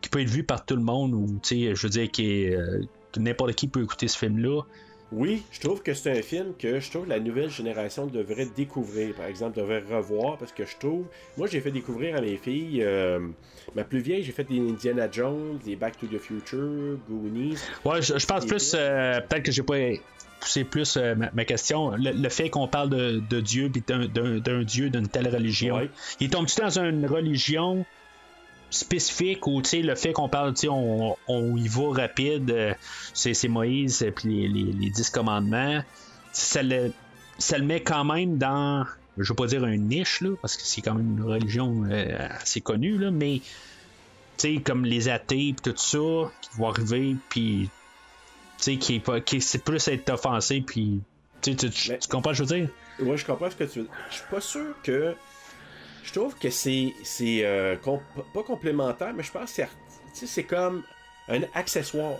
[0.00, 2.44] qui peut être vu par tout le monde, ou, tu sais, je veux dire, qui
[2.44, 2.82] est, euh,
[3.12, 4.62] que n'importe qui peut écouter ce film-là.
[5.12, 8.46] Oui, je trouve que c'est un film que je trouve que la nouvelle génération devrait
[8.56, 11.06] découvrir, par exemple, devrait revoir, parce que je trouve.
[11.36, 12.82] Moi, j'ai fait découvrir à mes filles.
[12.84, 13.18] euh,
[13.74, 17.56] ma plus vieille, j'ai fait des Indiana Jones, des Back to the Future, Goonies.
[17.84, 19.78] Ouais, je, je pense plus, euh, peut-être que j'ai pas
[20.38, 23.82] poussé plus euh, ma, ma question, le, le fait qu'on parle de, de Dieu, puis
[23.86, 25.76] d'un- Dieu, d'une telle religion.
[25.76, 25.90] Ouais.
[26.20, 27.84] Il tombe-tu dans une religion
[28.70, 32.50] spécifique ou tu sais le fait qu'on parle tu sais on, on y va rapide
[32.50, 32.74] euh,
[33.14, 35.82] c'est Moïse et puis les, les, les dix commandements
[36.32, 36.92] ça le,
[37.38, 38.84] ça le met quand même dans
[39.18, 42.28] je veux pas dire un niche là parce que c'est quand même une religion euh,
[42.40, 43.40] assez connue là mais
[44.38, 45.98] tu sais comme les athées pis tout ça
[46.40, 47.68] qui vont arriver puis
[48.58, 51.00] tu sais qui est pas qui c'est plus être offensé puis
[51.42, 52.68] tu, tu, tu- Mais- tu comprends ce que je veux dire?
[53.00, 53.94] Ouais, je comprends ce que tu veux dire.
[54.10, 55.14] Je suis pas sûr que.
[56.10, 56.92] Je trouve que c'est.
[57.04, 57.76] c'est euh,
[58.34, 59.62] pas complémentaire, mais je pense que
[60.26, 60.42] c'est.
[60.42, 60.82] comme
[61.28, 62.16] un accessoire.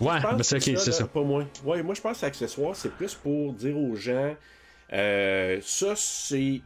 [0.00, 1.44] ouais pense ben, c'est ok c'est ça Pas moi.
[1.64, 4.36] Ouais, moi je pense que accessoire, c'est plus pour dire aux gens.
[4.92, 6.60] euh, ça, c'est.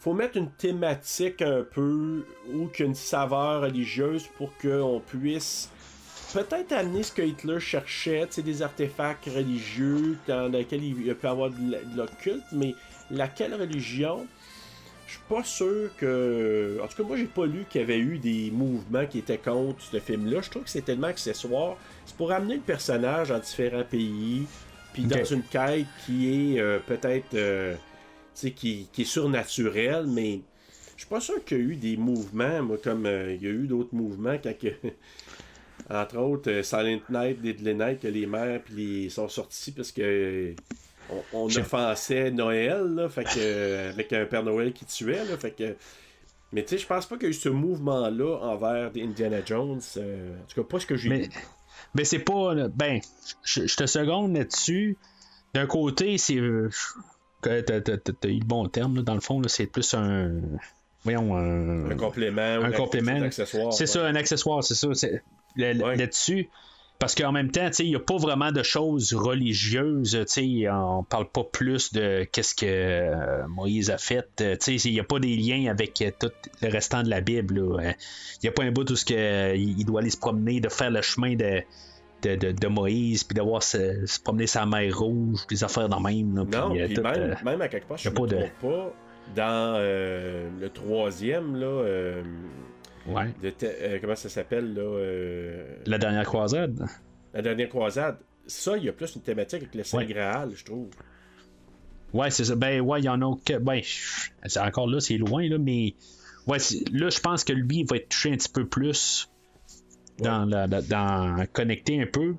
[0.00, 5.68] Faut mettre une thématique un peu ou qu'une saveur religieuse pour qu'on puisse
[6.32, 11.50] peut-être amener ce que Hitler cherchait, des artefacts religieux dans lesquels il peut y avoir
[11.50, 12.74] de l'occulte, mais
[13.10, 14.26] laquelle religion
[15.06, 16.78] Je suis pas sûr que.
[16.82, 19.38] En tout cas, moi, j'ai pas lu qu'il y avait eu des mouvements qui étaient
[19.38, 20.40] contre ce film-là.
[20.42, 21.76] Je trouve que c'est tellement accessoire.
[22.06, 24.46] C'est pour amener le personnage dans différents pays,
[24.92, 27.34] puis dans une quête qui est euh, peut-être.
[27.34, 27.74] euh,
[28.34, 30.40] tu sais, qui, qui est surnaturelle, mais
[30.96, 33.46] je suis pas sûr qu'il y a eu des mouvements, moi, comme euh, il y
[33.46, 34.68] a eu d'autres mouvements quand que.
[35.90, 39.92] Entre autres, euh, Silent Night, Deadly Night, que les mères puis les sont sortis parce
[39.92, 40.54] que
[41.10, 45.36] on, on offensait Noël, là, fait que, euh, avec un Père Noël qui tuait, là,
[45.38, 45.76] fait que.
[46.52, 49.38] Mais tu sais, je pense pas qu'il y a eu ce mouvement-là envers des Indiana
[49.44, 49.80] Jones.
[49.96, 51.30] euh, en tout cas, pas ce que j'ai Mais, vu.
[51.94, 52.54] mais c'est pas.
[52.74, 53.00] Ben,
[53.42, 54.96] je, je te seconde là-dessus.
[55.54, 56.36] D'un côté, c'est.
[56.36, 56.70] euh,
[57.42, 60.30] T'as t'as- t'as- eu le bon terme, là, dans le fond, là, c'est plus un.
[61.02, 61.90] Voyons, un.
[61.90, 62.40] Un complément.
[62.40, 63.10] un complément.
[63.12, 63.70] Un accessoire.
[63.72, 64.88] C'est ça, un accessoire, c'est ça.
[64.94, 65.22] c'est-
[65.56, 65.96] le- le- Ouais.
[65.96, 66.48] Là-dessus.
[67.00, 70.16] Parce qu'en même temps, il n'y a pas vraiment de choses religieuses.
[70.70, 74.26] On parle pas plus de qu'est-ce que euh, Moïse a fait.
[74.40, 76.30] euh, Il n'y a pas des liens avec euh, tout
[76.62, 77.58] le restant de la Bible.
[77.58, 77.92] Euh,
[78.42, 80.90] Il n'y a pas un bout où que, il doit aller se promener, de faire
[80.90, 81.62] le chemin de,
[82.22, 85.88] de, de- de Moïse, puis de voir se, se promener sa mer rouge, des affaires
[85.88, 86.34] dans même.
[86.36, 88.94] là, Non, puis, puis tout, même, euh, même à quelque part, je ne pas
[89.34, 92.22] dans euh, le troisième, là, euh,
[93.06, 93.32] ouais.
[93.42, 96.86] de te- euh, comment ça s'appelle, là, euh, La dernière croisade.
[97.32, 100.06] la dernière croisade, ça, il y a plus une thématique avec le Saint Ouais.
[100.06, 100.88] Graal, je trouve.
[102.12, 102.54] Ouais, c'est ça.
[102.54, 103.58] Ben, ouais, il y en a que.
[103.58, 103.80] Ben,
[104.46, 105.94] c'est encore là, c'est loin, là, mais.
[106.46, 106.58] Ouais,
[106.92, 109.28] là, je pense que lui, il va être touché un petit peu plus
[110.18, 112.34] dans, la, la- dans connecter un peu.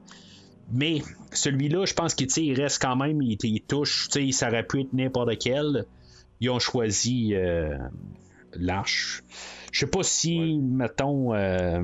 [0.71, 1.01] Mais
[1.31, 4.65] celui-là, je pense qu'il il reste quand même, il, il touche, tu sais, ça aurait
[4.65, 5.85] pu être n'importe quel.
[6.39, 7.77] Ils ont choisi euh,
[8.53, 9.23] l'arche.
[9.75, 11.83] Je sais pas si, mettons, euh,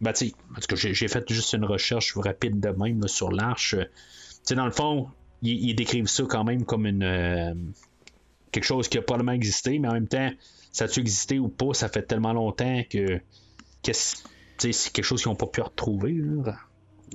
[0.00, 0.36] ben, tu tout
[0.68, 3.74] cas, j'ai fait juste une recherche rapide de même là, sur l'arche.
[3.74, 3.86] Tu
[4.44, 5.08] sais, dans le fond,
[5.42, 7.52] ils, décrivent ça quand même comme une euh,
[8.52, 10.30] quelque chose qui a probablement existé, mais en même temps,
[10.70, 13.18] ça a-tu existé ou pas, ça fait tellement longtemps que,
[13.82, 14.18] que c'est
[14.58, 16.14] tu sais, c'est quelque chose qu'ils n'ont pas pu retrouver.
[16.14, 16.54] là.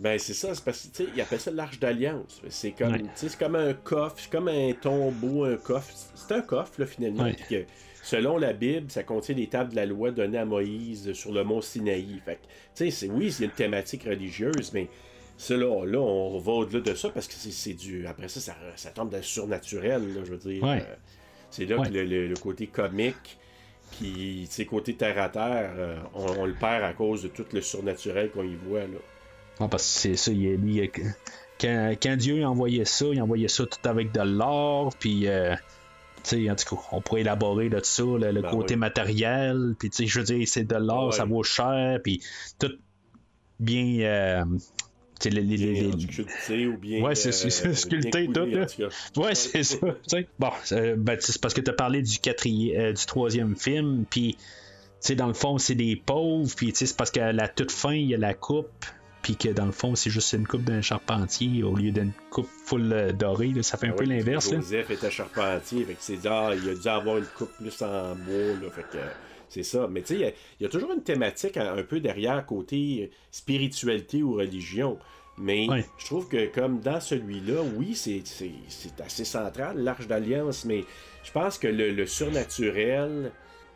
[0.02, 2.42] Ben, c'est ça, c'est parce que, tu sais, ils appellent ça l'Arche d'Alliance.
[2.50, 3.06] C'est comme, Ouais.
[3.16, 5.94] c'est comme un coffre, c'est comme un tombeau, un coffre.
[6.16, 7.24] C'est un coffre, là, finalement.
[7.24, 7.38] Ouais.
[7.50, 7.66] que,
[8.02, 11.44] selon la Bible, ça contient les tables de la loi données à Moïse sur le
[11.44, 12.22] mont Sinaï.
[12.26, 14.88] Fait que, tu sais, c'est, oui, c'est une thématique religieuse, mais
[15.38, 18.06] ça, là, là, on va au-delà de ça parce que c'est, c'est du.
[18.08, 20.64] Après ça, ça, ça tombe dans le surnaturel, là, je veux dire.
[20.64, 20.82] Ouais.
[20.82, 20.96] Euh,
[21.50, 23.38] c'est là que le, côté comique,
[23.92, 27.62] qui, c'est côté terre à terre, euh, on, le perd à cause de tout le
[27.62, 28.82] surnaturel qu'on y voit.
[28.82, 29.68] Là.
[29.68, 30.90] parce que c'est ça, il, lui,
[31.60, 35.28] quand, quand, Dieu envoyait ça, il envoyait ça tout avec de l'or, puis.
[35.28, 35.56] Euh,
[36.50, 40.26] en tout cas, on pourrait élaborer de ça, le, ben côté matériel, puis je veux
[40.26, 42.22] dire, c'est de l'or, ça vaut cher, puis
[42.60, 42.72] tout
[43.60, 44.00] bien.
[44.02, 44.46] Euh,
[45.26, 45.92] les, les,
[46.50, 47.04] les, ou bien.
[47.04, 48.46] Ouais, c'est euh, sculpté tout.
[48.46, 48.66] Là.
[49.18, 49.78] Ouais, c'est ça.
[50.40, 50.50] Bon,
[50.98, 54.36] ben, c'est parce que tu as parlé du, quatrième, euh, du troisième film, puis
[55.16, 58.16] dans le fond, c'est des pauvres, puis c'est parce qu'à la toute fin, il y
[58.16, 58.86] a la coupe,
[59.22, 62.50] puis que dans le fond, c'est juste une coupe d'un charpentier au lieu d'une coupe
[62.66, 63.54] full euh, dorée.
[63.62, 64.52] ça fait un ah peu l'inverse.
[64.52, 68.16] Joseph était charpentier, fait que c'est ah, il a dû avoir une coupe plus en
[68.16, 68.56] bois.
[68.62, 68.98] Là, fait que
[69.50, 69.88] c'est ça.
[69.90, 74.34] Mais tu sais, il y, a toujours une thématique un, peu derrière côté spiritualité ou
[74.34, 74.98] religion.
[75.38, 75.68] Mais
[75.98, 78.24] je trouve que comme dans celui-là, oui, c'est
[79.04, 80.84] assez central, l'Arche d'Alliance, mais
[81.24, 83.32] je pense que le surnaturel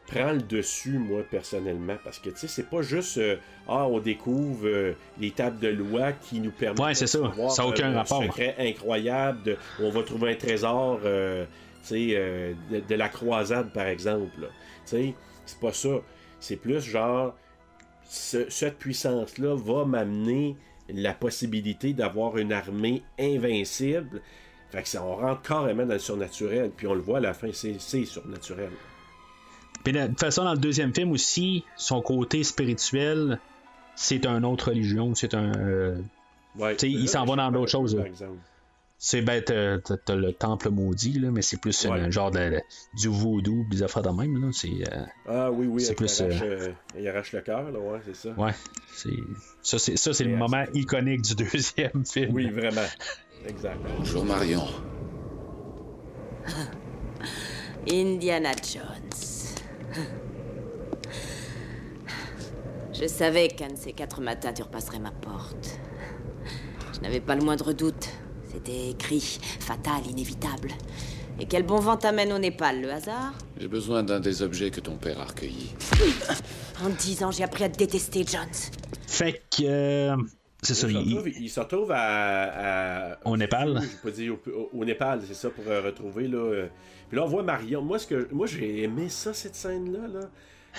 [0.08, 1.96] prend le dessus, moi, personnellement.
[2.04, 3.38] Parce que, tu sais, c'est pas juste, euh,
[3.68, 7.20] ah, on découvre euh, les tables de loi qui nous permettent ouais, c'est ça.
[7.50, 8.22] ça n'a aucun rapport.
[8.22, 11.46] un secret incroyable de, on va trouver un trésor, euh,
[11.88, 14.30] tu sais, de, la croisade, par exemple.
[14.40, 14.48] Tu
[14.86, 15.14] sais,
[15.46, 16.02] c'est pas ça.
[16.40, 17.36] C'est plus genre,
[18.04, 20.56] cette puissance-là va m'amener
[20.90, 24.22] la possibilité d'avoir une armée invincible.
[24.70, 26.72] Fait que ça, on rentre carrément dans le surnaturel.
[26.76, 28.70] Puis on le voit à la fin, c'est surnaturel.
[29.86, 33.40] Puis de toute façon, dans le deuxième film aussi, son côté spirituel,
[33.96, 35.54] c'est une autre religion, c'est un.
[35.56, 36.02] Euh,
[36.82, 37.96] il s'en va dans d'autres choses.
[38.98, 39.54] C'est bête,
[40.06, 42.60] t'as le temple maudit, là, mais c'est plus un genre de,
[42.98, 44.42] du voodoo, des affaires de même.
[44.42, 44.48] Là.
[44.54, 47.78] C'est, euh, ah oui, oui, c'est plus, il, arrache, euh, il arrache le cœur, là,
[47.78, 48.30] ouais, c'est ça.
[48.32, 48.54] Ouais,
[48.92, 49.10] c'est,
[49.62, 52.34] ça, c'est, ça, c'est le moment iconique du deuxième film.
[52.34, 52.88] Oui, vraiment.
[53.48, 53.78] Exact.
[54.00, 54.64] Bonjour Marion.
[57.88, 59.45] Indiana Jones.
[62.94, 65.80] Je savais qu'un de ces quatre matins, tu repasserais ma porte.
[66.94, 68.10] Je n'avais pas le moindre doute.
[68.52, 70.70] C'était écrit, fatal, inévitable.
[71.40, 73.34] Et quel bon vent t'amène au Népal, le hasard?
[73.60, 75.76] J'ai besoin d'un des objets que ton père a recueillis.
[76.84, 78.48] En dix ans, j'ai appris à te détester, Jones.
[79.08, 79.64] Fait que...
[79.64, 80.16] Euh,
[80.66, 80.88] c'est ça.
[80.90, 83.82] Il, se retrouve à, au Népal.
[84.04, 84.10] Pas
[84.74, 86.38] au, Népal, c'est ça, pour euh, retrouver, là...
[86.38, 86.68] Euh,
[87.08, 87.82] puis là, on voit Marion.
[87.84, 90.28] Moi, ce que, moi j'ai aimé ça, cette scène-là, là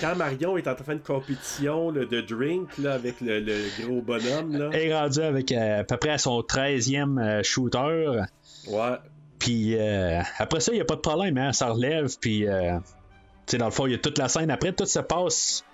[0.00, 4.56] quand Marion est en train de compétition de drink là, avec le, gros bonhomme.
[4.56, 4.70] Là.
[4.72, 8.22] Elle est rendue avec euh, à peu près à son 13e euh, shooter.
[8.68, 8.96] Ouais.
[9.38, 12.10] Puis euh, après ça, il n'y a pas de problème, hein, ça relève.
[12.20, 14.50] Puis, dans le fond, il y a toute la scène.
[14.50, 15.64] Après, tout se passe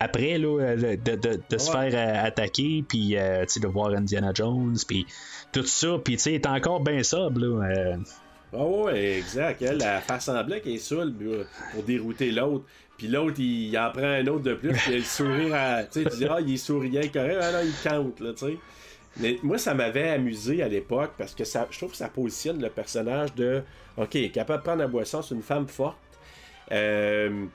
[0.00, 5.06] après là, de, de, de se faire attaquer, puis de voir Indiana Jones, puis
[5.52, 5.98] tout ça.
[6.04, 7.40] Puis, tu est encore bien sobre.
[7.40, 7.96] Là,
[8.52, 9.60] ah ouais, exact.
[9.62, 11.12] Elle, elle fait semblant qu'elle est seule
[11.72, 12.64] pour dérouter l'autre.
[12.96, 15.84] Puis l'autre, il, en prend un autre de plus, puis il sourire à.
[15.84, 18.56] Tu sais, tu dis, ah, il est souriant, correct, ah il compte, là, tu sais.
[19.18, 22.60] Mais moi, ça m'avait amusé à l'époque parce que ça, je trouve que ça positionne
[22.60, 23.62] le personnage de
[23.96, 25.96] OK, capable de prendre la boisson, c'est une femme forte.
[26.72, 27.46] Euh,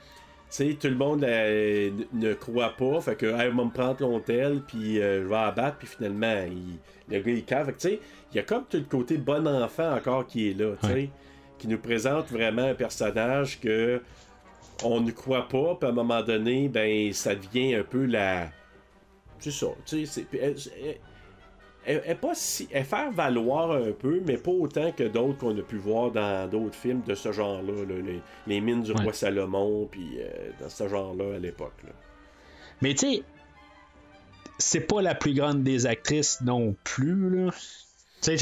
[0.51, 3.01] sais, tout le monde euh, ne croit pas.
[3.01, 6.77] Fait que, elle va me prendre l'hôtel, puis euh, je vais abattre, puis finalement, il,
[7.13, 7.65] le gars, il cave.
[7.67, 7.99] Fait que, tu sais,
[8.31, 11.09] il y a comme tout le côté bon enfant encore qui est là, tu sais,
[11.57, 14.01] qui nous présente vraiment un personnage que
[14.83, 18.49] on ne croit pas, puis à un moment donné, ben, ça devient un peu la.
[19.39, 20.25] C'est ça, tu sais,
[21.85, 22.67] elle, elle, pas si.
[22.71, 26.49] Elle faire valoir un peu, mais pas autant que d'autres qu'on a pu voir dans
[26.49, 27.73] d'autres films de ce genre-là,
[28.47, 31.73] les, mines du roi Salomon, puis euh, dans ce genre-là à l'époque.
[32.81, 33.23] Mais tu sais,
[34.57, 37.51] c'est pas la plus grande des actrices non plus, là.
[38.21, 38.35] Sais,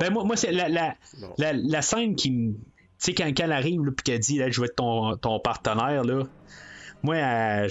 [0.00, 0.94] ben moi, moi c'est la, la,
[1.38, 2.58] la, la, scène qui me tu
[2.98, 6.24] sais, quand, elle arrive, puis qu'elle dit, là, je vais être ton, ton partenaire, là,
[7.02, 7.70] moi, elle,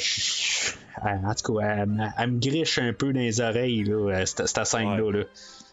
[1.02, 1.86] en tout cas,
[2.18, 5.12] elle, me griche un peu dans les oreilles, là, cette, scène-là.
[5.12, 5.24] Là.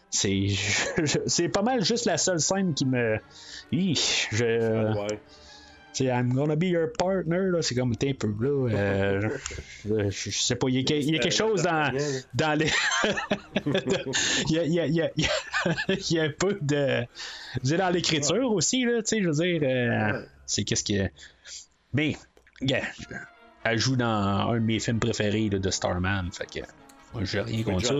[0.09, 0.47] C'est,
[1.25, 3.17] c'est pas mal juste la seule scène qui me.
[3.71, 5.07] je,
[5.93, 8.69] c'est I'm gonna be your partner, là, c'est comme un peu là.
[8.69, 9.29] Euh,
[9.85, 11.91] je, sais pas, il y, a, il y a quelque chose dans,
[12.33, 12.71] dans les.
[14.47, 15.11] il, y a, y a, y a,
[16.09, 17.05] y a un peu de.
[17.63, 19.61] Je dans l'écriture aussi, là, tu sais, je veux dire.
[19.63, 21.09] Euh, c'est qu'est-ce que.
[21.93, 22.15] Mais,
[22.61, 22.83] yeah,
[23.63, 24.05] elle joue dans
[24.49, 26.65] un de mes films préférés là, de Starman, fait que.
[27.13, 27.93] Moi, j'ai rien contre ça.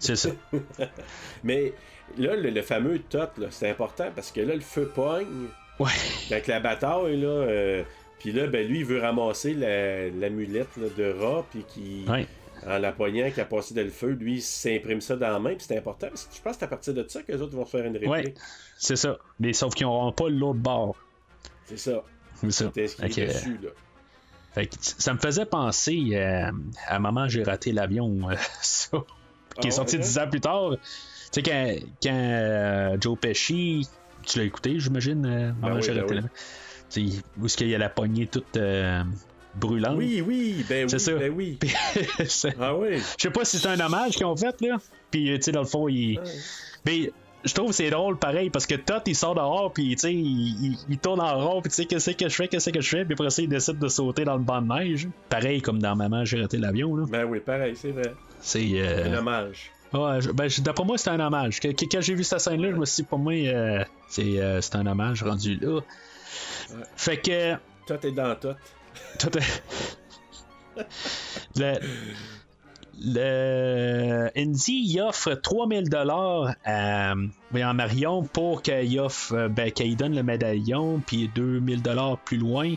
[0.00, 0.30] C'est ça.
[1.44, 1.72] Mais
[2.18, 5.46] là, le, le fameux tot, c'est important parce que là, le feu pogne.
[5.78, 5.90] Ouais.
[6.30, 7.28] Avec la bataille, là.
[7.28, 7.82] Euh,
[8.18, 12.04] puis là, ben, lui, il veut ramasser l'amulette la, de rat, puis qui.
[12.66, 15.38] En la poignant, qui a passé dans le feu, lui, il s'imprime ça dans la
[15.38, 17.30] main, puis c'est important, parce que je pense que c'est à partir de ça que
[17.30, 18.10] les autres vont faire une réplique.
[18.10, 18.34] Ouais,
[18.78, 19.18] c'est ça.
[19.38, 20.96] Mais sauf qu'ils n'auront pas l'autre bord.
[21.66, 22.02] C'est ça.
[22.34, 22.64] C'est ça.
[22.64, 23.70] C'était ce qui Fait est que- dessus, là.
[24.56, 26.50] Fait que ça me faisait penser euh,
[26.86, 28.98] à Maman, j'ai raté l'avion, euh, ça,
[29.60, 30.70] qui est Ah sorti ouais, dix ans plus tard.
[30.80, 30.80] Tu
[31.30, 33.86] sais, quand, quand euh, Joe Pesci,
[34.24, 36.30] tu l'as écouté, j'imagine, euh, Maman, j'ai ben raté l'avion.
[37.38, 38.58] Où est-ce qu'il y a la poignée toute
[39.56, 39.96] brûlante.
[39.98, 41.14] Oui, oui, ben C'est oui, ça.
[41.14, 41.58] ben oui.
[42.26, 42.98] C'est- Ah oui.
[43.18, 44.76] Je sais pas si c'est un hommage qu'ils ont fait, là.
[45.10, 46.18] Puis, tu sais, dans le fond, il.
[46.86, 47.10] Mais
[47.46, 50.12] je trouve que c'est drôle pareil parce que Todd il sort dehors puis tu sais
[50.14, 50.20] il,
[50.72, 52.88] il- il tourne en rond puis tu sais qu'est-ce que je fais qu'est-ce que je
[52.88, 55.78] fais puis après ça il décide de sauter dans le banc de neige pareil comme
[55.80, 58.14] dans Maman j'ai raté l'avion là Ben oui, pareil, c'est vrai.
[58.40, 59.70] c'est euh, Un hommage.
[59.92, 62.60] ouais, je- ben, d'après moi c'est un hommage que, que- quand j'ai vu cette scène
[62.60, 65.80] là je me suis dit pour moi euh, c'est euh, c'est un hommage rendu là
[66.96, 67.54] fait que
[67.86, 68.54] Tout est dans tout.
[69.18, 69.62] tout est-
[71.56, 71.74] le,
[73.00, 77.14] le Indy il offre 3000 dollars à
[77.50, 82.38] voyons, Marion pour qu'il offre euh, ben, qu'il donne le médaillon puis 2000 dollars plus
[82.38, 82.74] loin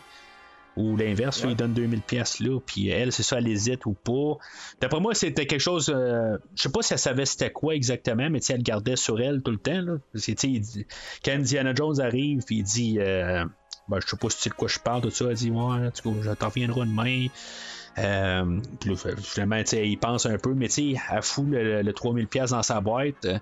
[0.80, 4.38] ou l'inverse, il donne 2000 pièces là, puis elle, c'est ça, elle hésite ou pas.
[4.80, 8.30] D'après moi, c'était quelque chose, euh, je sais pas si elle savait c'était quoi exactement,
[8.30, 9.82] mais tu elle gardait sur elle tout le temps.
[9.82, 9.98] Là.
[10.18, 10.86] Tu il dit-
[11.26, 13.44] quand Indiana Jones arrive, il dit, euh,
[13.90, 15.52] ben, je sais pas si tu sais de quoi je parle, tout ça, elle dit,
[15.52, 17.28] ouais, cas, je t'en reviendrai demain.
[18.00, 23.26] Euh, il pense un peu, mais elle fout le, le 3000 pièces dans sa boîte,
[23.26, 23.40] euh,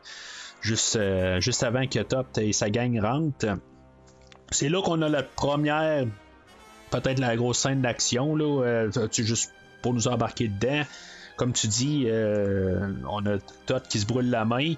[0.62, 3.58] juste, euh, juste avant que Top et sa gang rentrent.
[4.52, 6.06] C'est là qu'on a la première,
[6.90, 10.84] peut-être la grosse scène d'action, là, juste pour nous embarquer dedans?
[11.36, 14.74] Comme tu dis, on a Todd qui se brûle la main.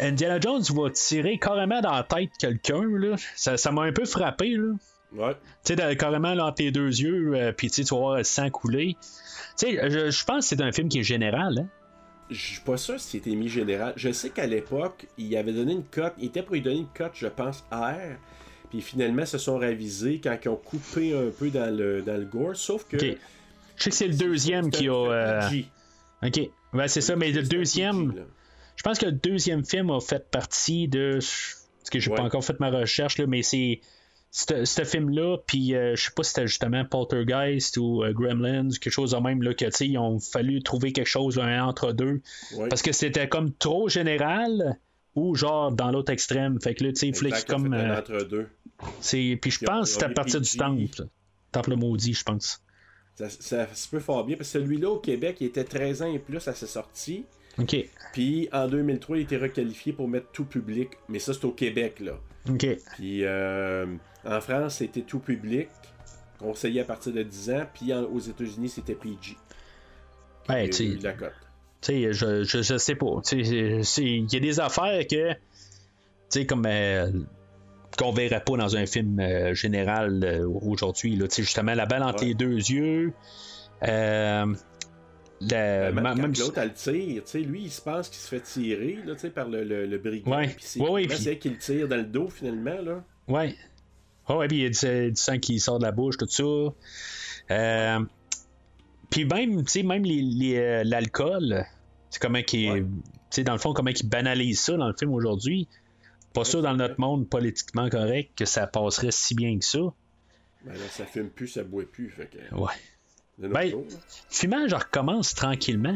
[0.00, 3.16] Indiana Jones va tirer carrément dans la tête quelqu'un, là.
[3.36, 4.74] Ça ça m'a un peu frappé, là.
[5.14, 5.34] Ouais.
[5.64, 8.16] Tu sais, carrément là, entre tes deux yeux, euh, puis tu sais, tu vas voir
[8.18, 8.96] le sang couler.
[9.58, 11.66] Tu sais, je, je pense que c'est un film qui est général, hein.
[12.30, 13.94] Je suis pas sûr si c'était mis général.
[13.96, 16.12] Je sais qu'à l'époque, il avait donné une cote.
[16.18, 18.18] Il était pour lui donner une cote, je pense, R.
[18.68, 22.26] Puis finalement, se sont ravisés quand ils ont coupé un peu dans le, dans le
[22.26, 22.54] gore.
[22.54, 22.96] Sauf que.
[22.98, 23.16] Ok.
[23.76, 24.92] Je sais que c'est le deuxième qui a.
[24.92, 25.50] euh.
[26.22, 26.38] Ok.
[26.74, 28.12] Ouais, c'est ça, mais le deuxième.
[28.12, 28.24] PG.
[28.76, 31.14] Je pense que le deuxième film a fait partie de.
[31.14, 32.16] Parce que j'ai Ouais.
[32.18, 33.80] pas encore fait ma recherche, là, mais c'est.
[34.30, 38.90] Ce film-là, puis euh, je sais pas si c'était justement Poltergeist ou euh, Gremlins, quelque
[38.90, 42.20] chose de même, là, que ils ont fallu trouver quelque chose un entre deux.
[42.56, 42.68] Ouais.
[42.68, 44.78] Parce que c'était comme trop général
[45.14, 46.60] ou genre dans l'autre extrême.
[46.60, 47.72] Fait que là, tu sais, il fallait comme.
[47.72, 48.48] euh, entre-deux.
[49.00, 49.38] c'est...
[49.40, 51.08] Puis je pense que ont à partir du temple.
[51.50, 52.62] Temple maudit, je pense.
[53.14, 54.36] Ça, ça se peut fort bien.
[54.36, 57.24] Parce que celui-là, au Québec, il était 13 ans et plus à sa sortie.
[57.58, 57.76] Ok.
[58.12, 60.90] Puis en 2003, il était requalifié pour mettre tout public.
[61.08, 62.20] Mais ça, c'est au Québec, là.
[62.48, 62.66] Ok.
[62.96, 63.86] Puis euh,
[64.28, 65.68] en France, c'était tout public,
[66.38, 69.36] conseillé à partir de 10 ans, puis en- aux États-Unis, c'était PG.
[70.48, 70.98] Y a tu sais.
[71.02, 71.32] la cote.
[71.80, 73.20] Tu sais, je, je, je sais pas.
[73.32, 75.38] Il y a des affaires que, tu
[76.30, 77.10] sais, comme euh,
[77.98, 81.16] qu'on verrait pas dans un film euh, général euh, aujourd'hui.
[81.16, 81.26] là.
[81.34, 82.28] Justement, la balle entre Ouais.
[82.28, 83.12] les deux yeux.
[83.86, 84.46] Euh,
[85.40, 89.48] la- Même l'autre, elle tire, lui, il se pense qu'il se fait tirer là, par
[89.48, 90.36] le, le, le brigand.
[90.36, 90.56] Ouais.
[90.58, 92.80] C'est Ouais, elle qui le tire dans le dos, finalement.
[92.82, 93.04] Là.
[93.28, 93.54] Ouais.
[94.28, 94.68] Ah ouais, puis il y a
[95.06, 96.44] du, du sang qui sort de la bouche, tout ça.
[97.50, 98.00] Euh,
[99.10, 101.64] puis même, tu sais, même euh, l'alcool,
[102.10, 102.80] c'est comment qui Ouais.
[102.82, 102.86] tu
[103.30, 105.66] sais, dans le fond, comment ils banalisent ça dans le film aujourd'hui.
[106.34, 109.78] Pas sûr dans notre monde politiquement correct que ça passerait si bien que ça.
[110.64, 112.10] Ben là, ça fume plus, ça boit plus.
[112.10, 112.74] Fait que, Ouais.
[113.38, 113.72] Ben,
[114.28, 115.94] fumage recommence tranquillement.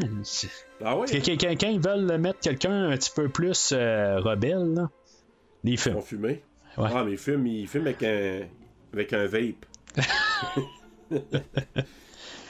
[0.83, 4.73] Ah ouais, Quand, quand- quand ils veulent mettre quelqu'un un petit peu plus euh, rebelle,
[4.73, 4.89] là,
[5.65, 5.95] ils ils fument.
[5.95, 6.41] vont fumer.
[6.77, 6.89] Ouais.
[6.93, 8.41] Ah, mais ils fument, ils fument avec un,
[8.93, 9.65] avec un vape.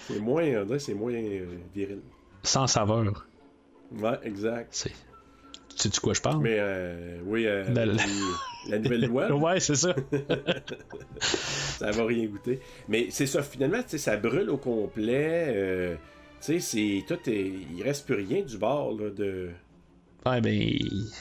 [0.07, 1.45] c'est moins, on dirait que c'est moins euh,
[1.75, 1.99] viril.
[2.43, 3.25] Sans saveur.
[3.91, 4.67] Ouais, exact.
[4.71, 4.89] C'est...
[4.89, 4.95] Tu
[5.77, 6.41] sais de quoi je parle?
[6.43, 8.03] Mais euh, oui, euh, La- la,
[8.69, 9.95] la nouvelle loi, Ouais, c'est ça.
[11.19, 12.59] ça va rien goûter.
[12.87, 15.47] Mais c'est ça, finalement, tu sais, ça brûle au complet.
[15.49, 15.95] euh,
[16.41, 19.49] tu sais, c'est tout est, il reste plus rien du bord là, de.
[20.25, 20.69] Ouais, ben,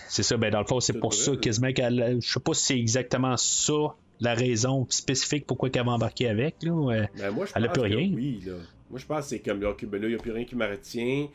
[0.08, 0.36] c'est ça.
[0.36, 1.20] Ben, dans le fond, c'est pour brûle.
[1.22, 2.18] ça quasiment qu'elle.
[2.22, 3.72] Je sais pas si c'est exactement ça
[4.20, 6.62] la raison spécifique pourquoi qu'elle va embarquer avec.
[6.62, 6.72] Là.
[6.72, 7.10] ouais.
[7.18, 8.10] Ben, moi, je Elle a pense plus que rien.
[8.14, 8.52] oui, là.
[8.90, 10.44] Moi, je pense que c'est comme là, ok, ben là, il n'y a plus rien
[10.44, 11.26] qui me retient.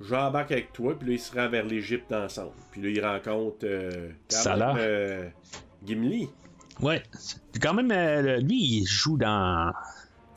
[0.00, 2.52] J'embarque avec toi, puis là, ils se rendent vers l'Égypte ensemble.
[2.70, 4.76] Puis là, ils rencontrent euh, Salah.
[4.78, 5.28] euh,
[5.84, 6.28] Gimli.
[6.80, 7.02] Ouais.
[7.60, 9.72] Quand même, euh, lui, il joue dans.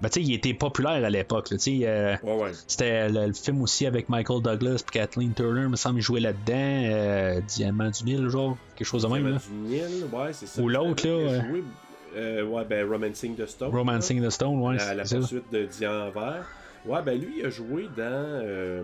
[0.01, 1.49] Ben, tu sais, il était populaire à l'époque.
[1.51, 2.51] euh, Ouais, ouais.
[2.67, 6.53] c'était le, le film aussi avec Michael Douglas et Kathleen Turner, me semble, jouait là-dedans.
[6.55, 9.27] euh, Diamant du Nil, genre, quelque chose de même.
[9.27, 9.37] Là.
[9.37, 10.61] Du Nil, ouais, c'est ça.
[10.61, 11.63] Ou l'autre, là, joué,
[12.15, 13.69] euh, ouais, ben, Romancing the Stone.
[13.71, 14.77] Romancing the Stone, ouais.
[14.77, 15.17] La, la ça.
[15.17, 16.45] poursuite de Diane Vert.
[16.85, 18.01] Ouais, ben lui, il a joué dans.
[18.43, 18.81] euh,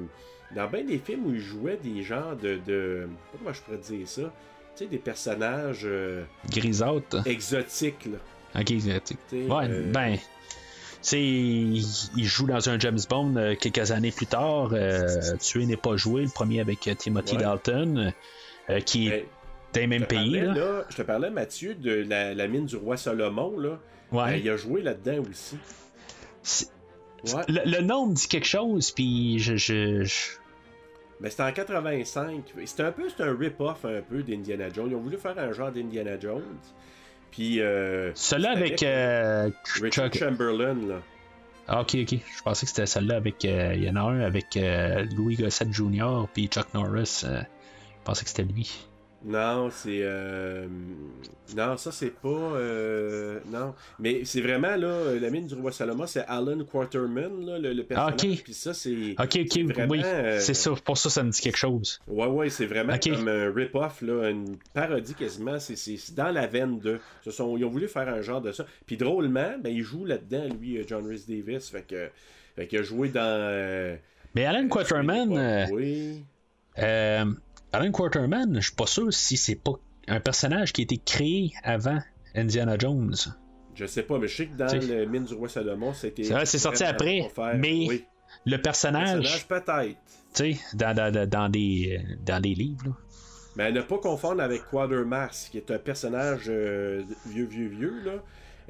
[0.56, 2.60] dans bien des films où il jouait des genres de.
[2.68, 4.22] de comment je pourrais dire ça?
[4.22, 5.88] Tu sais, des personnages
[6.52, 7.26] Grisâtres.
[7.28, 8.06] exotiques.
[8.06, 8.62] Là.
[8.62, 9.18] Ok, exotique.
[9.28, 10.18] T'sais, Ouais, ben.
[11.08, 11.86] Tu sais, il
[12.18, 14.72] il joue dans un James Bond euh, quelques années plus tard.
[14.74, 15.08] euh,
[15.40, 17.44] Tuer n'est pas joué, le premier avec euh, Timothy Ouais.
[17.44, 18.14] Dalton,
[18.86, 19.26] qui est
[19.88, 20.32] mêmes te pays.
[20.40, 20.54] parlais, Là.
[20.54, 23.58] là, je te parlais, Mathieu, de la, la mine du roi Salomon.
[23.58, 23.80] Là.
[24.12, 24.40] Ouais.
[24.42, 25.58] Il a joué là-dedans aussi.
[27.34, 27.42] Ouais.
[27.48, 29.56] Le, le nom me dit quelque chose, puis je.
[29.56, 30.38] je, je-
[31.20, 32.44] Mais c'était en 85.
[32.66, 34.88] C'était un peu un rip-off un peu d'Indiana Jones.
[34.92, 36.44] Ils ont voulu faire un genre d'Indiana Jones.
[37.32, 37.62] Puis.
[37.62, 39.50] Euh, c'était avec euh,
[39.82, 40.18] Richard Chuck.
[40.20, 41.02] Chamberlain, là.
[41.68, 42.20] Ah, ok, ok.
[42.38, 43.44] Je pensais que c'était celle-là avec.
[43.46, 46.26] euh, Il y en a un avec euh, Louis Gossett Jr.
[46.34, 47.24] puis Chuck Norris.
[47.24, 47.44] je
[48.06, 48.70] pensais que c'était lui.
[49.28, 50.00] Non, c'est.
[50.04, 50.68] euh,
[51.56, 52.30] Non, ça, c'est pas.
[52.30, 53.74] euh, Non.
[54.00, 57.84] Mais c'est vraiment, là, la mine du roi Salomon, c'est Alan Quarterman, là, le, le
[57.84, 58.14] personnage.
[58.24, 58.42] Ah, ok.
[58.44, 59.16] Puis ça, c'est.
[59.20, 60.02] Ok, ok, c'est vraiment, oui.
[60.06, 60.72] euh, C'est ça.
[60.86, 62.00] Pour ça, ça me dit quelque chose.
[62.08, 65.60] Ouais, ouais, c'est vraiment comme un rip-off, là, une parodie quasiment.
[65.60, 65.76] C'est,
[66.16, 67.00] dans la veine de.
[67.26, 68.66] Ce sont, ils ont voulu faire un genre de ça.
[68.86, 71.70] Puis drôlement, ben, il joue là-dedans, lui, John Rhys Davis.
[71.70, 72.08] Fait que.
[72.56, 73.98] Fait qu'il a joué dans.
[74.36, 75.68] Mais Alan Quaterman.
[75.72, 76.24] Oui.
[76.80, 77.26] euh,
[77.74, 79.74] Alan Quaterman, je suis pas sûr si c'est pas
[80.08, 82.00] un personnage qui a été créé avant
[82.36, 83.16] Indiana Jones.
[83.76, 84.80] Je sais pas, mais je sais que dans T'sais.
[84.80, 86.24] le mine du roi Salomon, c'était.
[86.24, 88.06] C'est vrai, c'est sorti après, faire- mais Oui.
[88.46, 89.98] Le personnage, Personnage peut-être.
[90.34, 92.86] tu sais, dans, dans, dans, des, dans des livres.
[92.88, 92.92] là.
[93.56, 98.02] Mais à ne pas confondre avec Quatermass, qui est un personnage euh, vieux, vieux, vieux,
[98.06, 98.14] là.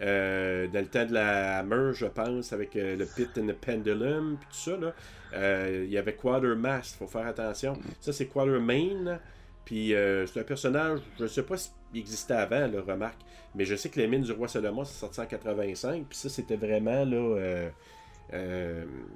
[0.02, 3.54] Euh, dans le temps de la Hammer, je pense, avec euh, le Pit and the
[3.54, 4.94] Pendulum, puis tout ça, là.
[5.34, 7.74] Euh, il y avait Quatermass, faut faire attention.
[8.00, 9.20] Ça, c'est Quatermain.
[9.66, 9.94] Puis
[10.28, 13.20] c'est un personnage, je sais pas s'il existait avant, là, remarque.
[13.54, 16.06] Mais je sais que les mines du roi Salomon, c'est sorti en 85.
[16.08, 17.70] Puis ça, c'était vraiment, là.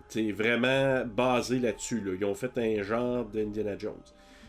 [0.10, 2.02] Sais, vraiment basé là-dessus.
[2.02, 2.12] Là.
[2.20, 4.04] Ils ont fait un genre d'Indiana Jones.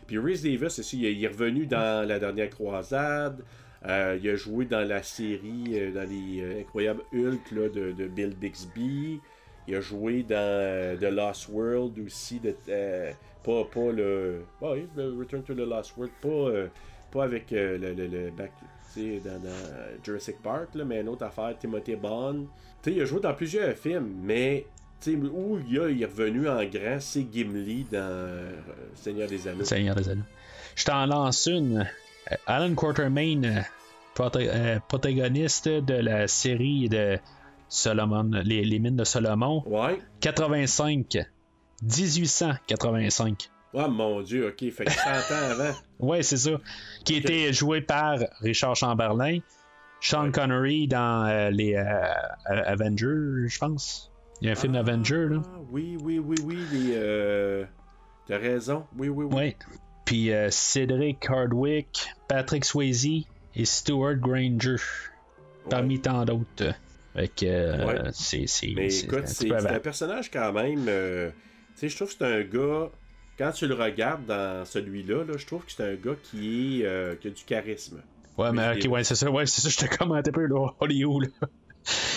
[0.05, 3.41] Puis Rhys Davis, aussi, il est revenu dans La Dernière Croisade.
[3.87, 8.33] Euh, il a joué dans la série, euh, dans les euh, Incroyables Hulk de, Bill
[8.35, 9.19] Bixby.
[9.67, 12.39] Il a joué dans The Lost World aussi.
[12.39, 14.45] Pas, pas le.
[14.61, 16.13] Return to the Lost World.
[16.21, 16.69] Pas,
[17.11, 18.51] pas avec le, le, le back,
[18.95, 22.47] dans, dans Jurassic Park, là, mais une autre affaire, Timothy Bond.
[22.81, 24.65] Tu sais, il a joué dans plusieurs films, mais
[25.07, 28.49] où il, a, est revenu en grand, c'est Gimli dans
[28.95, 29.63] Seigneur des Anneaux.
[29.63, 30.23] Seigneur des Anneaux.
[30.75, 31.87] Je t'en lance une.
[32.47, 37.17] Alan Quatermain, euh, euh, protagoniste de la série de
[37.69, 39.63] Solomon, les, les mines de Solomon.
[39.65, 39.99] Ouais.
[40.21, 41.17] 85.
[41.81, 43.49] 1885.
[43.75, 45.75] Oh mon dieu, ok, fait que 100 ans avant.
[45.99, 46.51] Ouais, c'est ça.
[47.05, 47.25] Qui Ok.
[47.25, 49.39] était joué par Richard Chamberlain,
[50.01, 52.03] Sean Connery dans euh, les euh,
[52.45, 54.11] Avengers, je pense.
[54.41, 55.41] Il y a un film Avengers, là.
[55.45, 56.93] Ah, oui, oui, oui, oui, les.
[56.95, 57.65] Euh...
[58.27, 59.35] T'as raison, oui, oui, oui.
[59.35, 59.57] Ouais.
[60.05, 63.05] Puis euh, Cedric Hardwick, Patrick Swayze
[63.55, 64.75] et Stuart Granger.
[65.69, 66.73] Parmi tant d'autres.
[67.15, 67.99] Fait que euh, Ouais.
[68.11, 68.47] c'est.
[68.47, 70.85] c'est- Mais écoute, c'est un personnage quand même.
[70.87, 71.35] euh, tu
[71.81, 72.89] sais, je trouve que c'est un gars.
[73.37, 76.85] Quand tu le regardes dans celui-là, là, je trouve que c'est un gars qui, est,
[76.85, 78.01] euh, qui a du charisme.
[78.37, 80.67] Ouais, mais ok, ouais, c'est ça, ouais, c'est ça, je te commente un peu, là,
[80.79, 81.47] Hollywood, là.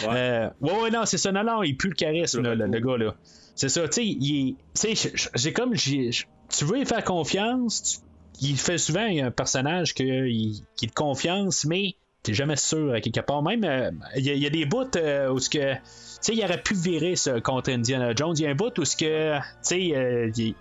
[0.07, 0.09] Ouais.
[0.15, 3.15] Euh, ouais, ouais, non, c'est ça, non, non, il pue le charisme, le, gars, là.
[3.55, 5.75] C'est ça, tu sais, il est- Tu sais, j- j'ai comme.
[5.75, 8.03] Tu veux lui faire confiance,
[8.41, 13.01] il fait souvent un personnage que, il, qui te confiance, mais t'es jamais sûr à
[13.01, 13.43] quelque part.
[13.43, 15.75] Même, euh, il y, a- il y des bouts euh, où ce que.
[15.75, 15.81] Tu
[16.21, 18.35] sais, il aurait pu virer contre Indiana Jones.
[18.39, 19.37] Il y a un bout où ce que.
[19.39, 20.55] Tu sais, il-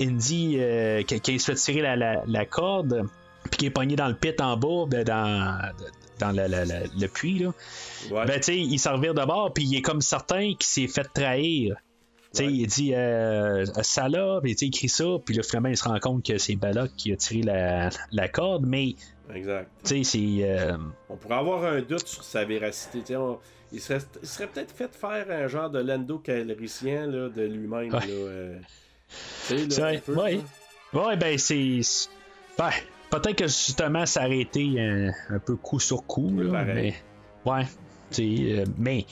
[0.00, 0.58] Indy,
[1.06, 3.04] qui, qui se fait tirer la corde,
[3.50, 5.58] puis qui est pogné dans le pit en bas, ben, dans,
[6.18, 7.52] dans le, le- le- le puits, là.
[8.10, 8.26] Ouais.
[8.26, 10.88] Ben, tu sais, il s'en revient de bord, puis il est comme certain qu'il s'est
[10.88, 11.76] fait trahir.
[12.34, 12.52] Tu sais, Ouais.
[12.52, 15.84] il dit euh, Salah, puis tu sais, il crie ça, puis là, finalement, il se
[15.84, 18.94] rend compte que c'est Balak qui a tiré la, la corde, mais
[19.34, 19.70] Exact.
[19.84, 20.44] tu sais, c'est.
[20.44, 20.76] euh,
[21.08, 23.00] On pourrait avoir un doute sur sa véracité.
[23.00, 23.38] Tu sais, on-
[23.72, 27.92] Il serait, il serait peut-être fait faire un genre de Lando Calrissian là, de lui-même.
[27.92, 28.06] Ouais.
[28.06, 28.58] là, euh,
[29.48, 30.40] tu sais, là, un peu, ouais.
[30.92, 31.06] ça.
[31.06, 31.80] Ouais, ben, c'est.
[31.82, 32.08] c'est-
[32.58, 32.70] Ben,
[33.10, 36.94] peut-être que justement, ça aurait été un, un peu coup sur coup, là, mais.
[37.44, 37.64] Ouais,
[38.18, 39.06] euh, mais,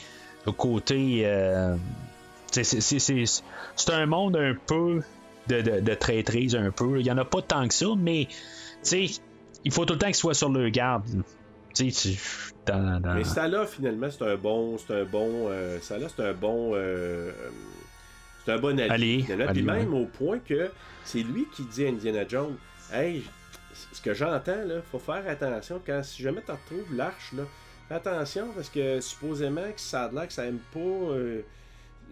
[0.46, 1.22] le côté.
[1.24, 1.76] euh,
[2.50, 2.64] c'est-
[3.92, 5.02] un monde un peu
[5.48, 7.00] de, de, de traîtrise, un peu.
[7.00, 8.28] Il y en a pas tant que ça, mais,
[9.64, 11.04] il faut tout le temps qu'il soit sur le garde.
[11.74, 12.18] Tu sais, tu-
[12.66, 14.78] dans, dans- Mais Salah, finalement, c'est un bon.
[14.78, 15.48] C'est un bon.
[15.48, 16.74] euh, Salah, c'est un bon.
[16.74, 17.32] euh, euh,
[18.44, 18.90] c'est un bon allié.
[19.28, 20.70] Allié, Puis même au point que
[21.04, 22.56] c'est lui qui dit à Indiana Jones
[22.92, 23.22] Hey,
[23.92, 27.42] ce que j'entends, là, faut faire attention quand si jamais tu retrouves l'arche, là,
[27.88, 30.78] fais attention parce que supposément que ça a l'air que ça aime pas.
[30.78, 31.42] euh,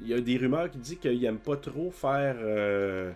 [0.03, 2.37] Il y a des rumeurs qui disent qu'il aime pas trop faire.
[2.39, 3.13] euh,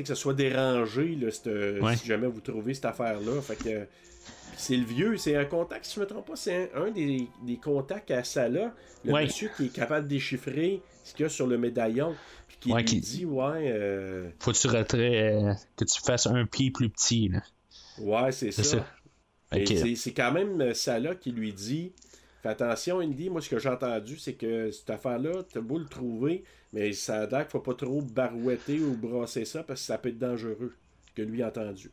[0.00, 3.40] que ça soit dérangé là, si jamais vous trouvez cette affaire-là.
[3.42, 3.86] Fait que
[4.56, 7.56] c'est le vieux, c'est un contact, si je me trompe pas, c'est un, des, des,
[7.56, 8.74] contacts à Salah,
[9.04, 12.14] le monsieur qui est capable de déchiffrer ce qu'il y a sur le médaillon.
[12.48, 13.72] Puis qui lui dit, ouais.
[13.72, 14.30] Euh...
[14.38, 17.28] Faut que tu euh, que tu fasses un pied plus petit.
[17.28, 17.40] Là.
[18.02, 18.84] Ouais, c'est ça.
[19.50, 21.92] C'est quand même Salah qui lui dit
[22.42, 25.84] Fais attention, Indy, moi ce que j'ai entendu, c'est que cette affaire-là, t'as beau le
[25.84, 26.42] trouver,
[26.72, 29.96] mais ça a l'air qu'il faut pas trop barouetter ou brasser ça parce que ça
[29.96, 30.74] peut être dangereux.
[31.14, 31.90] Que lui a entendu.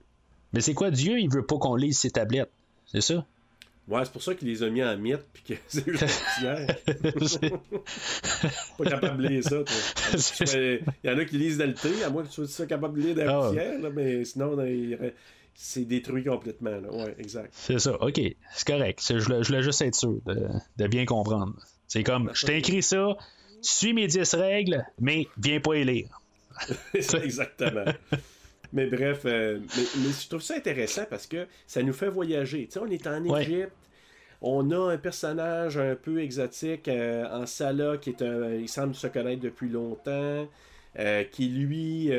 [0.54, 2.50] Mais c'est quoi Dieu, il veut pas qu'on lise ses tablettes?
[2.86, 3.26] C'est ça?
[3.88, 7.42] Ouais, c'est pour ça qu'il les a mis en miettes puis que c'est juste
[8.78, 9.76] pas capable de lire ça, toi.
[11.04, 13.00] Il y en a qui lisent dans le thé, à moins que tu sois capable
[13.00, 14.58] de lire dans la poussière, mais sinon,
[15.62, 16.80] c'est détruit complètement.
[16.80, 16.90] Là.
[16.90, 17.50] Ouais, exact.
[17.52, 18.22] C'est ça, ok.
[18.54, 19.04] C'est correct.
[19.06, 21.54] Je, je voulais juste être sûr de, de bien comprendre.
[21.86, 23.18] C'est comme, je t'écris ça,
[23.62, 26.22] tu suis mes 10 règles, mais viens pas y lire.
[26.94, 27.84] Exactement.
[28.72, 29.60] Mais bref, euh,
[29.98, 32.66] mais, je trouve ça intéressant parce que ça nous fait voyager.
[32.68, 33.74] Tu sais, on est en Égypte.
[34.42, 38.54] On a un personnage un peu exotique euh, en Salah qui est un.
[38.54, 40.48] Il semble se connaître depuis longtemps.
[40.98, 42.12] Euh, qui lui.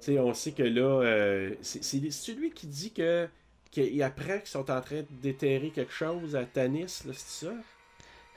[0.00, 1.50] Tu sais, on sait que là.
[1.62, 3.28] c'est celui qui dit que.
[3.72, 7.52] Qu'il apprend qu'ils sont en train de déterrer quelque chose à Tanis, c'est ça?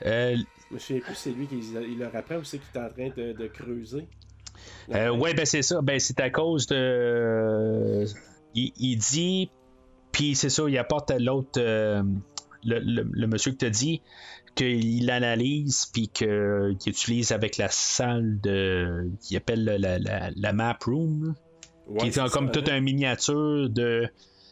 [0.04, 2.90] Je me souviens plus, c'est lui qui il leur apprend ou c'est qu'il est en
[2.90, 4.06] train de creuser.
[4.92, 5.80] Euh, oui, ben c'est ça.
[5.82, 8.04] Ben, c'est à cause de.
[8.54, 9.50] il, dit,
[10.12, 12.02] puis c'est ça, il apporte à l'autre, euh,
[12.64, 14.02] le, monsieur que tu as dit,
[14.54, 19.10] qu'il analyse, puis qu'il utilise avec la salle de.
[19.20, 19.98] qu'il appelle la,
[20.34, 21.34] la, map room,
[21.98, 24.08] qui est comme toute une miniature de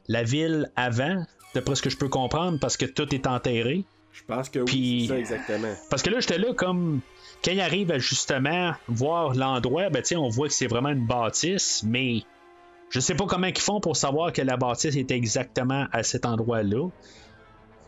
[0.08, 1.24] la ville avant,
[1.54, 3.84] d'après ce que je peux comprendre, parce que tout est enterré.
[4.12, 5.74] Je pense que oui, c'est ça exactement.
[5.90, 7.00] Parce que là, j'étais là comme
[7.44, 11.84] quand il arrive à justement voir l'endroit, ben, on voit que c'est vraiment une bâtisse,
[11.86, 12.22] mais
[12.90, 16.26] je sais pas comment ils font pour savoir que la bâtisse est exactement à cet
[16.26, 16.88] endroit-là.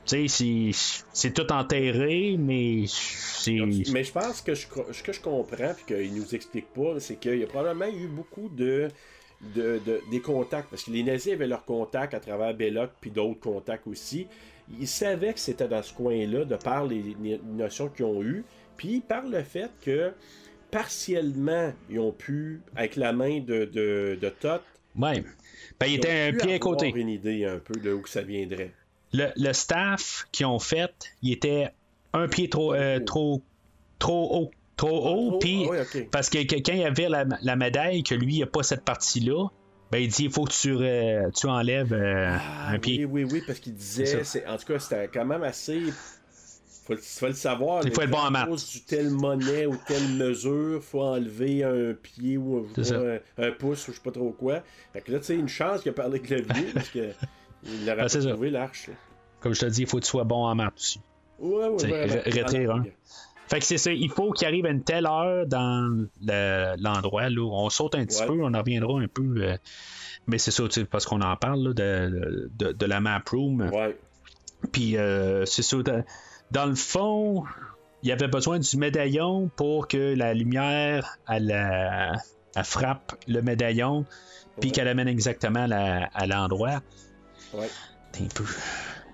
[0.05, 3.59] C'est tout enterré, mais c'est.
[3.93, 7.39] Mais je pense que je, que je comprends, puis qu'il nous explique pas, c'est qu'il
[7.39, 8.89] y a probablement eu beaucoup de,
[9.55, 9.81] de,
[10.11, 13.87] des contacts, parce que les nazis avaient leurs contacts à travers Belloc, puis d'autres contacts
[13.87, 14.27] aussi.
[14.79, 18.45] Ils savaient que c'était dans ce coin-là, de par les, les notions qu'ils ont eues.
[18.77, 20.13] Puis par le fait que
[20.71, 24.63] partiellement, ils ont pu, avec la main de, de, de Tot,
[24.97, 25.25] ouais.
[25.79, 26.93] ben, il était un pied à côté.
[26.95, 28.73] une idée un peu de où ça viendrait.
[29.13, 30.93] Le, staff qu'ils ont fait,
[31.23, 31.69] il était
[32.13, 33.43] un pied trop, euh, trop,
[33.99, 34.51] trop haut.
[34.81, 38.47] Trop haut, puis ah parce que quelqu'un avait la, la, médaille, que lui, il n'a
[38.47, 39.49] pas cette partie-là,
[39.91, 40.75] ben, il dit il faut que tu,
[41.39, 43.05] tu enlèves euh, ah, un pied.
[43.05, 45.83] Oui, oui, oui, parce qu'il disait, en tout cas, c'était quand même assez
[46.85, 47.83] faut, faut le savoir.
[47.85, 48.73] Il faut être bon en maths.
[48.73, 52.67] du telle monnaie ou telle mesure, faut enlever un pied ou
[53.39, 54.63] un, pouce ou je sais pas trop quoi.
[54.93, 57.13] Fait que là, tu sais, une chance qu'il a parlé avec le vieux parce qu'il
[57.89, 58.91] aurait ah, trouvé l'arche.
[59.41, 61.01] Comme je te dis, il faut que tu sois bon en maths aussi.
[61.39, 62.67] Ouais, ouais, ouais.
[62.69, 62.85] un.
[63.51, 66.07] Fait que c'est ça, il faut qu'il arrive à une telle heure dans
[66.79, 67.29] l'endroit.
[67.29, 69.35] là on saute un petit peu, on en reviendra un peu.
[69.39, 69.57] Euh,
[70.29, 73.69] mais c'est ça, parce qu'on en parle de, de, de, la map room.
[73.73, 73.99] Ouais.
[74.71, 75.79] Puis euh, c'est ça,
[76.53, 77.43] dans le fond,
[78.05, 81.53] il y avait besoin du médaillon pour que la lumière elle,
[82.63, 84.05] frappe le médaillon,
[84.61, 86.83] puis qu'elle amène exactement à l'endroit.
[87.53, 87.69] Ouais.
[88.21, 88.45] un peu.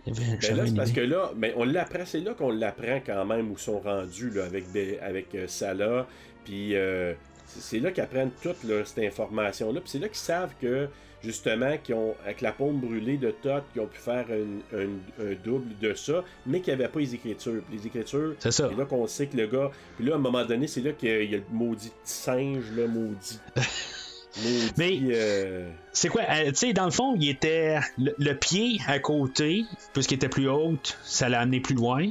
[0.06, 3.80] Ben parce que là, mais on l'apprend, c'est là qu'on l'apprend quand même où sont
[3.80, 4.64] rendus là, avec,
[5.02, 6.06] avec euh, Salah.
[6.44, 7.14] Puis euh,
[7.46, 9.80] c'est là qu'ils apprennent toute cette information-là.
[9.80, 10.88] Puis c'est là qu'ils savent que
[11.22, 14.26] justement, qui ont, avec la pompe brûlée de Todd, qui ont pu faire
[14.72, 17.62] un, double de ça, mais qui n'avaient pas les écritures.
[17.72, 19.70] les écritures, c'est là qu'on sait que le gars.
[19.96, 22.86] Puis là, à un moment donné, c'est là qu'il y a le maudit singe, là,
[22.86, 23.40] maudit.
[24.76, 28.98] mais euh, c'est quoi euh, Tu sais, dans le fond, il était le, pied à
[28.98, 32.10] côté, puisqu'il était plus haut, ça l'a amené plus loin.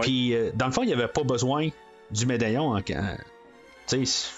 [0.00, 1.68] Puis euh, dans le fond, il n'y avait pas besoin
[2.10, 2.80] du médaillon.
[2.80, 2.94] Tu
[3.86, 4.30] sais,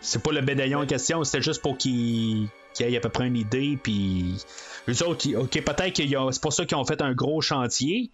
[0.00, 3.26] c'est pas le médaillon en question, c'était juste pour qu'il qui ait à peu près
[3.26, 4.36] une idée, puis
[4.88, 8.10] eux autres, ok, peut-être que c'est pour ça qu'ils ont fait un gros chantier,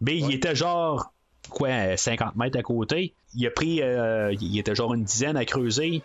[0.00, 1.12] mais il était genre,
[1.50, 3.14] quoi, 50 mètres à côté.
[3.34, 6.02] Il a pris, euh, il était genre une dizaine à creuser,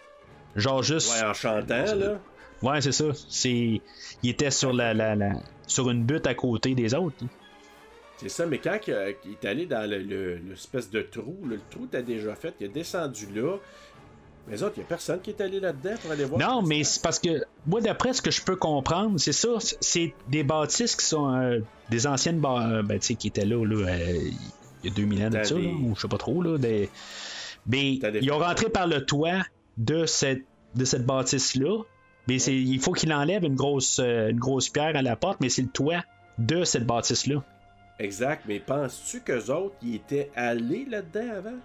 [0.55, 1.13] genre juste.
[1.13, 2.19] Ouais, en chantant, là.
[2.61, 3.05] Ouais, c'est ça.
[3.27, 3.81] C'est,
[4.23, 5.33] il était sur la, la,
[5.67, 7.25] sur une butte à côté des autres.
[8.17, 12.35] C'est ça, mais quand il est allé dans l'espèce de trou, le trou t'as déjà
[12.35, 13.57] fait, il est descendu là,
[14.47, 16.39] mais autres, il n'y a personne qui est allé là-dedans pour aller voir.
[16.39, 20.13] Non, mais c'est parce que, moi, d'après ce que je peux comprendre, c'est ça, c'est
[20.27, 21.59] des bâtisses qui sont euh,
[21.89, 24.19] des anciennes bâtisses ben, qui étaient là, là euh,
[24.83, 26.41] il y a 2000 ans de ça, ou je sais pas trop.
[26.41, 26.57] Là,
[27.65, 29.43] Mais ils ont rentré par le toit
[29.77, 30.43] de cette,
[30.75, 31.83] de cette bâtisse-là,
[32.27, 35.39] Mais c'est, il faut qu'il enlève une grosse, euh, une grosse pierre à la porte,
[35.41, 36.03] mais c'est le toit
[36.37, 37.43] de cette bâtisse-là.
[37.99, 41.57] Exact, mais penses-tu qu'eux autres, ils étaient allés là-dedans avant?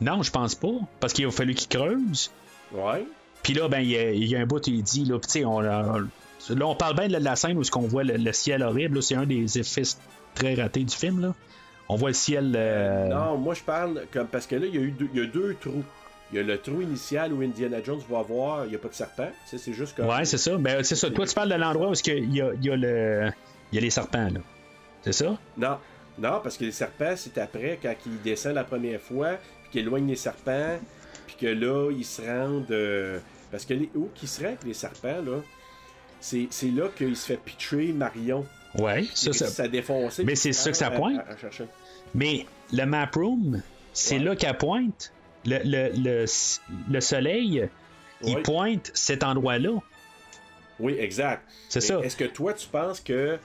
[0.00, 0.72] Non, je pense pas.
[1.00, 2.30] Parce qu'il a fallu qu'ils creusent.
[2.72, 3.04] Ouais.
[3.42, 5.28] Puis là, ben, il y, a- il y a un bout, il dit, là, tu
[5.28, 8.16] sais, on, a- là, on parle bien de la scène où ce qu'on voit le,
[8.16, 9.02] le ciel horrible.
[9.02, 9.82] C'est un des effets
[10.34, 11.20] très ratés du film.
[11.20, 11.34] Là.
[11.88, 12.54] On voit le ciel.
[12.56, 15.20] euh, Non, moi je parle comme parce que là, il y a eu deux, il
[15.20, 15.84] y a deux trous.
[16.30, 18.88] Il y a le trou initial où Indiana Jones va voir, il n'y a pas
[18.88, 19.30] de serpent.
[19.46, 20.06] C'est juste comme.
[20.08, 20.56] Ouais, c'est ça.
[20.58, 21.10] Ben, c'est ça.
[21.10, 23.30] Toi, tu parles de l'endroit où qu'il y a, il y, a le,
[23.72, 24.28] il y a les serpents.
[24.28, 24.40] là.
[25.02, 25.38] C'est ça?
[25.56, 25.78] Non,
[26.18, 29.80] non, parce que les serpents, c'est après, quand il descend la première fois, puis qu'il
[29.82, 30.78] éloigne les serpents,
[31.26, 32.70] puis que là, ils se rendent.
[32.72, 33.18] euh,
[33.50, 33.88] Parce que les...
[33.94, 35.40] où qu'ils se rendent avec les serpents, là,
[36.20, 38.44] c'est c'est là qu'il se fait pitcher Marion.
[38.78, 39.62] Ouais, Il ça, ça.
[39.62, 40.24] à défoncer.
[40.24, 41.20] Mais c'est il ça que ça pointe.
[41.26, 41.64] à- à chercher.
[42.14, 43.62] Mais le map room,
[43.94, 44.24] c'est Ouais.
[44.24, 45.10] là qu'elle pointe.
[45.48, 46.24] Le, le, le,
[46.90, 47.68] le soleil,
[48.24, 49.78] il pointe cet endroit-là.
[50.80, 51.42] Oui, exact.
[51.68, 52.00] C'est Mais ça.
[52.00, 53.38] Est-ce que toi, tu penses que.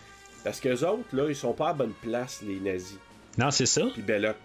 [0.43, 2.97] Parce qu'eux autres, là, ils sont pas à bonne place, les nazis?
[3.37, 3.83] Non, c'est ça.
[3.93, 4.35] Puis Belloc.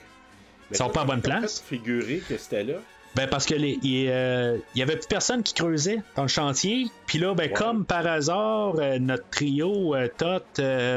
[0.71, 1.61] Ils sont pas à bonne place?
[1.67, 2.75] Figurer que c'était là.
[3.15, 6.29] Ben parce que les, il, euh, il y avait plus personne qui creusait dans le
[6.29, 6.87] chantier.
[7.07, 7.53] Puis là, ben Ouais.
[7.53, 10.45] comme par hasard, euh, notre trio, euh, Tot,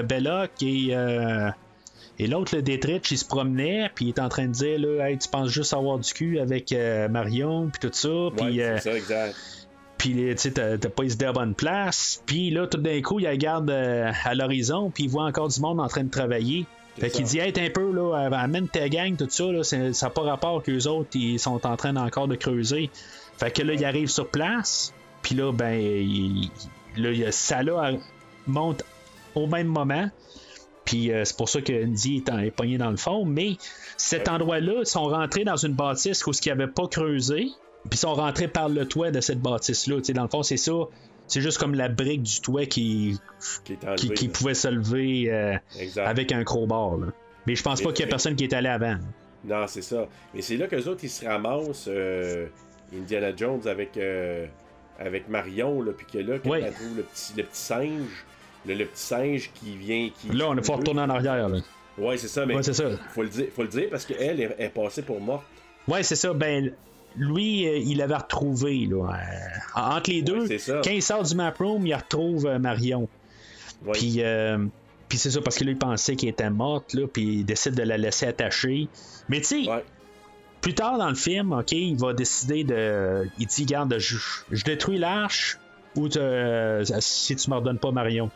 [0.05, 0.93] Belloc et,
[2.23, 5.09] et l'autre, le Détrich, il se promenait, puis il est en train de dire là,
[5.09, 8.63] hey, tu penses juste avoir du cul avec euh, Marion, puis tout ça, puis Ouais,
[8.63, 9.35] euh, c'est ça, exact.
[9.97, 12.21] puis tu sais, t'as pas hésité à la bonne place.
[12.25, 15.59] Puis là, tout d'un coup, il regarde euh, à l'horizon, puis il voit encore du
[15.59, 16.65] monde en train de travailler.
[16.95, 19.63] C'est Fait qu'il dit, hey, t'es un peu, là, amène ta gang, tout ça, là,
[19.63, 22.89] c'est- ça n'a pas rapport qu'eux autres, ils sont en train encore de creuser.
[23.37, 24.93] Fait que là, il arrive sur place,
[25.23, 26.49] puis là, ben, il,
[26.97, 27.91] là
[28.47, 28.83] monte
[29.35, 30.09] au même moment.
[30.91, 33.23] Puis euh, c'est pour ça que Andy est, est pogné dans le fond.
[33.23, 33.55] Mais
[33.95, 37.45] cet endroit-là, ils sont rentrés dans une bâtisse où ce qu'ils n'avaient pas creusé.
[37.89, 40.01] Puis ils sont rentrés par le toit de cette bâtisse-là.
[40.13, 40.73] Dans le fond, c'est ça.
[41.27, 43.17] C'est juste comme la brique du toit qui,
[43.63, 44.33] Qui est enlevé, qui, qui là.
[44.33, 45.55] pouvait se lever euh,
[46.03, 46.97] avec un crowbar.
[46.97, 47.07] là.
[47.47, 48.97] Mais je pense Mais- pas qu'il y a mais- personne qui est allé avant.
[49.45, 50.07] Non, c'est ça.
[50.35, 52.47] Mais c'est là qu'eux autres, ils se ramassent euh,
[52.93, 53.97] Indiana Jones avec,
[54.99, 56.69] avec Marion, là, puis que là, quand Ouais.
[56.69, 58.25] trouve le petit, le petit singe,
[58.65, 60.09] le, le petit singe qui vient.
[60.09, 61.49] Qui, Là, on a faut retourner en arrière.
[61.49, 61.59] Là.
[61.97, 62.73] Ouais, c'est ça, mais Ouais, ça.
[63.13, 65.43] faut le dire, faut le dire parce qu'elle est, est passée pour morte.
[65.87, 66.33] Ouais, c'est ça.
[66.33, 66.71] Ben,
[67.17, 68.87] lui, euh, il l'avait retrouvé.
[68.89, 70.47] Là, euh, entre les deux,
[70.83, 73.07] quand il sort du map room, il retrouve euh, Marion.
[73.85, 73.91] Ouais.
[73.93, 74.57] Puis, euh,
[75.09, 77.73] puis c'est ça, parce que là, il pensait qu'elle était morte, là, puis il décide
[77.73, 78.87] de la laisser attachée.
[79.27, 79.83] Mais tu sais, Ouais.
[80.61, 83.27] plus tard dans le film, OK, il va décider de.
[83.39, 84.17] Il dit, garde, je,
[84.51, 85.57] je détruis l'arche
[85.97, 88.29] ou te- si tu me redonnes pas Marion.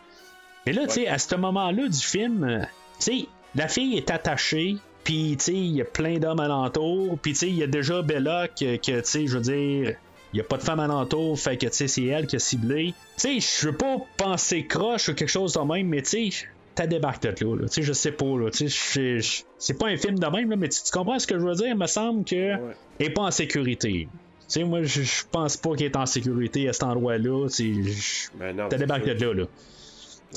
[0.66, 2.60] Mais là, tu sais, à ce moment-là du film, euh,
[3.00, 3.26] tu sais,
[3.56, 7.40] la fille est attachée, puis tu sais, il y a plein d'hommes alentour, puis tu
[7.40, 9.96] sais, il y a déjà Belloc que, que, tu sais, je veux dire.
[10.34, 12.40] Il n'y a pas de femme alentour, fait que tu sais, c'est elle qui a
[12.40, 12.94] ciblé.
[13.18, 16.48] Tu sais, je veux pas penser croche ou quelque chose de même, mais tu sais,
[16.74, 17.56] t'as débarqué de là.
[17.62, 17.68] là.
[17.70, 18.50] Tu sais, je sais pas, là.
[18.52, 19.20] Tu sais,
[19.60, 21.56] c'est pas un film de même, là, mais tu, tu comprends ce que je veux
[21.56, 21.68] dire?
[21.68, 22.60] Il me semble que Ouais.
[23.00, 24.10] elle est pas en sécurité.
[24.12, 24.20] Tu
[24.50, 25.02] sais, moi, je
[25.32, 27.48] pense pas qu'elle est en sécurité à cet endroit-là.
[27.48, 28.30] Tu sais,
[28.70, 29.44] T'as débarqué de là, là.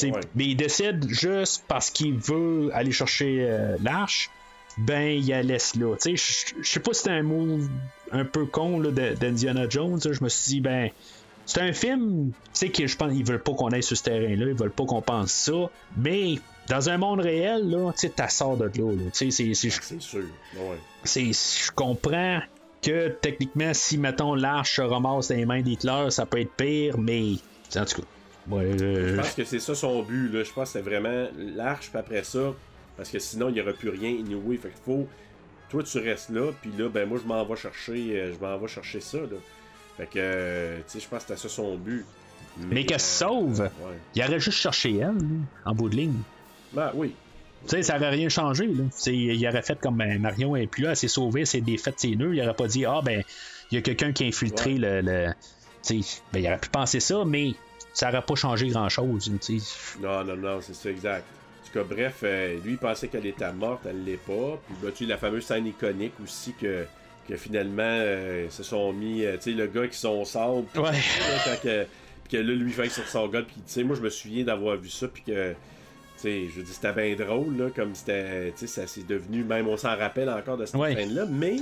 [0.07, 0.21] Ouais.
[0.35, 4.31] Mais il décide juste parce qu'il veut aller chercher euh, l'arche,
[4.79, 5.95] ben il la laisse là.
[6.05, 6.15] Je-
[6.63, 7.69] sais pas si c'était un move
[8.13, 10.01] un peu con d'Indiana Jones.
[10.03, 10.91] Je me suis dit, ben,
[11.47, 14.47] c'est un film, tu sais, je pense qu'ils veulent pas qu'on aille sur ce terrain-là,
[14.47, 16.35] ils veulent pas qu'on pense ça, mais
[16.69, 19.05] dans un monde réel, là, tu sais, t'as sort de là.
[19.13, 19.55] sais, c'est-
[20.01, 20.23] sûr.
[20.57, 20.77] Ouais.
[21.33, 22.41] je comprends
[22.83, 26.99] que techniquement, si mettons l'arche se ramasse dans les mains d'Hitler, ça peut être pire,
[26.99, 27.33] mais
[27.77, 28.09] en tout cas.
[28.51, 30.29] Ouais, Je euh, pense que c'est ça son but.
[30.33, 30.43] Là.
[30.45, 32.55] Je pense que c'est vraiment l'arche, puis après ça,
[32.97, 34.57] parce que sinon, il n'y aurait plus rien anyway.
[34.57, 35.07] Fait qu'il faut.
[35.71, 38.57] Toi, tu restes là, puis là, ben moi, je m'en vais chercher, euh, je m'en
[38.59, 39.19] vais chercher ça.
[39.19, 39.27] Là.
[39.99, 42.05] Fait que, euh, tu sais, je pense que c'était ça son but.
[42.71, 43.61] Mais qu'elle se sauve.
[43.61, 43.69] Ouais.
[44.15, 45.21] Il aurait juste cherché elle, là,
[45.67, 46.17] en bout de ligne.
[46.73, 47.15] Ben oui.
[47.65, 48.67] Tu sais, ça aurait rien changé.
[48.69, 48.85] Là.
[48.93, 51.61] C'est- Il aurait fait comme ben, Marion est plus là, elle s'est sauvée, elle s'est
[51.61, 52.35] défaite ses nœuds.
[52.35, 53.23] Il aurait pas dit Ah, ben,
[53.71, 55.01] il y a quelqu'un qui a infiltré le.
[55.03, 55.33] le-
[55.87, 57.53] Tu sais, ben, il aurait pu penser ça, mais
[57.93, 59.31] ça aurait pas changé grand-chose.
[60.01, 61.25] Non, non, non, c'est ça, exact.
[61.63, 64.59] En tout cas, bref, euh, lui, il pensait qu'elle était morte, elle l'est pas.
[64.67, 66.85] Puis, bah, tu la fameuse scène iconique aussi que,
[67.29, 70.65] que finalement, euh, se sont mis, euh, tu sais, le gars qui sont sable.
[70.73, 70.93] puis Ouais.
[71.63, 71.85] que,
[72.25, 73.43] puis que là, lui, fait sur son gars.
[73.43, 75.09] Puis, tu sais, moi, je me souviens d'avoir vu ça.
[75.09, 75.57] Puis que, tu
[76.17, 79.45] sais, je veux dire, c'était bien drôle, là, comme c'était, tu sais, ça s'est devenu,
[79.45, 80.95] même on s'en rappelle encore de cette Ouais.
[80.95, 81.27] scène-là.
[81.29, 81.57] Mais,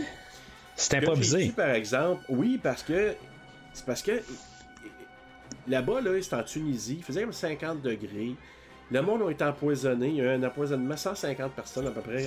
[0.78, 1.52] j'ai improvisé.
[1.56, 3.14] par exemple, oui, parce que,
[3.74, 4.22] c'est parce que,
[5.68, 8.34] là-bas, là, c'est en Tunisie, il faisait comme 50 degrés.
[8.90, 10.08] le monde a été empoisonné.
[10.08, 12.26] Il y a eu un empoisonnement, 150 personnes à peu près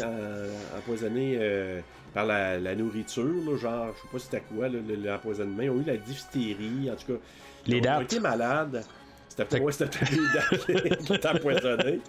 [0.77, 1.81] empoisonnées euh,
[2.13, 3.57] par la, nourriture.
[3.57, 5.63] genre, je sais pas c'était quoi l'empoisonnement.
[5.63, 7.19] Ils ont eu la diphtérie, en tout cas.
[7.65, 8.83] Les ils ont été malades.
[9.27, 9.87] C'était ouais, les
[10.33, 10.65] dates
[11.05, 12.01] qui étaient empoisonnées.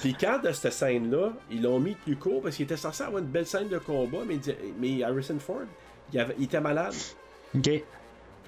[0.00, 3.20] Puis quand de cette scène-là, ils l'ont mis plus court parce qu'il était censé avoir
[3.20, 4.38] une belle scène de combat, mais,
[4.78, 5.62] mais Harrison Ford,
[6.12, 6.94] il, il était malade.
[7.56, 7.82] OK.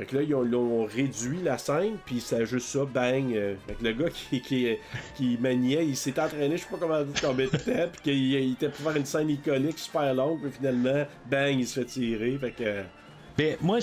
[0.01, 3.35] Fait que là, ils ont, réduit la scène, puis c'est juste ça, bang.
[3.35, 4.67] Euh, fait que le gars qui, qui,
[5.15, 8.15] qui maniait, il s'est entraîné, je sais pas comment dire, combien de temps, puis qu'il
[8.15, 11.85] il était pour faire une scène iconique super longue, puis finalement, bang, il se fait
[11.85, 12.39] tirer.
[12.39, 12.83] Fait que.
[13.37, 13.81] Mais moi,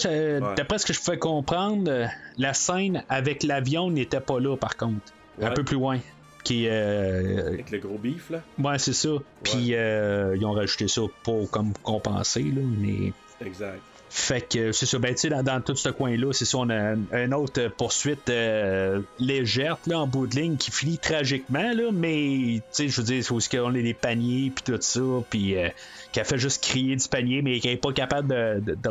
[0.56, 2.08] d'après ce que je pouvais comprendre,
[2.40, 5.14] la scène avec l'avion n'était pas là, par contre.
[5.40, 6.00] Un peu plus loin.
[6.44, 8.42] Qui, euh, Avec le gros bif, là.
[8.58, 9.10] Ouais, c'est ça.
[9.44, 13.14] Puis euh, ils ont rajouté ça pour comme compenser, là, mais.
[13.46, 13.82] Exact.
[14.10, 16.94] Fait que c'est ça, ben tu sais, dans, tout ce coin-là, c'est ça, on a
[17.12, 22.56] une autre poursuite euh, légère là, en bout de ligne qui finit tragiquement, là, mais
[22.56, 25.58] tu sais, je veux dire, c'est aussi qu'on a des paniers, puis tout ça, puis
[25.58, 25.70] euh,
[26.14, 28.90] qui a fait juste crier du panier, mais qui n'est pas capable de, de,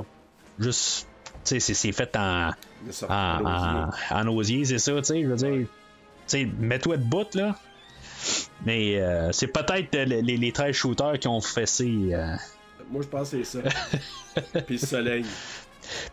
[0.59, 1.09] juste.
[1.45, 2.51] Tu sais, c'est fait en,
[3.09, 5.67] en, en, osier, c'est ça, tu sais, je veux dire.
[5.67, 5.69] Tu
[6.27, 7.57] sais, mets-toi de bout, là.
[8.67, 12.11] Mais euh, c'est peut-être les, les 13 shooters qui ont fessé.
[12.91, 13.69] Moi, je pense que c'est ça.
[14.67, 15.25] Puis le soleil.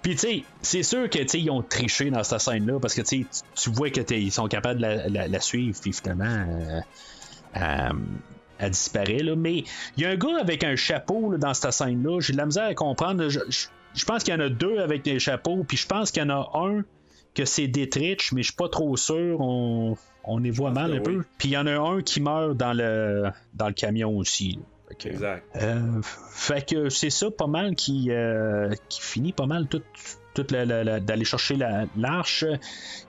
[0.02, 3.26] Puis, tu sais, c'est sûr que ils ont triché dans cette scène-là parce que tu
[3.72, 6.80] vois qu'ils sont capables de la, suivre, puis finalement, euh,
[7.58, 7.90] euh,
[8.60, 9.20] elle disparaît.
[9.20, 9.36] Là.
[9.36, 9.64] Mais
[9.98, 12.20] il y a un gars avec un chapeau dans cette scène-là.
[12.20, 13.28] J'ai de la misère à comprendre.
[13.30, 16.26] Je, pense qu'il y en a deux avec des chapeaux, puis je pense qu'il y
[16.26, 16.84] en a un
[17.36, 19.42] que c'est Dietrich, mais je suis pas trop sûr.
[19.42, 21.24] On, on y voit mal un peu.
[21.38, 24.60] Puis il y en a un qui meurt dans le, dans le camion aussi.
[25.06, 25.44] Exact.
[25.56, 26.02] Euh,
[26.32, 29.82] fait que c'est ça pas mal qui, euh, qui finit pas mal tout,
[30.36, 31.58] d'aller chercher
[31.96, 32.46] l'arche.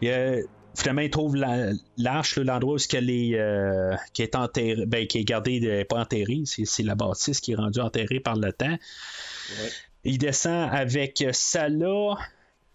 [0.01, 1.37] finalement, il trouve
[1.97, 6.43] l'arche, l'endroit où elle est, euh, qui est enterrée, ben, qui est gardée, pas enterrée,
[6.45, 8.77] c'est, la bâtisse qui est rendue enterrée par le temps.
[10.05, 11.69] Il descend avec ça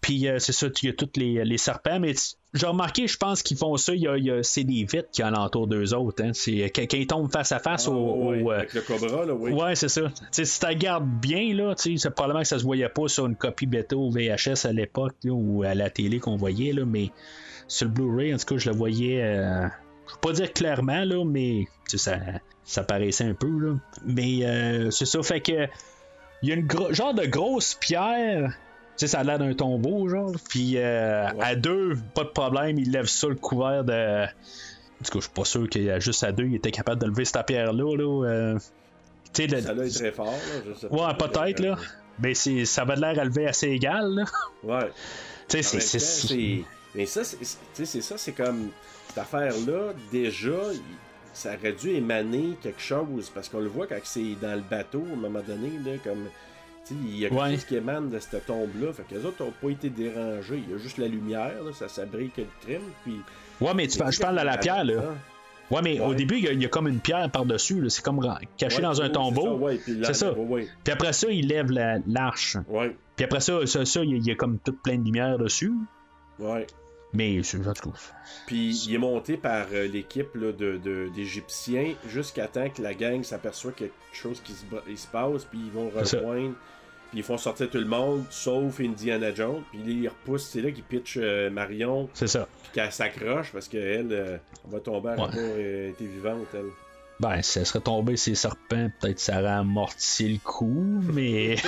[0.00, 2.14] puis c'est ça, il y a tous les, les serpents, mais
[2.52, 5.68] j'ai remarqué, je pense qu'ils font ça, il y a, c'est des vitres qui alentour
[5.68, 6.24] d'eux autres.
[6.24, 6.32] Hein.
[6.34, 9.52] C'est, quand, ils tombent face à face ah, au, euh, Avec le cobra, là, oui.
[9.52, 10.02] Ouais, c'est ça.
[10.32, 13.66] si tu regardes bien, là, c'est probablement que ça se voyait pas sur une copie
[13.66, 17.10] bêta ou VHS à l'époque ou à la télé qu'on voyait, là, mais
[17.68, 19.22] sur le Blu-ray, en tout cas, je le voyais.
[19.22, 19.68] Euh,
[20.08, 22.18] je peux pas dire clairement, là, mais ça,
[22.64, 23.46] ça paraissait un peu.
[23.60, 23.74] Là.
[24.04, 25.68] Mais euh, c'est ça, fait que.
[26.42, 28.56] Il y a une genre de grosse pierre
[29.00, 30.32] sais, ça a l'air d'un tombeau, genre.
[30.48, 34.24] Puis euh, à deux, pas de problème, il lève ça le couvert de.
[34.24, 36.70] En tout cas, je suis pas sûr qu'il y a juste à deux, il était
[36.70, 37.96] capable de lever cette pierre-là.
[37.96, 38.58] Là, euh...
[39.32, 40.62] Ça là est très fort, là.
[40.68, 41.76] Je sais pas ouais, peut-être, là.
[42.18, 44.24] Mais ça va de l'air à lever assez égal, là.
[44.62, 44.90] Ouais.
[45.48, 46.64] Tu sais, c'est.
[46.94, 48.70] Mais ça, c'est ça, c'est comme.
[49.08, 50.60] Cette affaire-là, déjà,
[51.32, 53.30] ça aurait dû émaner quelque chose.
[53.34, 56.28] Parce qu'on le voit quand c'est dans le bateau, à un moment donné, là, comme
[56.90, 58.92] il y a quelque chose qui émane de cette tombe-là.
[58.92, 60.62] Fait que les autres n'ont pas été dérangés.
[60.66, 62.82] Il y a juste la lumière, ça s'abrite que le crime.
[63.04, 63.20] Puis...
[63.60, 65.02] Ouais, mais tu, je parle de la pierre, là.
[65.70, 67.88] Ouais, mais au début, il y, a, comme une pierre par-dessus.
[67.90, 68.20] C'est comme
[68.56, 69.68] caché dans un tombeau.
[69.86, 70.34] C'est ça.
[70.84, 71.70] Puis après ça, il lève
[72.06, 72.56] l'arche.
[73.16, 75.72] Puis après ça, ça, ça il, y a, comme toute plein de lumière dessus.
[76.38, 76.66] Ouais.
[77.12, 77.98] Mais en tout cas.
[78.46, 80.36] Puis il est monté par euh, l'équipe
[81.14, 85.90] d'Égyptiens jusqu'à temps que la gang s'aperçoit quelque chose qui se, passe, puis ils vont
[85.90, 86.54] rejoindre.
[87.10, 89.64] Puis ils font sortir tout le monde, sauf Indiana Jones.
[89.72, 92.08] Puis ils repoussent, c'est là qu'ils pitchent euh, Marion.
[92.14, 92.46] C'est ça.
[92.62, 94.36] Puis qu'elle s'accroche parce qu'elle euh,
[94.68, 95.90] va tomber, elle ouais.
[95.90, 96.70] été vivante, elle.
[97.18, 101.56] Ben, si elle serait tombée ses serpents, peut-être ça aurait amorti le coup, mais.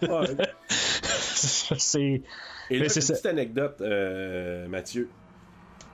[1.24, 2.22] c'est.
[2.70, 5.08] Et là, une petite anecdote, euh, Mathieu.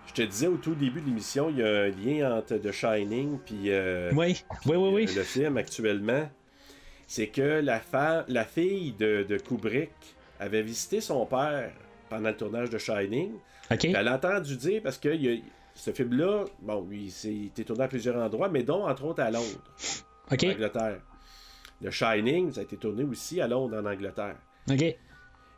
[0.06, 2.72] Je te disais au tout début de l'émission, il y a un lien entre The
[2.72, 4.42] Shining puis euh, oui.
[4.66, 6.28] Oui, oui, le film actuellement.
[7.06, 7.80] C'est que la,
[8.28, 9.90] la fille de, Kubrick
[10.38, 11.72] avait visité son père
[12.08, 13.32] pendant le tournage de Shining.
[13.68, 15.10] Elle a entendu dire, parce que
[15.74, 19.30] ce film-là, bon, il s'est été tourné à plusieurs endroits, mais dont entre autres à
[19.30, 19.60] Londres,
[20.28, 21.00] en Angleterre.
[21.82, 24.36] The Shining, ça a été tourné aussi à Londres, en Angleterre.
[24.70, 24.96] OK.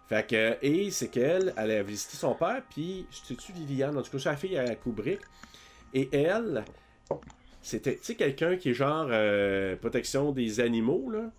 [0.08, 4.10] Fait que, et c'est qu'elle, elle a visité son père, puis, sais-tu, Viviane, en tout
[4.10, 5.20] cas, sa fille à Kubrick,
[5.94, 6.64] et elle,
[7.62, 11.30] c'était, tu sais, quelqu'un qui est genre euh, protection des animaux, là?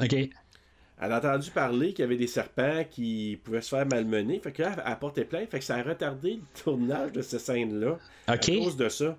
[0.00, 0.14] OK.
[1.02, 4.38] Elle a entendu parler qu'il y avait des serpents qui pouvaient se faire malmener.
[4.38, 5.50] Fait que là, elle a porté plainte.
[5.50, 7.98] Fait que ça a retardé le tournage de cette scène-là.
[8.26, 9.16] À cause de ça.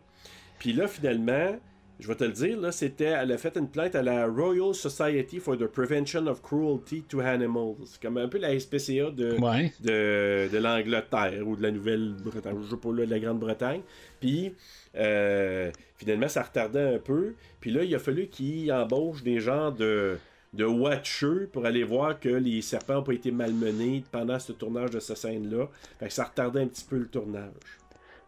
[0.59, 1.57] Puis là, finalement,
[2.01, 4.73] je vais te le dire, là, c'était, elle a fait une plainte à la Royal
[4.73, 7.99] Society for the Prevention of Cruelty to Animals.
[8.01, 9.37] Comme un peu la SPCA de,
[9.81, 13.81] de, de l'Angleterre ou de la Nouvelle-Bretagne, je sais pas, là, de la Grande-Bretagne.
[14.19, 14.55] Puis,
[14.95, 17.35] euh, finalement, ça retardait un peu.
[17.59, 20.17] Puis là, il a fallu qu'il embauche des gens de,
[20.53, 24.89] de watchers pour aller voir que les serpents n'ont pas été malmenés pendant ce tournage
[24.89, 25.69] de cette scène-là.
[25.99, 27.51] Fait que ça retardait un petit peu le tournage.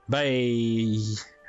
[0.08, 0.96] Ben,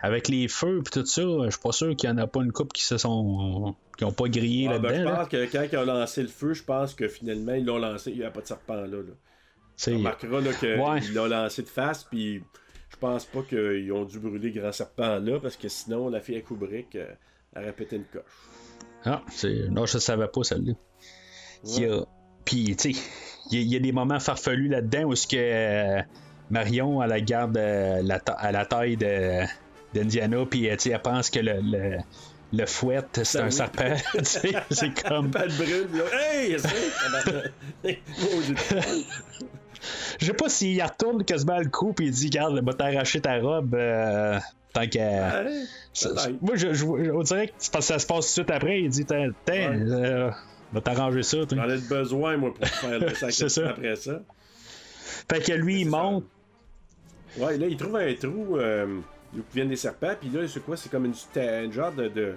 [0.04, 2.42] avec les feux et tout ça, je suis pas sûr qu'il y en a pas
[2.42, 5.10] une coupe qui se sont qui ont pas grillé ah, ben, là-dedans.
[5.10, 7.78] je pense que quand ils ont lancé le feu, je pense que finalement ils l'ont
[7.78, 8.86] lancé, il n'y a pas de serpent là.
[8.86, 8.98] là.
[9.88, 12.42] On remarquera qu'ils l'ont lancé de face, puis
[12.90, 16.36] je pense pas qu'ils ont dû brûler grand serpent là, parce que sinon la fille
[16.36, 17.06] à Kubrick, euh,
[17.54, 18.22] elle aurait pété une coche.
[19.06, 19.70] Ah, c'est...
[19.70, 20.74] non, je savais pas celle-là.
[21.64, 22.04] A...
[22.44, 23.00] Puis, tu sais,
[23.50, 26.02] il y, a des moments farfelus là-dedans où ce que euh,
[26.50, 29.46] Marion, elle la garde euh, la à la taille de
[29.94, 31.98] d'Indiana, puis euh, elle pense que le, le,
[32.52, 33.96] le fouet, c'est ben un serpent.
[34.22, 35.30] c'est comme.
[35.30, 36.56] Pas de brûle, Hey!
[40.18, 43.38] Je sais pas s'il retourne quasiment le coup puis il dit Garde, va t'arracher ta
[43.38, 44.38] robe euh,
[44.72, 46.38] tant que.
[46.40, 48.80] Moi, je, je, on dirait que ça se passe tout de suite après.
[48.80, 50.30] Il dit Tiens, euh,
[50.72, 51.38] va t'arranger ça.
[51.50, 54.20] J'en ai besoin, moi, pour faire le sac après ça.
[55.30, 56.24] Fait que lui, il monte.
[57.36, 58.56] Ouais, là, il trouve un trou.
[58.56, 59.00] Euh,
[59.52, 60.76] viennent des serpents, puis là, c'est quoi?
[60.76, 62.08] C'est comme une, un genre de.
[62.08, 62.34] de...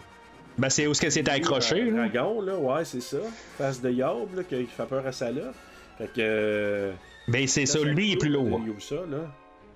[0.57, 1.89] Ben, c'est où ce que c'est accroché.
[1.89, 3.19] Un dragon, là, ouais, c'est ça.
[3.57, 5.53] Face de Yob, là, qui fait peur à ça, là.
[5.97, 6.19] Fait que.
[6.19, 6.93] Euh,
[7.27, 8.61] ben, c'est ça, lui, il est plus lourd.
[8.65, 9.31] Il ça, là.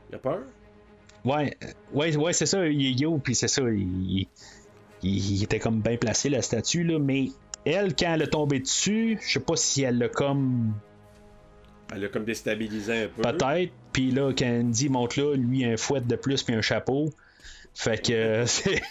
[0.10, 0.39] Il a peur?
[1.23, 1.56] Ouais,
[1.93, 4.27] ouais, ouais, c'est ça, il est puis c'est ça, il,
[5.03, 7.27] il, était comme bien placé, la statue, là, mais
[7.64, 10.73] elle, quand elle a tombé dessus, je sais pas si elle l'a comme
[11.91, 13.22] elle a comme déstabilisé un peu.
[13.22, 13.72] Peut-être.
[13.93, 17.13] Puis là, quand Andy monte là, lui, un fouet de plus puis un chapeau.
[17.73, 18.81] Fait que c'est.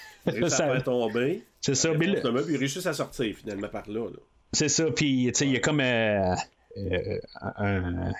[0.48, 1.44] ça va tomber.
[1.60, 1.93] C'est ça.
[1.93, 2.20] Mais là...
[2.48, 4.06] Il réussit à sortir finalement par là.
[4.52, 4.90] C'est ça.
[4.90, 6.35] Puis, tu sais, il y a comme euh,
[6.77, 7.18] euh,
[7.56, 8.12] un.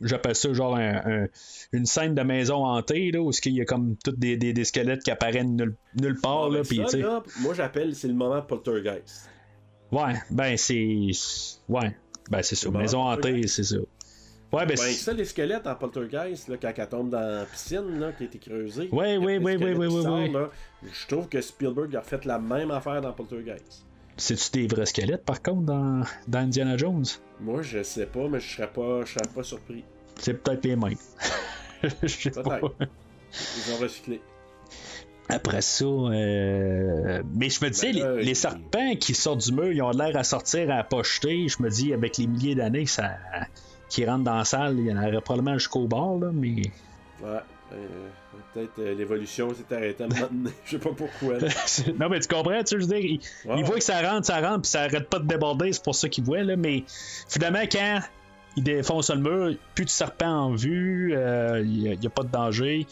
[0.00, 1.28] J'appelle ça genre un,
[1.72, 4.64] une scène de maison hantée, là, où il y a comme tous des, des, des,
[4.64, 6.50] squelettes qui apparaissent nulle, nulle part.
[6.50, 9.30] là, puis, là, moi, j'appelle, c'est le moment poltergeist.
[9.92, 11.10] Ouais, ben, c'est.
[11.68, 11.96] Ouais,
[12.28, 12.70] ben, c'est ça.
[12.70, 13.76] Maison hantée, c'est ça.
[14.54, 17.98] Ouais, ben, ben ça, les squelettes en poltergeist, là, quand elle tombe dans la piscine
[17.98, 18.88] là, qui a été creusée.
[18.92, 20.32] Oui, oui, oui, oui, oui.
[20.82, 23.84] Je trouve que Spielberg a fait la même affaire dans Poltergeist.
[24.16, 27.04] C'est-tu des vrais squelettes, par contre, dans, dans Indiana Jones?
[27.40, 29.82] Moi, je sais pas, mais je serais pas, je serais pas surpris.
[30.20, 30.94] C'est peut-être les mêmes.
[32.02, 32.60] je sais pas.
[32.60, 34.20] Ils ont recyclé.
[35.28, 37.22] Après ça, euh...
[37.34, 40.22] mais je me disais, ben les, serpents qui sortent du mur, ils ont l'air à
[40.22, 41.48] sortir à pocheter.
[41.48, 43.16] Je me dis, avec les milliers d'années, ça,
[43.88, 46.62] qui rentrent dans la salle, il y en aurait probablement jusqu'au bord, là, mais.
[47.22, 47.40] Ouais.
[47.72, 48.08] Euh,
[48.52, 50.50] peut-être euh, l'évolution s'est arrêtée à un moment donné.
[50.64, 51.38] Je sais pas pourquoi.
[51.98, 53.20] non, mais tu comprends, tu sais, je veux dire,
[53.56, 55.94] il, voit que ça rentre, ça rentre, puis ça arrête pas de déborder, c'est pour
[55.94, 56.84] ça qu'il voit, là, mais
[57.28, 58.00] finalement, quand
[58.56, 62.28] il défonce le mur, plus de serpent en vue, euh, il n'y a, pas de
[62.28, 62.86] danger.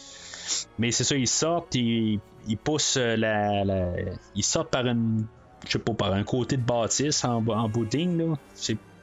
[0.79, 3.93] Mais c'est ça, il sort, il, il pousse la, la,
[4.35, 5.25] Il sort par une.
[5.67, 8.35] Je sais pas, par un côté de bâtisse en, en là.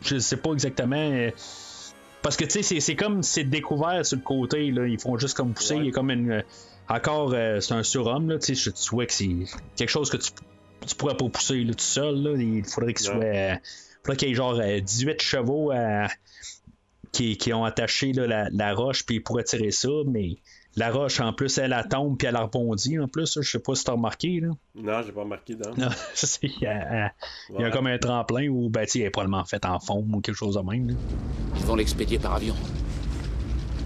[0.02, 1.30] Je sais pas exactement.
[2.22, 4.88] Parce que tu sais, c'est comme c'est découvert sur le côté, là.
[4.88, 5.76] Ils font juste comme pousser.
[5.76, 6.32] Il y a comme une.
[6.32, 6.42] Euh,
[6.90, 8.40] encore, euh, c'est un surhomme, là.
[8.40, 9.30] Tu sais, tu vois que c'est
[9.76, 10.32] quelque chose que tu,
[10.86, 12.16] tu pourrais pas pousser là, tout seul.
[12.22, 12.32] Là.
[12.38, 13.24] Il faudrait qu'il soit.
[13.24, 13.56] Euh,
[14.04, 15.72] faudrait qu'il y ait genre 18 chevaux
[17.12, 20.38] qui, qui, ont attaché là, la, la, roche, puis ils pourraient tirer ça, mais
[20.76, 23.40] la roche, en plus, elle, a tombe puis elle a rebondi en plus.
[23.42, 24.40] Je sais pas si t'as remarqué.
[24.40, 24.50] Là.
[24.76, 25.56] Non, j'ai pas remarqué.
[25.56, 25.72] Non,
[26.44, 27.12] il y a,
[27.58, 30.22] il y a comme un tremplin où ben, il est probablement fait en forme ou
[30.22, 30.96] quelque chose de même.
[31.56, 32.56] Ils vont l'expédier par avion.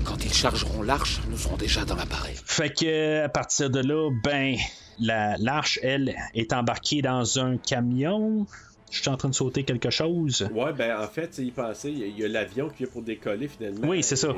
[0.03, 2.35] Quand ils chargeront l'arche, nous serons déjà dans l'appareil.
[2.45, 4.55] Fait que à partir de là, ben,
[4.99, 8.45] la, l'arche, elle, est embarquée dans un camion.
[8.91, 10.47] Je suis en train de sauter quelque chose.
[10.53, 13.87] Ouais, ben en fait, il pensait, il y a, l'avion qui est pour décoller finalement.
[13.87, 14.35] Oui, c'est ça.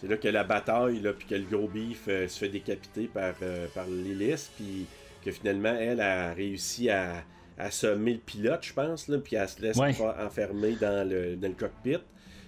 [0.00, 3.06] C'est là que la bataille, là, puis que le gros beef euh, se fait décapiter
[3.06, 4.86] par, euh, par l'hélice, puis
[5.22, 7.22] que finalement, elle a réussi à,
[7.58, 9.78] à sommer le pilote, je pense, là, puis elle se laisse
[10.24, 11.98] enfermer dans le, dans le cockpit,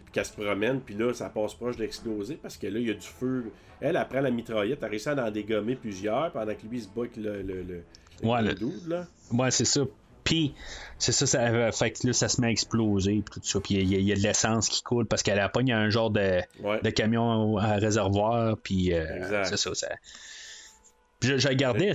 [0.05, 2.91] puis qu'elle se promène, puis là, ça passe proche d'exploser, parce que là, il y
[2.91, 3.51] a du feu.
[3.83, 6.83] Elle, après la mitraillette, elle a réussi à en dégommer plusieurs, pendant que lui, il
[6.83, 7.85] se bat avec le, le, le,
[8.23, 9.07] ouais, le, là.
[9.31, 9.83] Ouais, c'est ça.
[10.25, 10.55] Puis,
[10.99, 13.61] c'est ça, ça fait que là, ça se met à exploser, puis tout ça.
[13.61, 15.79] Puis, il y, a de l'essence qui coule parce qu'à la pogne, il y a
[15.79, 19.71] un genre de, de camion à réservoir, puis euh, c'est ça,
[21.23, 21.95] j'ai regardé,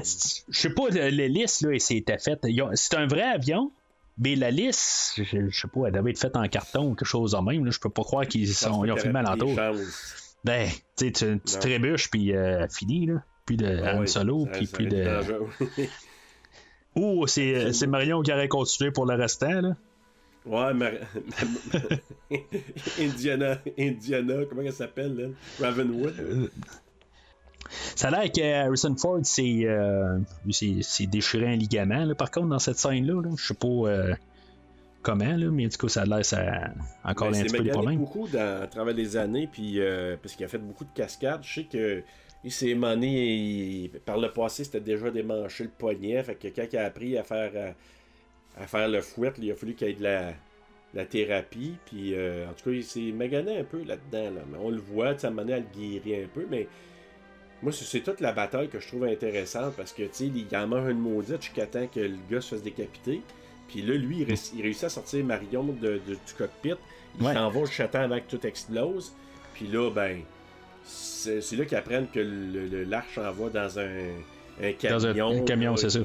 [0.49, 2.45] je sais pas, l'hélice, là, c'était faite.
[2.75, 3.71] C'est un vrai avion,
[4.17, 7.31] mais la lisse, je, sais pas, elle devait être faite en carton ou quelque chose
[7.31, 7.65] de même.
[7.65, 7.71] Là.
[7.71, 9.55] Je peux pas croire qu'ils sont, ils ont filmé alentour.
[10.43, 13.23] Ben, tu, tu trébuches, puis euh, fini, là.
[13.45, 15.21] Puis de ah Solo, puis plus de.
[16.97, 19.75] Ou c'est, c'est Marion qui aurait continué pour le restant, là?
[20.45, 20.91] Ouais, Mar...
[22.99, 25.63] Indiana, Indiana, comment elle s'appelle, elle?
[25.65, 26.13] Ravenwood.
[26.19, 26.47] Euh,
[27.95, 30.19] ça a l'air que Harrison Ford s'est, euh,
[31.07, 33.21] déchiré un ligament, là, par contre, dans cette scène-là.
[33.21, 33.29] Là.
[33.37, 34.15] Je sais pas euh,
[35.01, 36.71] comment, là, mais du coup, ça a l'air ça
[37.03, 37.97] encore ben, un petit peu de problème.
[37.97, 41.43] beaucoup dans, à travers les années, puis, euh, parce qu'il a fait beaucoup de cascades.
[41.43, 42.03] Je sais que
[42.43, 46.21] il s'est mané, par le passé, c'était déjà démanché le poignet.
[46.23, 47.75] Fait que quand il a appris à faire,
[48.57, 50.33] à, faire le fouet, il a fallu qu'il y ait de la,
[50.93, 51.75] la thérapie.
[51.85, 54.35] Puis, en tout cas, il s'est magané un peu là-dedans.
[54.35, 54.41] Là.
[54.51, 56.67] Mais on le voit, ça m'a à le guérir un peu, mais
[57.63, 60.67] moi, c'est toute la bataille que je trouve intéressante parce que, tu sais, il en
[60.67, 63.21] mange une maudite jusqu'à temps que le gars se fasse décapiter.
[63.67, 66.75] Puis là, lui, il, réussit à sortir Marion de, du cockpit.
[67.19, 69.13] Il s'en va au château avant que tout explose.
[69.55, 70.21] Puis là, ben,
[70.87, 72.19] c'est là qu'ils apprennent que
[72.89, 73.89] l'arche envoie dans un,
[74.61, 74.97] un camion.
[74.97, 75.99] Dans un, camion, c'est ça.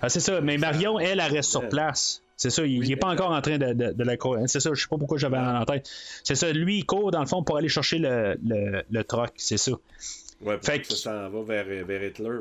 [0.00, 0.40] Ah, c'est ça.
[0.40, 2.22] Mais Marion, elle, elle reste sur place.
[2.36, 4.48] C'est ça, il n'est pas encore en train de, de, la courir.
[4.48, 5.88] C'est ça, je sais pas pourquoi j'avais en tête.
[6.24, 9.30] C'est ça, lui, il court dans le fond pour aller chercher le, le, le truck,
[9.36, 9.70] c'est ça.
[10.40, 12.40] Ouais, fait que ça va vers, vers Hitler.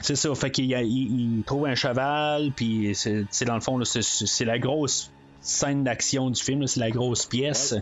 [0.00, 4.58] C'est ça, fait qu'il il, trouve un cheval, puis c'est dans le fond, c'est la
[4.58, 7.74] grosse scène d'action du film, c'est la grosse pièce.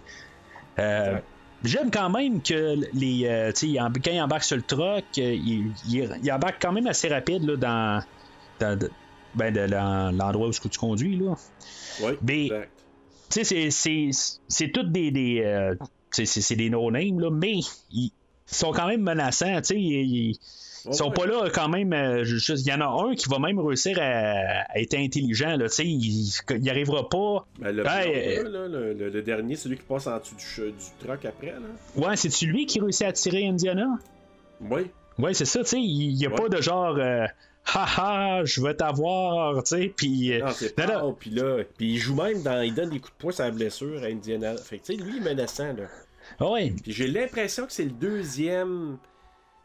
[0.78, 1.18] Euh,
[1.64, 6.32] j'aime quand même que les, euh, quand il embarque sur le truck, euh, il, il,
[6.32, 8.04] embarque quand même assez rapide là, dans,
[8.60, 8.88] dans
[9.34, 9.54] ben,
[10.16, 11.16] l'endroit où tu conduis.
[11.16, 11.34] Là.
[12.22, 12.48] mais,
[13.30, 15.74] c'est toutes des, des
[16.10, 17.60] c'est des no-names, mais
[18.46, 20.32] sont quand même menaçants, tu sais.
[20.86, 21.92] Ils, sont pas là quand même.
[21.92, 25.56] Euh, il y en a un qui va même réussir à, être intelligent.
[25.56, 26.30] Là, il,
[26.60, 27.46] il arrivera pas.
[27.58, 31.52] Ben, le, euh, le, dernier, celui qui passe en dessous du, du truck après.
[31.52, 31.58] Là.
[31.96, 33.98] Ouais, c'est-tu lui qui réussit à tirer Indiana?
[34.60, 34.90] Oui.
[35.18, 35.80] Ouais, c'est ça, tu sais.
[35.80, 36.96] Il n'y a pas de genre.
[36.98, 37.26] Euh,
[37.64, 40.36] Haha, je vais t'avoir, tu sais, puis...
[40.36, 42.60] Non, c'est pas, puis là, puis il joue même dans...
[42.60, 44.56] Il donne des coups de poing sur la blessure à Indiana.
[44.56, 45.84] Fait que, tu sais, lui, il est menaçant, là.
[46.40, 48.98] Ah Puis j'ai l'impression que c'est le deuxième.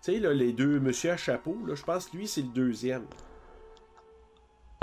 [0.04, 2.48] Tu sais, là, les deux monsieur à chapeau, là, je pense que lui, c'est le
[2.48, 3.06] deuxième.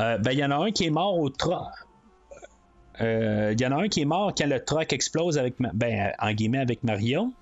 [0.01, 1.69] Euh, ben, il y en a un qui est mort au truck.
[3.01, 5.55] Euh, il y en a un qui est mort quand le truck explose avec.
[5.59, 7.32] Ben, en guillemets, avec Marion.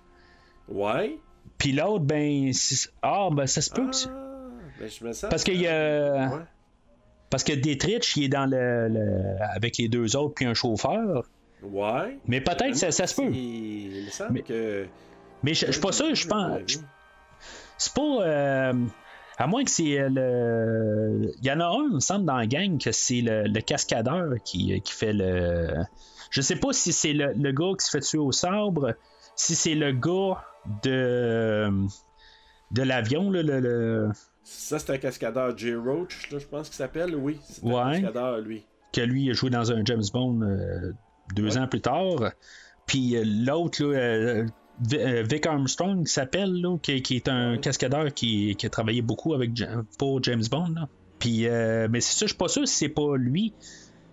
[0.69, 1.19] Ouais.
[1.59, 2.51] Puis l'autre, ben.
[3.03, 3.97] Ah, ben, ça se peut que.
[4.09, 5.31] Ah, ben, je me sens.
[5.31, 6.29] Parce qu'il y a.
[6.29, 6.43] Ouais.
[7.31, 11.25] Parce que Dietrich, il est dans le, avec les deux autres, puis un chauffeur.
[11.63, 12.19] Ouais.
[12.27, 13.31] Mais peut-être ça, ça se peut.
[13.33, 14.87] Il me semble mais, que.
[15.43, 16.83] Mais je, suis pas sûr, je pense.
[17.83, 18.23] C'est pas.
[18.23, 18.73] Euh,
[19.39, 21.33] à moins que c'est euh, le.
[21.41, 24.35] Il y en a un, il me semble, dans la gang, que c'est le, cascadeur
[24.45, 25.83] qui, qui, fait le.
[26.31, 28.95] Je sais pas si c'est le, le, gars qui se fait tuer au sabre,
[29.35, 30.45] si c'est le gars
[30.85, 31.71] de.
[32.71, 34.11] de l'avion, le, le.
[34.45, 35.75] Ça, c'est un cascadeur J.
[35.75, 37.39] Roach, là, je pense qu'il s'appelle, oui.
[37.43, 38.65] C'est un cascadeur, lui.
[38.93, 40.43] Que lui a joué dans un James Bond.
[40.43, 40.93] Euh,
[41.35, 42.33] deux ans plus tard.
[42.87, 44.47] Puis euh, l'autre, euh, euh,
[44.81, 49.51] Vic Armstrong s'appelle, qui, qui, est un cascadeur qui, qui, a travaillé beaucoup avec,
[49.99, 50.75] pour James Bond.
[51.19, 53.53] Puis, mais c'est ça, je suis pas sûr si c'est pas lui,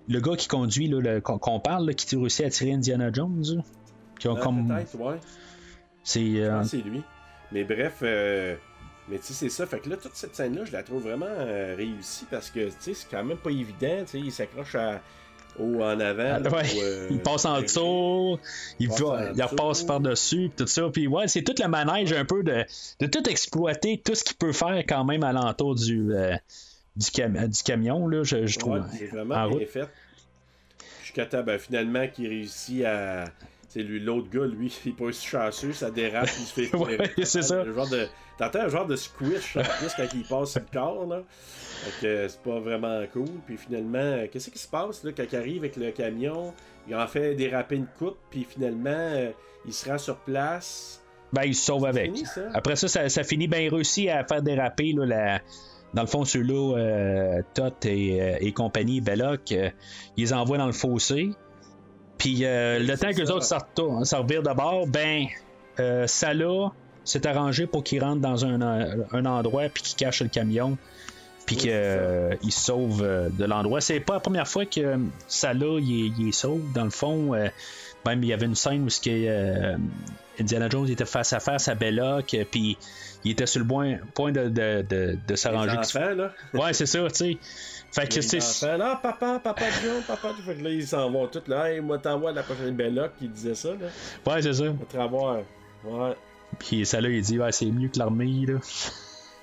[0.08, 3.64] le gars qui conduit, qu'on parle, qui réussit à tirer Indiana Jones.
[4.20, 4.68] Qui ont comme...
[4.68, 5.20] Peut-être, ouais.
[6.04, 7.02] C'est lui.
[7.52, 8.04] Mais bref,
[9.10, 9.66] mais tu sais, c'est ça.
[9.66, 11.26] Fait que là, toute cette scène-là, je la trouve vraiment
[11.76, 14.02] réussie parce que, tu sais, c'est quand même pas évident.
[14.02, 15.02] Tu sais, il s'accroche à
[15.60, 16.40] ou en avant.
[16.46, 18.40] Euh, il passe en dessous,
[18.80, 20.90] il, il repasse par-dessus, tout ça.
[20.92, 22.66] Puis ouais, c'est toute la manège un peu de,
[23.00, 26.36] de tout exploiter, tout ce qu'il peut faire quand même alentour du, euh,
[26.96, 28.84] du, du, camion, là, je, je trouve.
[28.98, 29.88] c'est vraiment bien fait.
[31.04, 33.26] Jusqu'à temps, ben, finalement, qu'il réussit à.
[33.68, 36.76] C'est lui, l'autre gars, lui, il est pas aussi chanceux, ça dérape, il se fait.
[36.76, 37.66] ouais, c'est ça.
[37.66, 38.08] genre de,
[38.40, 41.22] t'entends un genre de squish en plus quand il passe sur le corps, là.
[41.30, 43.30] Fait que c'est pas vraiment cool.
[43.46, 46.54] Puis finalement, qu'est-ce qui se passe là, quand il arrive avec le camion?
[46.88, 49.32] Il en fait déraper une coupe, puis finalement, euh,
[49.66, 51.04] il se rend sur place.
[51.34, 52.12] Ben, il se sauve avec.
[52.54, 55.40] Après ça, ça, finit bien réussi à faire déraper là, la...
[55.94, 59.74] Dans le fond, ceux-là, euh, Tot et, euh, et, compagnie, Belloc, ils
[60.18, 61.32] les envoient dans le fossé.
[62.18, 65.26] Puis le temps que les autres sortent, s'en revirent de bord, ben,
[66.06, 66.70] ça là,
[67.10, 68.62] s'est arrangé pour qu'ils rentrent dans un,
[69.12, 70.78] un endroit puis qu'ils cachent le camion
[71.50, 73.82] puis qu'il euh, se sauve euh, de l'endroit.
[73.82, 76.62] C'est pas la première fois que euh, ça là, il, est sauve.
[76.76, 77.32] Dans le fond,
[78.06, 79.76] même il y avait une scène où que,
[80.40, 82.78] Indiana Jones était face à face à Belloc, puis
[83.26, 85.76] il était sur le point, point de, de, de, s'arranger.
[85.96, 86.32] là.
[86.54, 87.38] Ouais, c'est ça, tu sais.
[87.92, 88.68] Fait que c'est.
[89.02, 90.36] Papa, papa John, papa.
[90.46, 91.72] Fait que là, ils s'en vont tous là.
[91.72, 93.88] Hey, moi, t'envoies la prochaine Belloc qui disait ça, là.
[94.32, 94.66] Ouais, c'est ça.
[94.88, 95.44] Travers.
[95.84, 96.16] Ouais.
[96.58, 98.56] Puis ça là, il dit, ouais, c'est mieux que l'armée, là.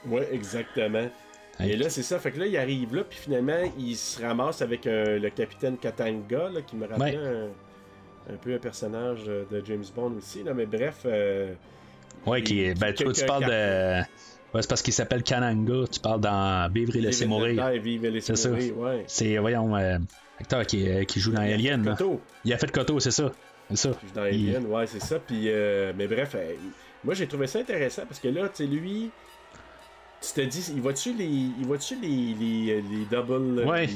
[0.06, 1.08] Ouais, exactement.
[1.58, 2.18] Et là, c'est ça.
[2.18, 5.78] Fait que là, il arrive là, puis finalement, il se ramasse avec euh, le capitaine
[5.78, 7.50] Katanga, là, qui me rappelle
[8.28, 10.42] un, un peu un personnage de James Bond aussi.
[10.42, 11.02] Là, mais bref.
[11.06, 11.54] Euh,
[12.26, 12.78] ouais, qui est.
[12.78, 14.02] Ben, tu, tu parles de.
[14.54, 15.86] Ouais, c'est parce qu'il s'appelle Kananga.
[15.90, 17.68] Tu parles dans Vivre et laisser mourir.
[17.80, 19.04] Vivre et laisser mourir, ouais.
[19.06, 19.98] C'est, voyons, euh,
[20.40, 21.84] acteur qui, euh, qui, joue dans Alien.
[21.84, 21.96] Là.
[22.44, 23.32] Il a fait Koto, c'est ça.
[23.70, 23.90] C'est ça.
[24.02, 25.18] Il joue dans Alien, ouais, c'est ça.
[25.18, 26.54] Puis, euh, mais bref, euh,
[27.05, 29.10] moi j'ai trouvé ça intéressant parce que là, tu sais, lui,
[30.20, 33.89] tu te dis, il voit-tu les, il voit-tu les, les, les double, ouais.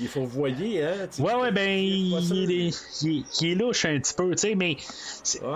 [0.00, 1.08] il, faut voyer, hein?
[1.18, 4.76] ouais, ouais, ben, il, il, est, il, est louche un petit peu, tu sais, mais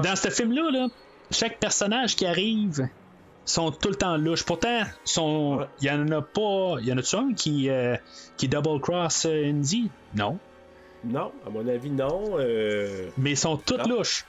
[0.02, 0.88] dans ce film-là, là,
[1.30, 2.88] chaque personnage qui arrive
[3.44, 4.44] sont tout le temps louches.
[4.44, 5.66] Pourtant, sont...
[5.80, 6.76] il y en a pas.
[6.80, 7.96] Il y en a-tu un qui, euh,
[8.36, 9.90] qui double cross euh, Indy?
[10.14, 10.38] Non.
[11.04, 12.36] Non, à mon avis, non.
[12.38, 13.08] Euh...
[13.16, 13.96] Mais ils sont toutes non.
[13.96, 14.24] louches.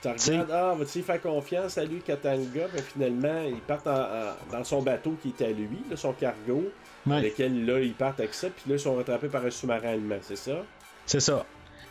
[0.00, 2.66] Tu regardes, ah, va-tu faire confiance à lui, Katanga?
[2.72, 6.12] Mais finalement, ils partent en, en, dans son bateau qui est à lui, là, son
[6.12, 6.64] cargo,
[7.06, 7.16] ouais.
[7.16, 9.88] avec lequel là, ils partent avec ça, puis là, ils sont rattrapés par un sous-marin
[9.88, 10.62] allemand, c'est ça?
[11.04, 11.44] C'est ça.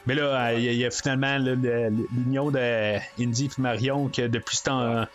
[0.05, 4.63] Mais là, il y, y, a finalement l'union de Indy et Marion que depuis ce
[4.63, 5.05] temps.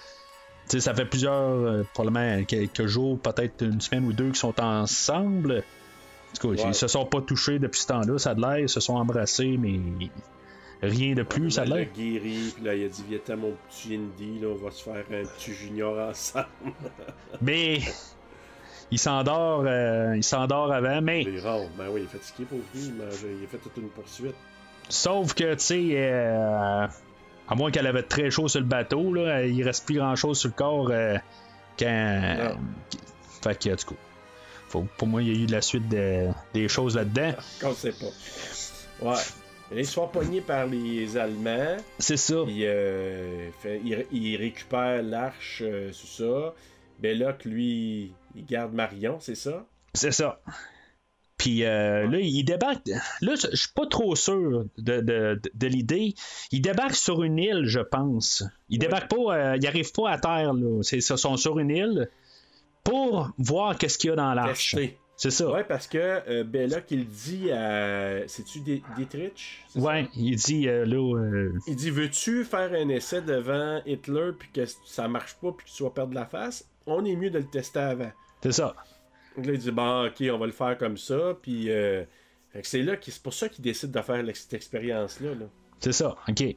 [0.68, 4.60] T'sais, ça fait plusieurs, euh, probablement quelques jours, peut-être une semaine ou deux, qui sont
[4.60, 5.64] ensemble.
[6.32, 6.68] En tout cas, ouais.
[6.68, 8.94] ils se sont pas touchés depuis ce temps-là, ça a de l'air, ils se sont
[8.94, 9.80] embrassés, mais
[10.82, 11.86] rien de plus, ça a de l'air.
[11.96, 14.70] Il a guéri, puis là, il a dit Viens, mon petit Indy, là, on va
[14.70, 16.46] se faire un petit junior ensemble.
[17.40, 17.80] mais.
[18.90, 21.22] Il s'endort, euh, il s'endort avant, mais.
[21.22, 22.94] Il rentre, ben oui, il est fatigué pour lui, il,
[23.38, 24.34] il a fait toute une poursuite.
[24.90, 26.86] Sauf que, tu sais, euh,
[27.48, 30.38] à moins qu'elle avait très chaud sur le bateau, là, il reste plus grand chose
[30.38, 31.16] sur le corps euh,
[31.78, 32.56] quand.
[33.42, 33.96] Fait que, du coup.
[34.68, 37.32] Faut, pour moi, il y a eu de la suite de, des choses là-dedans.
[37.62, 39.06] On sait pas.
[39.06, 39.20] Ouais.
[39.74, 41.76] Ils sont pognés par les Allemands.
[41.98, 42.42] C'est ça.
[42.44, 46.54] Puis, euh, fait, il, il, récupère l'arche, euh, c'est ça.
[46.98, 49.66] Belloc, lui, il garde Marion, c'est ça?
[49.94, 50.40] C'est ça.
[51.42, 52.86] Puis euh, là, il débarque.
[53.20, 56.14] Là, je suis pas trop sûr de, de, de, de l'idée.
[56.52, 58.44] Il débarque sur une île, je pense.
[58.68, 58.86] Il ouais.
[58.86, 60.52] débarque pas, euh, il arrive pas à terre.
[60.52, 60.80] Là.
[60.92, 62.08] Ils sont sur une île
[62.84, 64.76] pour voir qu'est-ce qu'il y a dans l'arche.
[65.22, 65.48] C'est ça.
[65.52, 68.26] Ouais, parce que euh, Belloc, il dit à.
[68.26, 69.64] C'est-tu Dietrich?
[69.76, 71.16] Ouais, il dit euh, là.
[71.16, 71.52] Euh...
[71.68, 75.70] Il dit Veux-tu faire un essai devant Hitler puis que ça marche pas puis que
[75.70, 76.68] tu vas perdre la face?
[76.86, 78.10] On est mieux de le tester avant.
[78.42, 78.74] C'est ça.
[79.36, 81.38] Donc là, il dit Bon, ok, on va le faire comme ça.
[81.40, 81.70] Puis.
[81.70, 82.02] Euh...
[82.64, 85.34] C'est là c'est pour ça qu'il décide de faire cette expérience-là.
[85.34, 85.46] -là,
[85.78, 86.56] c'est ça, ok.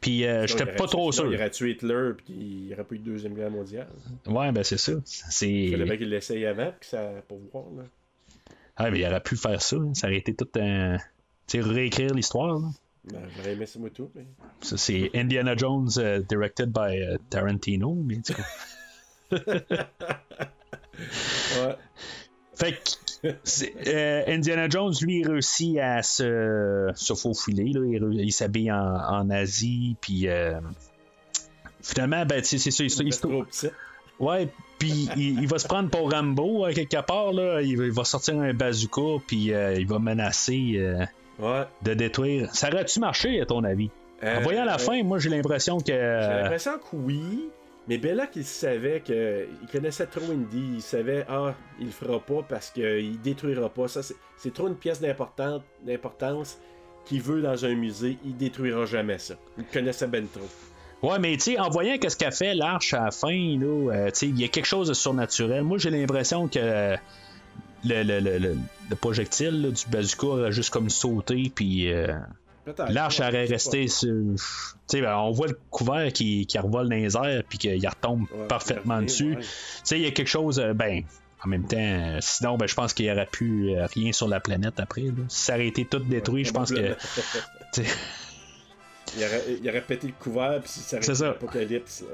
[0.00, 1.30] Puis euh, j'étais pas trop sûr.
[1.30, 3.88] Il aurait tué Hitler puis il aurait pas eu de deuxième guerre mondiale.
[4.26, 4.92] Ouais, ben c'est ça.
[5.04, 5.50] C'est.
[5.50, 7.82] Il fallait qu'il l'essaye avant puis ça pour voir là.
[8.76, 9.76] Ah, mais il aurait pu faire ça.
[9.94, 10.98] Ça aurait été tout un.
[11.48, 12.60] Tu sais, réécrire l'histoire.
[13.04, 14.10] Ben, j'aurais aimé ça moi tout.
[14.14, 14.26] Mais...
[14.60, 18.34] Ça, c'est Indiana Jones uh, directed by uh, Tarantino, mais tu
[19.30, 21.76] ouais.
[22.58, 23.28] Fait que
[23.86, 27.72] euh, Indiana Jones, lui, il réussit à se, se faufiler.
[27.72, 27.80] Là.
[27.84, 30.58] Il, il s'habille en, en, Asie, puis euh,
[31.82, 32.84] finalement, ben, c'est ça.
[32.84, 33.14] Il, il,
[33.62, 33.70] il,
[34.18, 34.48] ouais,
[34.78, 37.32] puis il, il, va se prendre pour Rambo, à quelque part.
[37.32, 37.60] Là.
[37.62, 41.04] Il, va sortir un bazooka, puis euh, il va menacer euh,
[41.38, 41.64] ouais.
[41.82, 42.54] de détruire.
[42.54, 43.90] Ça aurait-tu marché, à ton avis?
[44.20, 45.92] en voyant la fin, moi, j'ai l'impression que.
[45.92, 47.50] J'ai l'impression que oui.
[47.88, 49.46] Mais Belloc, il savait que.
[49.62, 50.74] Il connaissait trop Indy.
[50.74, 53.88] Il savait, ah, il le fera pas parce qu'il détruira pas.
[53.88, 54.02] Ça,
[54.36, 56.58] c'est trop une pièce d'importance
[57.06, 58.18] qu'il veut dans un musée.
[58.26, 59.36] Il détruira jamais ça.
[59.56, 61.08] Il connaissait ben trop.
[61.08, 64.38] Ouais, mais tu sais, en voyant qu'est-ce qu'a fait l'arche à la fin, euh, il
[64.38, 65.62] y a quelque chose de surnaturel.
[65.62, 66.96] Moi, j'ai l'impression que
[67.84, 68.56] le, le, le,
[68.90, 71.90] le projectile du bazooka a juste comme sauté, puis.
[71.90, 72.18] Euh...
[72.88, 74.14] L'arche aurait resté sur.
[74.86, 78.46] sais, on voit le couvert qui, qui revole dans les airs puis qu'il retombe ouais,
[78.48, 79.36] parfaitement dessus.
[79.36, 79.42] Ouais.
[79.92, 80.62] Il y a quelque chose.
[80.74, 81.02] Ben,
[81.44, 84.80] en même temps, sinon, ben, je pense qu'il n'y aurait plus rien sur la planète
[84.80, 85.02] après.
[85.02, 85.12] Là.
[85.28, 86.96] Si ça aurait été tout détruit, ouais, je pense que.
[89.16, 92.04] il, aurait, il aurait pété le couvert puis ça aurait été l'apocalypse.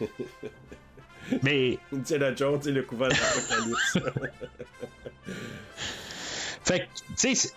[0.00, 0.08] Ouais.
[1.42, 1.78] Mais.
[1.92, 3.98] Indiana Jones et le couvert de l'apocalypse.
[6.64, 6.84] fait que,
[7.16, 7.52] tu sais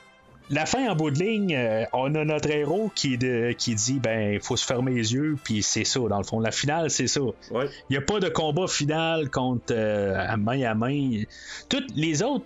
[0.49, 3.99] la fin en bout de ligne, euh, on a notre héros qui, de, qui dit
[3.99, 6.39] ben il faut se fermer les yeux, puis c'est ça, dans le fond.
[6.39, 7.21] La finale, c'est ça.
[7.51, 7.69] Il ouais.
[7.89, 11.23] n'y a pas de combat final contre euh, à main à main.
[11.69, 12.45] Toutes les autres,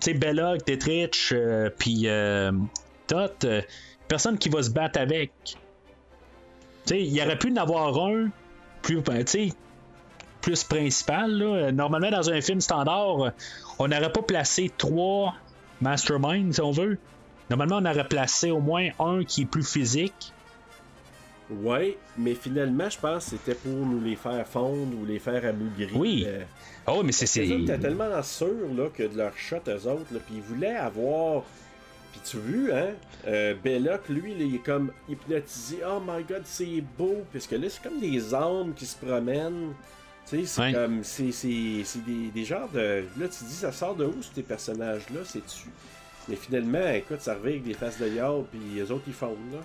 [0.00, 2.08] tu sais, Belloc, Tetrich, euh, puis
[3.06, 3.46] Tot,
[4.08, 5.30] personne qui va se battre avec.
[5.44, 5.56] Tu
[6.86, 8.30] sais, il y aurait pu en avoir un
[8.80, 9.48] plus, sais,
[10.40, 11.30] plus principal.
[11.32, 11.72] Là.
[11.72, 13.32] Normalement, dans un film standard,
[13.78, 15.34] on n'aurait pas placé trois
[15.80, 16.98] masterminds, si on veut.
[17.50, 20.32] Normalement, on aurait placé au moins un qui est plus physique,
[21.48, 25.44] Ouais, mais finalement, je pense que c'était pour nous les faire fondre ou les faire
[25.44, 25.90] amougrir.
[25.94, 26.24] Oui.
[26.26, 26.42] Euh,
[26.88, 27.40] oh, mais c'est.
[27.40, 30.42] Les autres étaient tellement sûrs là, que de leur shot, eux autres, là, puis ils
[30.42, 31.44] voulaient avoir.
[32.10, 32.88] Puis tu vu, hein,
[33.28, 35.78] euh, Belloc, lui, là, il est comme hypnotisé.
[35.88, 37.22] Oh my god, c'est beau.
[37.32, 39.72] Parce que là, c'est comme des âmes qui se promènent.
[40.28, 40.72] Tu sais, c'est Ouais.
[40.72, 41.04] comme.
[41.04, 41.30] C'est
[42.04, 43.04] des, des genres de.
[43.20, 45.20] Là, tu dis, ça sort de où, ces personnages-là?
[45.24, 45.68] C'est-tu.
[46.28, 49.36] Mais finalement, écoute, ça revient avec des faces de yard, puis les autres, ils fondent,
[49.52, 49.58] là.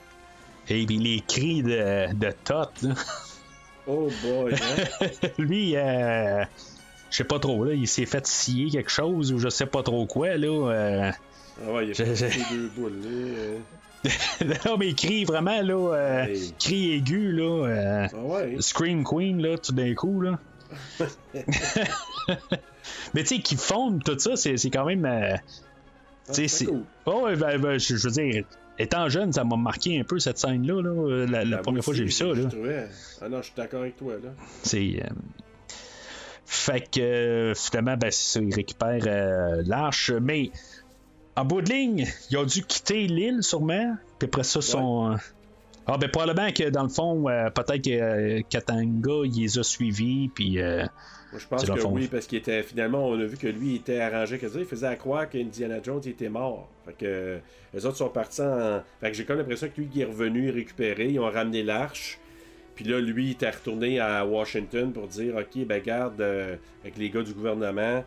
[0.69, 2.93] Et puis les cris de, de Tot, là.
[3.87, 5.07] Oh boy, hein?
[5.39, 6.43] Lui, euh,
[7.09, 9.81] je sais pas trop, là, il s'est fait scier quelque chose ou je sais pas
[9.81, 10.47] trop quoi, là.
[10.47, 11.11] euh.
[11.67, 13.09] Ah ouais, il a fait deux boules, là.
[13.09, 13.57] euh.
[14.65, 15.73] non, mais il crie vraiment, là.
[15.95, 16.35] euh.
[16.59, 17.65] Cri aigu, là.
[17.67, 18.55] euh, Ah ouais.
[18.59, 20.39] Scream Queen, là, tout d'un coup, là.
[23.13, 25.05] mais tu sais, qui fondent tout ça, c'est c'est quand même.
[25.05, 25.35] euh,
[26.31, 26.65] tu sais, c'est c'est.
[26.65, 26.83] cool.
[27.05, 28.43] Oh, ouais, ben, ben, je, je veux dire,
[28.79, 31.93] étant jeune, ça m'a marqué un peu cette scène-là, là, la, la Ben, première fois
[31.93, 32.49] que j'ai vu ça, je là.
[32.49, 32.87] trouvais-
[33.21, 34.29] Ah non, je suis d'accord avec toi, là.
[34.63, 35.01] C'est.
[35.03, 35.09] euh,
[36.45, 40.11] Fait que euh, finalement, ben, c'est ça, ils récupèrent euh, l'arche.
[40.11, 40.51] Mais
[41.35, 43.95] en bout de ligne, ils ont dû quitter l'île sûrement.
[44.19, 45.11] Puis après ça, sont.
[45.13, 45.15] euh,
[45.87, 49.63] Ah, ben probablement que dans le fond, euh, peut-être que euh, Katanga, il les a
[49.63, 50.29] suivis.
[50.35, 50.61] Puis.
[50.61, 50.85] euh,
[51.37, 51.91] je pense que fond.
[51.91, 54.65] oui, parce qu'il était finalement, on a vu que lui il était arrangé, que il
[54.65, 56.69] faisait à croire qu'Indiana Jones il était mort.
[56.85, 57.39] Fait que
[57.73, 58.81] les autres sont partis en.
[58.99, 62.19] Fait que j'ai comme l'impression que lui qui est revenu récupérer, ils ont ramené l'arche.
[62.75, 66.97] Puis là, lui, il était retourné à Washington pour dire Ok, ben garde euh, avec
[66.97, 68.03] les gars du gouvernement.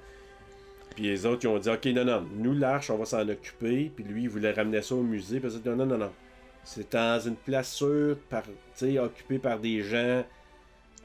[0.95, 3.91] Puis les autres, ils ont dit Ok, non, non, nous, l'arche, on va s'en occuper.
[3.95, 5.41] Puis lui, il voulait ramener ça au musée.
[5.41, 6.13] Puis ils ont dit Non, non, non, non.
[6.65, 8.43] C'est dans une place sûre, par,
[8.83, 10.25] occupée par des gens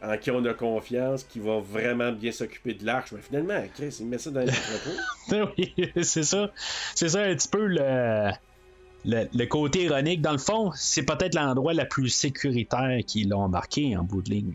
[0.02, 3.12] en qui on a confiance, qui va vraiment bien s'occuper de l'arche.
[3.12, 4.50] Mais finalement, Chris, il met ça dans les
[5.30, 5.52] entrepôts.
[5.58, 5.74] oui,
[6.04, 6.52] c'est ça.
[6.96, 8.32] C'est ça un petit peu le,
[9.06, 10.22] le, le côté ironique.
[10.22, 14.30] Dans le fond, c'est peut-être l'endroit le plus sécuritaire qu'ils l'ont marqué en bout de
[14.30, 14.54] ligne.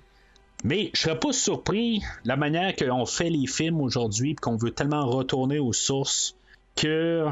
[0.64, 4.70] Mais je serais pas surpris la manière qu'on fait les films aujourd'hui et qu'on veut
[4.70, 6.36] tellement retourner aux sources
[6.74, 7.26] que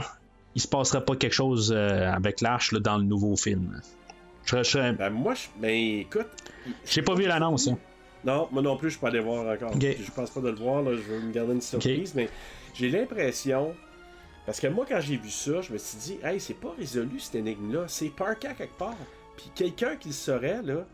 [0.55, 3.81] il se passerait pas quelque chose euh, avec l'arche dans le nouveau film.
[4.45, 5.47] Je je Ben, moi, je...
[5.59, 6.27] ben, écoute.
[6.85, 7.69] J'ai pas vu l'annonce.
[7.69, 7.79] hein.
[8.24, 9.74] Non, moi non plus, je peux pas aller voir encore.
[9.74, 9.81] Ok.
[9.82, 12.28] Je pense pas de le voir, là, je veux me garder une surprise, mais
[12.74, 13.74] j'ai l'impression.
[14.47, 17.19] Parce que moi, quand j'ai vu ça, je me suis dit, hey, c'est pas résolu
[17.20, 17.85] cette énigme-là.
[17.89, 18.97] C'est parqué à quelque part.
[19.36, 20.85] Puis quelqu'un qui le saurait, là.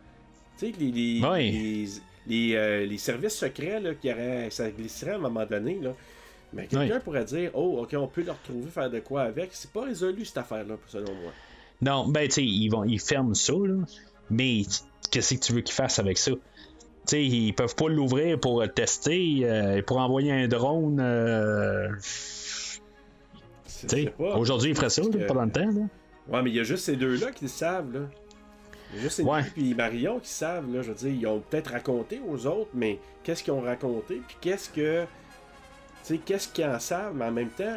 [0.59, 1.51] Tu sais, les, les, Ouais.
[1.51, 1.89] les,
[2.27, 5.95] les, euh, les services secrets, là, qui auraient, ça glisserait à un moment donné, là.
[6.53, 9.51] Mais quelqu'un pourrait dire, oh, ok, on peut le retrouver, faire de quoi avec.
[9.53, 11.33] C'est pas résolu cette affaire-là, selon moi.
[11.81, 13.75] Non, ben, tu sais, ils, vont, ils ferment ça, là.
[14.31, 14.63] Mais
[15.11, 16.33] qu'est-ce que tu veux qu'ils fassent avec ça?
[17.09, 20.99] Sais, ils peuvent pas l'ouvrir pour tester, euh, pour envoyer un drone.
[21.01, 21.89] euh.
[24.19, 25.61] Aujourd'hui, ils feraient ça, que- pas dans le temps.
[25.71, 25.83] Là.
[26.29, 28.01] Ouais, mais il y a juste ces deux-là qui le savent, là.
[28.93, 29.41] Il y a juste Ouais.
[29.57, 30.83] Et Marion qui savent, là.
[30.83, 34.37] Je veux dire, ils ont peut-être raconté aux autres, mais qu'est-ce qu'ils ont raconté, puis
[34.41, 35.05] qu'est-ce que.
[36.07, 37.77] Tu qu'est-ce qu'ils en savent, mais en même temps,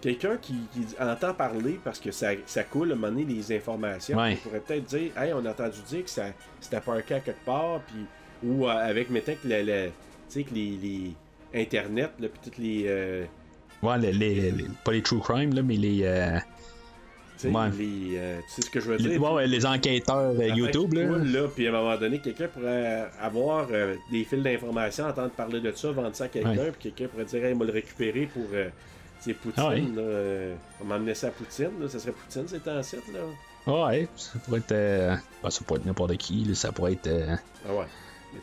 [0.00, 3.54] quelqu'un qui, qui entend parler parce que ça, ça coule à un moment donné les
[3.56, 4.32] informations, Ouais.
[4.32, 6.26] il pourrait peut-être dire, hey, on a entendu dire que ça,
[6.60, 8.04] c'était parqué à quelque part, puis.
[8.44, 9.92] Ou euh, avec, mettons, que, le, le- tu
[10.28, 11.12] sais, que les, les.
[11.54, 12.84] Internet, là, puis toutes les.
[12.86, 13.24] euh,
[13.82, 16.00] Ouais, les, les- les- pas les true crime, là, mais les.
[16.02, 16.38] euh,
[17.38, 17.70] tu sais, Ouais.
[17.78, 18.16] les.
[18.18, 19.22] euh, tu sais ce que je veux les, dire?
[19.22, 21.48] ouais, ouais, les enquêteurs euh, YouTube, là.
[21.54, 25.70] puis à un moment donné, quelqu'un pourrait avoir euh, des fils d'informations, entendre parler de
[25.72, 28.48] ça, vendre ça à quelqu'un, puis quelqu'un pourrait dire, hey, il m'a le récupérer pour.
[28.52, 28.68] Euh,
[29.20, 32.68] c'est Poutine, Ah là, euh, on m'emmenait ça à Poutine, là, ça serait Poutine, c'est
[32.68, 33.72] un site, là.
[33.72, 34.72] Ouais, ça pourrait être.
[34.72, 37.06] euh, bah, ça pourrait être n'importe qui, là, ça pourrait être.
[37.06, 37.34] euh,
[37.66, 37.84] Ah ouais.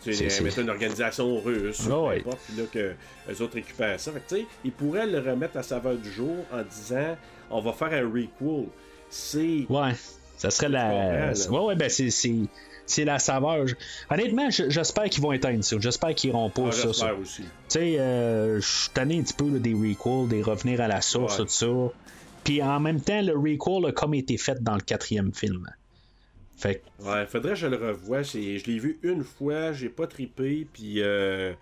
[0.04, 1.90] Tu sais, mettons une organisation russe, Ah
[2.24, 2.94] peu puis là, que
[3.30, 4.12] les autres récupèrent ça.
[4.12, 7.16] Fait que, tu sais, ils pourraient le remettre à saveur du jour en disant,
[7.52, 8.68] on va faire un requel.
[9.10, 9.66] C'est.
[9.70, 9.92] Ouais,
[10.38, 11.34] ça serait la.
[11.48, 11.50] comprends.
[11.52, 12.10] Ouais, ouais, ben c'est.
[12.10, 13.06] c'est...
[13.06, 13.66] La saveur.
[14.10, 15.78] Honnêtement, je- j'espère qu'ils vont éteindre ça.
[15.80, 16.82] J'espère qu'ils iront pas Ah, ça.
[16.82, 16.88] ça.
[16.90, 17.42] j'espère aussi.
[17.44, 20.88] Tu sais, euh, je suis tanné un petit peu là, des requels, des revenir à
[20.90, 21.46] la source, Ouais.
[21.46, 21.68] tout ça.
[22.44, 25.66] Puis en même temps, le recall a comme été fait dans le quatrième film.
[26.58, 28.22] Fait que, Ouais, faudrait que je le revoie.
[28.22, 31.54] Je l'ai vu une fois, j'ai pas tripé, puis euh,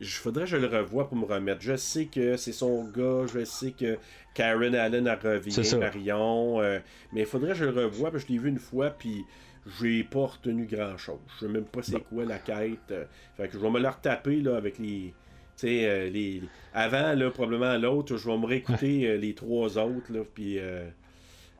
[0.00, 1.62] je faudrait que je le revoie pour me remettre.
[1.62, 3.98] Je sais que c'est son gars, je sais que
[4.34, 6.78] Karen Allen a revient, Marion, euh,
[7.12, 9.24] mais il faudrait que je le revoie, parce que je l'ai vu une fois, puis
[9.80, 11.18] j'ai pas retenu grand-chose.
[11.34, 12.78] Je sais même pas c'est quoi la quête.
[12.90, 13.04] euh,
[13.36, 15.14] fait que je vais me la retaper là, avec les...
[15.56, 16.42] Tu sais, euh, les...
[16.74, 20.58] Avant, là, probablement l'autre, je vais me réécouter les trois autres, là, puis...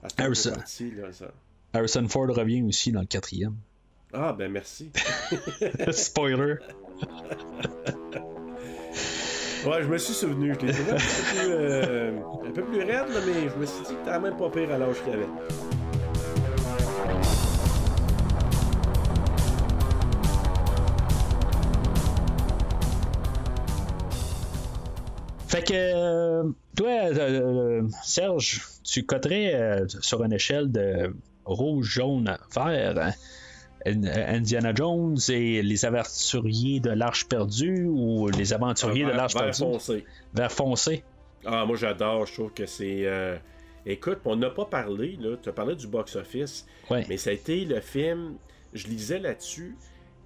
[0.03, 0.51] À ce moment ça.
[0.53, 1.33] parti, là, ça.
[1.77, 3.55] Harrison Ford revient aussi dans le quatrième.
[4.13, 4.91] Ah, ben merci.
[5.93, 6.55] Spoiler.
[9.67, 10.55] ouais, je me suis souvenu.
[10.55, 14.05] Je l'ai trouvé un, euh, un peu plus, raide, mais je me suis dit que
[14.07, 15.27] t'as même pas pire à l'âge qu'il avait.
[25.47, 31.15] Fait que, euh, toi, euh, euh, Serge, tu coterais sur une échelle de
[31.47, 32.99] rouge, jaune, vert.
[32.99, 33.13] hein,
[33.85, 39.57] Indiana Jones et les aventuriers de l'Arche perdue ou les aventuriers de Vert- l'Arche perdue?
[39.59, 40.05] foncé.
[40.35, 41.05] Vert foncé.
[41.45, 43.07] Ah, moi j'adore, je trouve que c'est.
[43.07, 43.37] euh,
[43.89, 45.37] Écoute, on n'a pas parlé, là.
[45.41, 47.07] Tu as parlé du box-office, Ouais.
[47.09, 48.35] mais ça a été le film.
[48.73, 49.77] Je lisais là-dessus.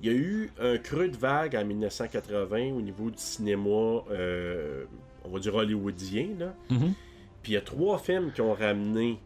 [0.01, 4.84] Il y a eu un creux de vague en 1980 au niveau du cinéma, euh,
[5.26, 6.55] on va dire hollywoodien, là.
[6.70, 6.94] Mhm.
[7.42, 9.18] Puis il y a trois films qui ont ramené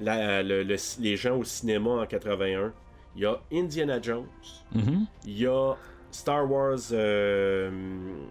[0.00, 2.72] la- le- le- les gens au cinéma en 81.
[3.16, 4.26] Il y a Indiana Jones.
[4.72, 5.06] Mhm.
[5.26, 5.74] Il y a
[6.10, 6.78] Star Wars.
[6.92, 7.70] Euh...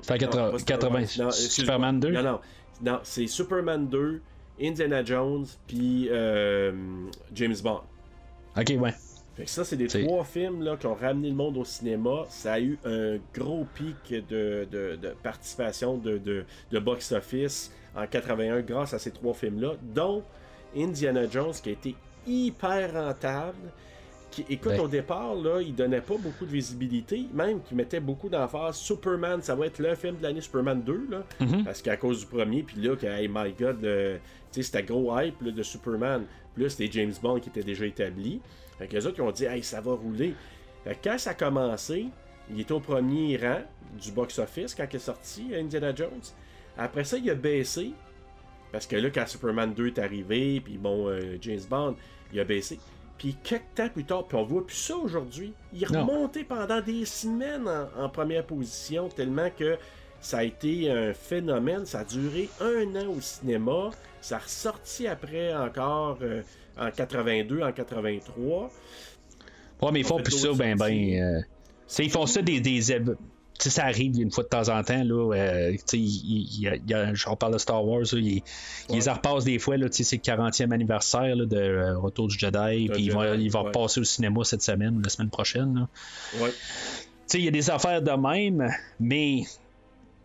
[0.01, 1.07] C'est en non, 80 pas Star 80, Wars.
[1.19, 1.31] Non.
[1.31, 2.11] Superman 2?
[2.11, 2.39] Non, non.
[2.81, 4.21] Non, c'est Superman 2,
[4.61, 6.71] Indiana Jones, puis euh,
[7.33, 7.81] James Bond.
[8.57, 8.93] Ok, ouais.
[9.35, 12.25] Fait que ça, c'est des trois films là, qui ont ramené le monde au cinéma.
[12.29, 13.95] Ça a eu un gros pic
[14.29, 19.73] de, de- de participation de, de- de box-office en 81 grâce à ces trois films-là,
[19.81, 20.23] dont
[20.75, 21.95] Indiana Jones qui a été
[22.27, 23.71] hyper rentable.
[24.31, 24.79] Qui, écoute, Ouais.
[24.79, 28.75] au départ, là, il donnait pas beaucoup de visibilité, même qu'il mettait beaucoup d'emphase.
[28.75, 31.63] Superman, ça va être le film de l'année Superman 2, là, Mhm.
[31.63, 34.19] parce qu'à cause du premier, puis là, que, hey my god, le-
[34.51, 37.85] tu sais, c'était gros hype là, de Superman, plus les James Bond qui étaient déjà
[37.87, 38.39] établis.
[38.77, 40.35] Fait que les autres, ils ont dit, hey, ça va rouler.
[40.83, 42.05] Fait que quand ça a commencé,
[42.51, 43.61] il était au premier rang
[43.99, 46.21] du box-office quand il est sorti, Indiana Jones.
[46.77, 47.93] Après ça, il a baissé.
[48.71, 51.95] Parce que là, quand Superman 2 est arrivé, puis bon, euh, James Bond,
[52.33, 52.79] il a baissé.
[53.17, 55.53] Puis quelques temps plus tard, puis on voit plus ça aujourd'hui.
[55.73, 59.77] Il est remonté pendant des semaines en, en première position, tellement que
[60.21, 61.85] ça a été un phénomène.
[61.85, 63.89] Ça a duré un an au cinéma.
[64.21, 66.41] Ça a ressorti après encore euh,
[66.77, 68.69] en 82, en 83.
[69.81, 71.21] Ouais, mais ils On font plus ça, ben, ben.
[71.21, 71.41] euh,
[71.99, 72.59] ils font ça des.
[72.61, 72.91] des
[73.59, 75.33] ça arrive une fois de temps en temps, là.
[75.35, 77.83] euh, tu sais, il- il- il y a- il y a- on parle de Star
[77.85, 78.41] Wars, là, ils,
[78.89, 82.89] ils les repassent des fois, c'est le 40e anniversaire, là, de euh, Retour du Jedi,
[82.89, 83.67] puis ils vont, Jedi, ils vont ouais.
[83.67, 85.87] repasser au cinéma cette semaine ou la semaine prochaine.
[86.39, 86.51] Ouais.
[87.33, 89.43] Il y a des affaires de même, mais.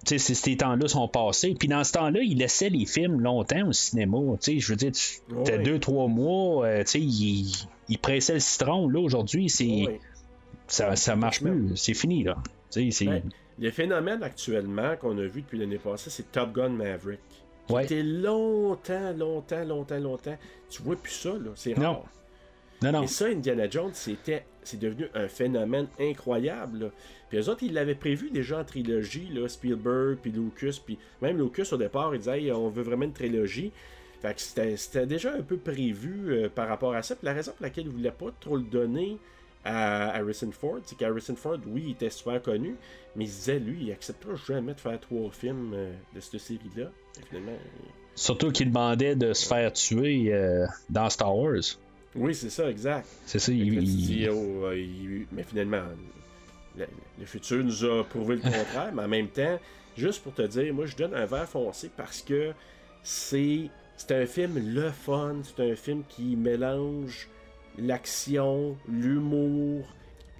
[0.06, 1.54] Ces- temps-là sont passés.
[1.58, 4.18] Puis dans ce temps-là, ils laissaient les films longtemps au cinéma.
[4.46, 8.86] Je veux dire, tu as deux, trois mois, euh, ils, pressaient le citron.
[8.86, 9.98] Là, aujourd'hui, c'est
[10.66, 11.72] ça, ça marche plus.
[11.76, 12.36] C'est fini, là.
[12.74, 13.22] Ben,
[13.58, 17.20] le phénomène actuellement qu'on a vu depuis l'année passée, c'est Top Gun Maverick.
[17.66, 17.84] Qui Ouais.
[17.84, 20.36] était longtemps, longtemps, longtemps, longtemps.
[20.68, 21.50] Tu vois plus ça, là.
[21.54, 22.04] C'est rare.
[22.82, 23.02] Non, non.
[23.02, 26.78] Et ça, Indiana Jones, c'était, c'est devenu un phénomène incroyable.
[26.78, 26.86] là.
[27.30, 31.38] Puis eux autres, ils l'avaient prévu déjà en trilogie, là, Spielberg, puis Lucas, puis même
[31.38, 33.72] Lucas au départ, il disait Hey, on veut vraiment une trilogie.
[34.20, 37.14] Fait que c'était, c'était déjà un peu prévu euh, par rapport à ça.
[37.14, 39.16] Puis la raison pour laquelle ils ne voulaient pas trop le donner
[39.64, 42.76] à Harrison Ford, c'est qu'Harrison Ford, oui, il était super connu,
[43.16, 46.90] mais il disait, lui, il acceptera jamais de faire trois films euh, de cette série-là.
[47.28, 47.56] Finalement,
[48.14, 51.54] Surtout qu'il demandait de se faire tuer euh, dans Star Wars.
[52.14, 53.06] oui, c'est ça, exact.
[53.26, 53.82] C'est ça, il.
[53.84, 55.82] dis, oh, euh, il- Mais finalement,
[56.76, 56.86] le,
[57.18, 59.58] le futur nous a prouvé le contraire, mais en même temps,
[59.96, 62.52] juste pour te dire, moi je donne un vert foncé parce que
[63.02, 67.28] c'est c'est un film le fun, c'est un film qui mélange
[67.78, 69.84] l'action, l'humour,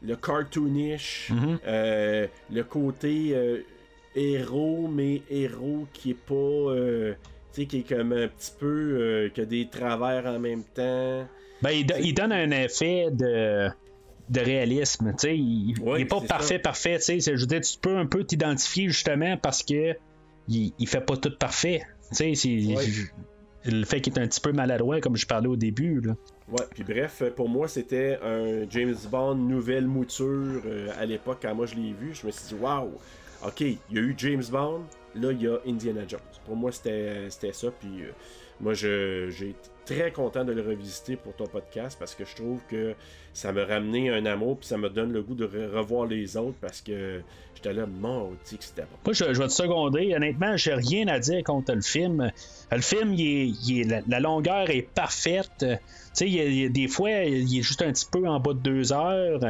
[0.02, 1.58] le cartoonish, Mhm.
[1.66, 3.58] euh, le côté euh,
[4.14, 6.34] héros, mais héros qui est pas.
[6.34, 7.14] euh,
[7.52, 9.30] tu sais, qui est comme un petit peu.
[9.34, 11.26] qui a des travers en même temps.
[11.62, 13.68] Ben, il, do- il donne un effet de,
[14.28, 15.12] de réalisme.
[15.12, 16.58] tu sais, Il, Ouais, il est pas parfait, ça.
[16.60, 16.98] parfait.
[16.98, 19.94] tu sais, Je veux dire, tu peux un peu t'identifier justement parce que
[20.48, 21.82] il, il fait pas tout parfait.
[22.10, 22.84] Tu sais, c'est- Ouais.
[23.66, 26.00] Le fait qu'il est un petit peu maladroit, comme je parlais au début.
[26.02, 26.14] Là.
[26.48, 31.38] Ouais, puis bref, euh, pour moi, c'était un James Bond nouvelle mouture euh, à l'époque
[31.42, 32.12] quand moi je l'ai vu.
[32.14, 32.92] Je me suis dit, waouh,
[33.46, 34.82] ok, il y a eu James Bond,
[35.14, 36.20] là il y a Indiana Jones.
[36.44, 37.70] Pour moi, c'était c'était ça.
[37.70, 38.10] Puis euh,
[38.60, 39.54] moi, j'ai
[39.86, 42.94] très content de le revisiter pour ton podcast parce que je trouve que
[43.32, 46.36] ça m'a ramené un amour, puis ça me donne le goût de re- revoir les
[46.36, 47.20] autres parce que
[47.70, 48.96] là, maudit que c'était bon.
[49.04, 50.14] Moi, je, vais te seconder.
[50.14, 52.30] Honnêtement, j'ai rien à dire contre le film.
[52.70, 55.50] Le film, il il la, longueur est parfaite.
[55.58, 55.66] Tu
[56.12, 59.40] sais, des fois, il est juste un petit peu en bas de deux heures.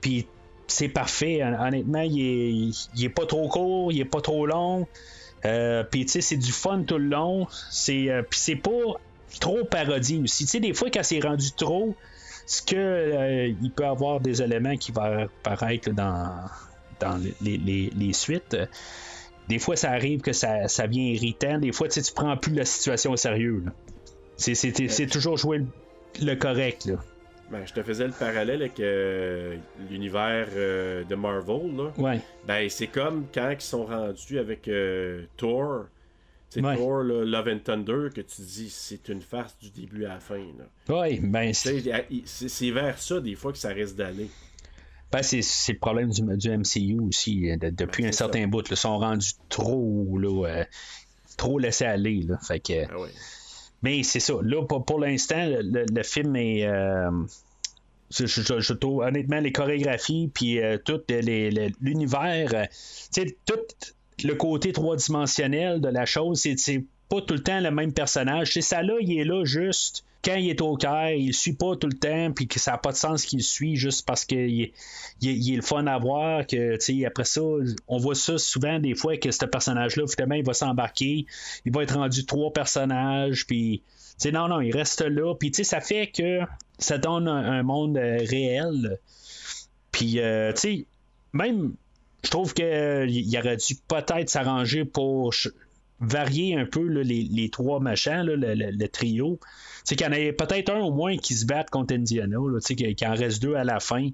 [0.00, 0.26] Puis
[0.66, 1.42] c'est parfait.
[1.42, 4.86] Hon- Honnêtement, il est, il est pas trop court, il est pas trop long.
[5.44, 7.46] Euh, puis tu sais, c'est du fun tout le long.
[7.70, 8.70] C'est, euh, puis c'est pas
[9.40, 10.44] trop parodie aussi.
[10.44, 11.94] Tu sais, des fois, quand c'est rendu trop,
[12.46, 16.46] ce que euh, il peut avoir des éléments qui vont apparaître dans,
[17.00, 18.56] dans les, les- les suites.
[19.48, 21.58] Des fois, ça arrive que ça, ça vient irritant.
[21.58, 23.64] Des fois, tu tu prends plus la situation au sérieux.
[24.36, 25.66] C'est, toujours jouer le,
[26.20, 26.84] le correct.
[26.84, 26.96] Là.
[27.50, 29.56] Ben, je te faisais le parallèle avec euh,
[29.90, 31.92] l'univers euh, de Marvel, là.
[31.96, 32.20] Ouais.
[32.46, 35.86] Ben, c'est comme quand ils sont rendus avec euh, Thor.
[36.50, 40.20] C'est Thor, Love and Thunder, que tu dis c'est une farce du début à la
[40.20, 40.40] fin.
[40.88, 44.28] Oui, ben c'est vers ça des fois que ça reste d'aller.
[45.10, 47.50] Ben, c'est, le problème du, du MCU aussi.
[47.50, 48.64] Hein, depuis ben, un certain bout.
[48.70, 50.64] Ils sont rendus trop là, euh,
[51.36, 52.22] trop laissés aller.
[52.22, 53.08] Là, fait que, ah
[53.82, 54.34] Mais c'est ça.
[54.42, 56.66] Là, pour, l'instant, le, film est.
[56.66, 57.10] Euh,
[58.10, 61.00] je, je, trouve honnêtement les chorégraphies puis euh, tout
[61.80, 62.66] l'univers,
[63.44, 63.58] tout
[64.24, 68.52] le côté trois-dimensionnel de la chose, c'est pas tout le temps le même personnage.
[68.52, 71.76] C'est ça là, il est là juste quand il est au cœur, il suit pas
[71.76, 74.62] tout le temps, puis que ça n'a pas de sens qu'il suit juste parce qu'il
[74.62, 74.72] est,
[75.20, 76.46] il est, le fun à voir.
[76.46, 76.76] Que,
[77.06, 77.40] après ça,
[77.86, 81.26] on voit ça souvent des fois que ce personnage-là, finalement, il va s'embarquer,
[81.64, 83.82] il va être rendu trois personnages, puis
[84.26, 86.40] non, non, il reste là, puis ça fait que
[86.78, 88.98] ça donne un, monde euh, réel.
[89.92, 90.86] Puis, euh, tu sais,
[91.32, 91.74] même,
[92.24, 92.64] je trouve qu'il
[93.10, 95.32] il aurait dû peut-être s'arranger pour
[96.00, 99.38] varier un peu les, trois machins, le, trio.
[99.88, 102.36] Qu'il y en ait peut-être un au moins qui se battent contre Indiana,
[102.66, 104.10] qu'il en reste deux à la fin.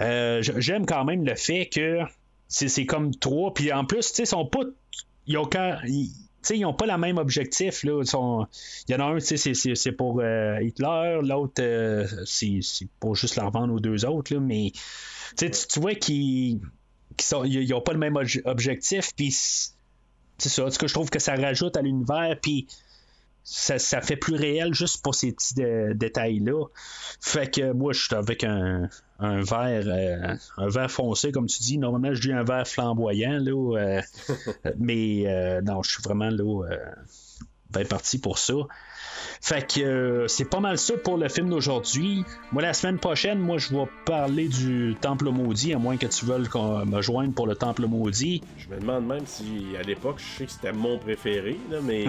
[0.00, 2.00] Euh, j'aime quand même le fait que
[2.48, 4.60] c'est comme trois, puis en plus, ils sont pas.
[5.26, 5.48] Ils ont
[6.50, 7.84] ils n'ont pas le même objectif.
[7.84, 12.60] Il y en a un, c'est pour euh, Hitler, l'autre, euh, c'est
[13.00, 14.32] pour juste leur vendre aux deux autres.
[14.32, 14.72] Là, mais
[15.36, 16.60] tu, vois qu'ils
[17.10, 19.12] n'ont pas le même objectif.
[19.14, 20.64] Puis c'est ça.
[20.70, 22.66] je trouve que ça rajoute à l'univers, puis
[23.50, 25.54] ça, fait plus réel juste pour ces petits
[25.94, 26.66] détails-là.
[27.20, 28.88] Fait que moi, je suis avec un,
[29.18, 31.78] un verre euh, un verre foncé, comme tu dis.
[31.78, 34.02] Normalement, je dis un verre flamboyant, là, euh,
[34.78, 36.76] mais euh, non, je suis vraiment là,
[37.70, 38.54] bien parti pour ça.
[39.40, 42.24] Fait que c'est pas mal ça pour le film d'aujourd'hui.
[42.52, 46.26] Moi, la semaine prochaine, moi, je vais parler du Temple Maudit, à moins que tu
[46.26, 46.48] veuilles
[46.86, 48.42] me joigne pour le Temple Maudit.
[48.58, 52.04] Je me demande même si, à l'époque, je sais que c'était mon préféré, mais,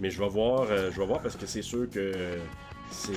[0.00, 2.12] mais je vais voir, je vais voir parce que c'est sûr que
[2.90, 3.12] c'est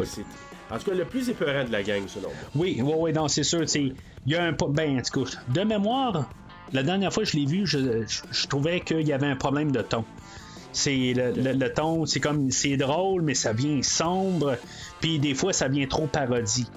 [0.72, 2.38] en tout cas, le plus épeurant de la gang, selon moi.
[2.56, 3.64] Oui, oui, oui, non, c'est sûr.
[3.76, 3.94] Il
[4.26, 4.52] y a un.
[4.70, 6.30] Ben, en tout cas, de mémoire,
[6.72, 9.72] la dernière fois que je l'ai vu, je, je trouvais qu'il y avait un problème
[9.72, 10.06] de ton.
[10.72, 14.58] C'est le, ton, c'est comme c'est drôle, mais ça vient sombre.
[15.00, 16.68] Puis des fois, ça vient trop parodie.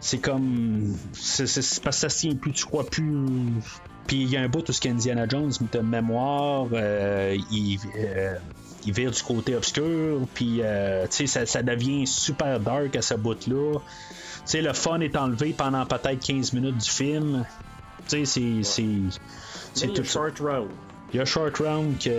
[0.00, 0.96] C'est comme.
[1.12, 1.44] C'est,
[1.82, 3.26] parce que ça se tient plus, tu crois plus.
[4.08, 8.34] Puis il y a un bout où ce qu'Indiana Jones, de mémoire, euh, il, euh,
[8.86, 13.80] il vire du côté obscur, puis euh, ça, ça devient super dark à ce bout-là.
[14.54, 17.44] le fun est enlevé pendant peut-être 15 minutes du film.
[18.06, 18.62] C'est, c'est,
[19.74, 20.70] c'est tout short round.
[21.12, 22.10] Il y a Short Round qui,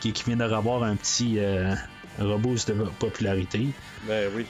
[0.00, 1.74] qui, qui, vient de revoir un petit euh,
[2.18, 3.68] reboost de popularité.
[4.06, 4.44] Ben oui.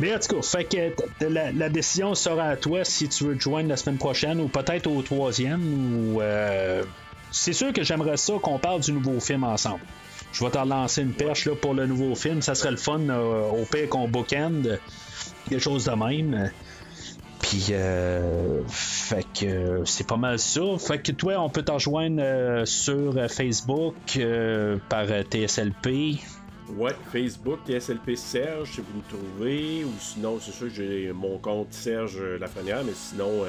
[0.00, 3.42] Mais en tout cas, fait que la, décision sera à toi si tu veux te
[3.42, 6.14] joindre la semaine prochaine ou peut-être au troisième.
[6.14, 6.82] Ou, euh,
[7.32, 9.80] c'est sûr que j'aimerais ça qu'on parle du nouveau film ensemble.
[10.32, 12.40] Je vais t'en lancer une perche là, pour le nouveau film.
[12.40, 14.78] Ça serait le fun euh, au pire qu'on bookend.
[15.48, 16.50] Quelque chose de même.
[17.42, 20.62] Puis, euh, fait que c'est pas mal ça.
[20.78, 26.20] Fait que toi, on peut t'en rejoindre euh, sur Facebook euh, par TSLP.
[26.78, 29.84] Ouais, Facebook, TSLP Serge, si vous me trouvez.
[29.84, 33.44] Ou sinon, c'est sûr que j'ai mon compte Serge Lafrenière, mais sinon,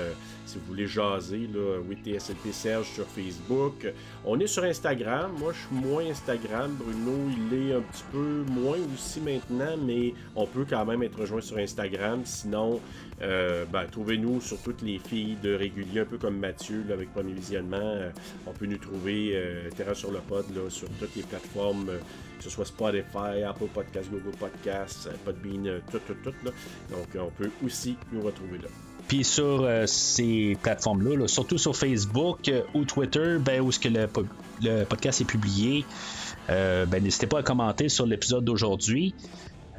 [0.46, 1.50] si vous voulez jaser,
[1.88, 3.88] oui, TSLP Serge sur Facebook.
[4.26, 5.32] On est sur Instagram.
[5.40, 6.76] Moi, je suis moins Instagram.
[6.78, 11.20] Bruno, il est un petit peu moins aussi maintenant, mais on peut quand même être
[11.20, 12.22] rejoint sur Instagram.
[12.26, 12.82] Sinon,
[13.22, 17.34] euh, ben, trouvez-nous sur toutes les filles de régulier, un peu comme Mathieu avec Premier
[17.34, 17.78] Visionnement.
[17.82, 18.10] Euh,
[18.46, 21.90] on peut nous trouver euh, Terra sur le pod sur toutes les plateformes,
[22.44, 26.34] que ce soit Spotify, Apple Podcasts, Google Podcasts, Podbean, tout, tout, tout.
[26.44, 26.52] Là.
[26.92, 28.68] Donc, on peut aussi nous retrouver là.
[29.08, 34.08] Puis sur ces plateformes-là, surtout sur Facebook ou Twitter, ben, où est-ce que le,
[34.62, 35.84] le, podcast est publié,
[36.48, 39.14] ben, n'hésitez pas à commenter sur l'épisode d'aujourd'hui.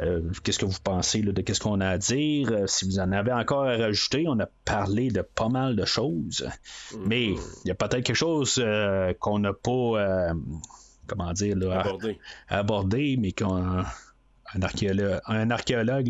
[0.01, 2.51] Euh, qu'est-ce que vous pensez de qu'est-ce qu'on a à dire?
[2.51, 5.85] Euh, si vous en avez encore à rajouter, on a parlé de pas mal de
[5.85, 6.49] choses.
[6.93, 6.99] Mm-hmm.
[7.07, 10.33] Mais il y a peut-être quelque chose euh, qu'on n'a pas,
[11.07, 11.57] comment dire,
[12.49, 13.17] abordé.
[13.19, 13.85] mais qu'on
[14.57, 16.09] un archéologue, un archéologue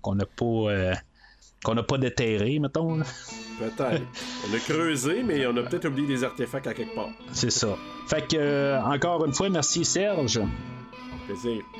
[0.00, 0.94] qu'on n'a pas
[1.64, 2.98] qu'on n'a pas déterré, mettons.
[3.58, 4.02] Peut-être.
[4.50, 7.08] on a creusé, mais on a peut-être oublié des artefacts à quelque part.
[7.32, 7.76] C'est ça.
[8.06, 10.40] Fait que, encore une fois, merci Serge.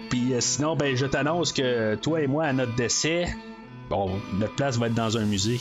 [0.09, 3.27] Puis euh, sinon, ben, je t'annonce que toi et moi, à notre décès,
[3.91, 5.61] bon, notre place va être dans un musée.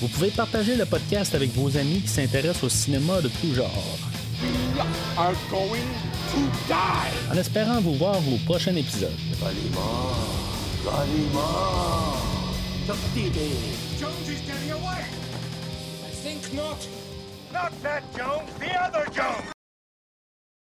[0.00, 3.98] Vous pouvez partager le podcast avec vos amis qui s'intéressent au cinéma de tout genre.
[7.30, 9.12] En espérant vous voir au prochain épisode.
[13.98, 15.04] Jones is getting away!
[16.04, 16.88] I think not.
[17.52, 19.61] Not that Jones, the other Jones!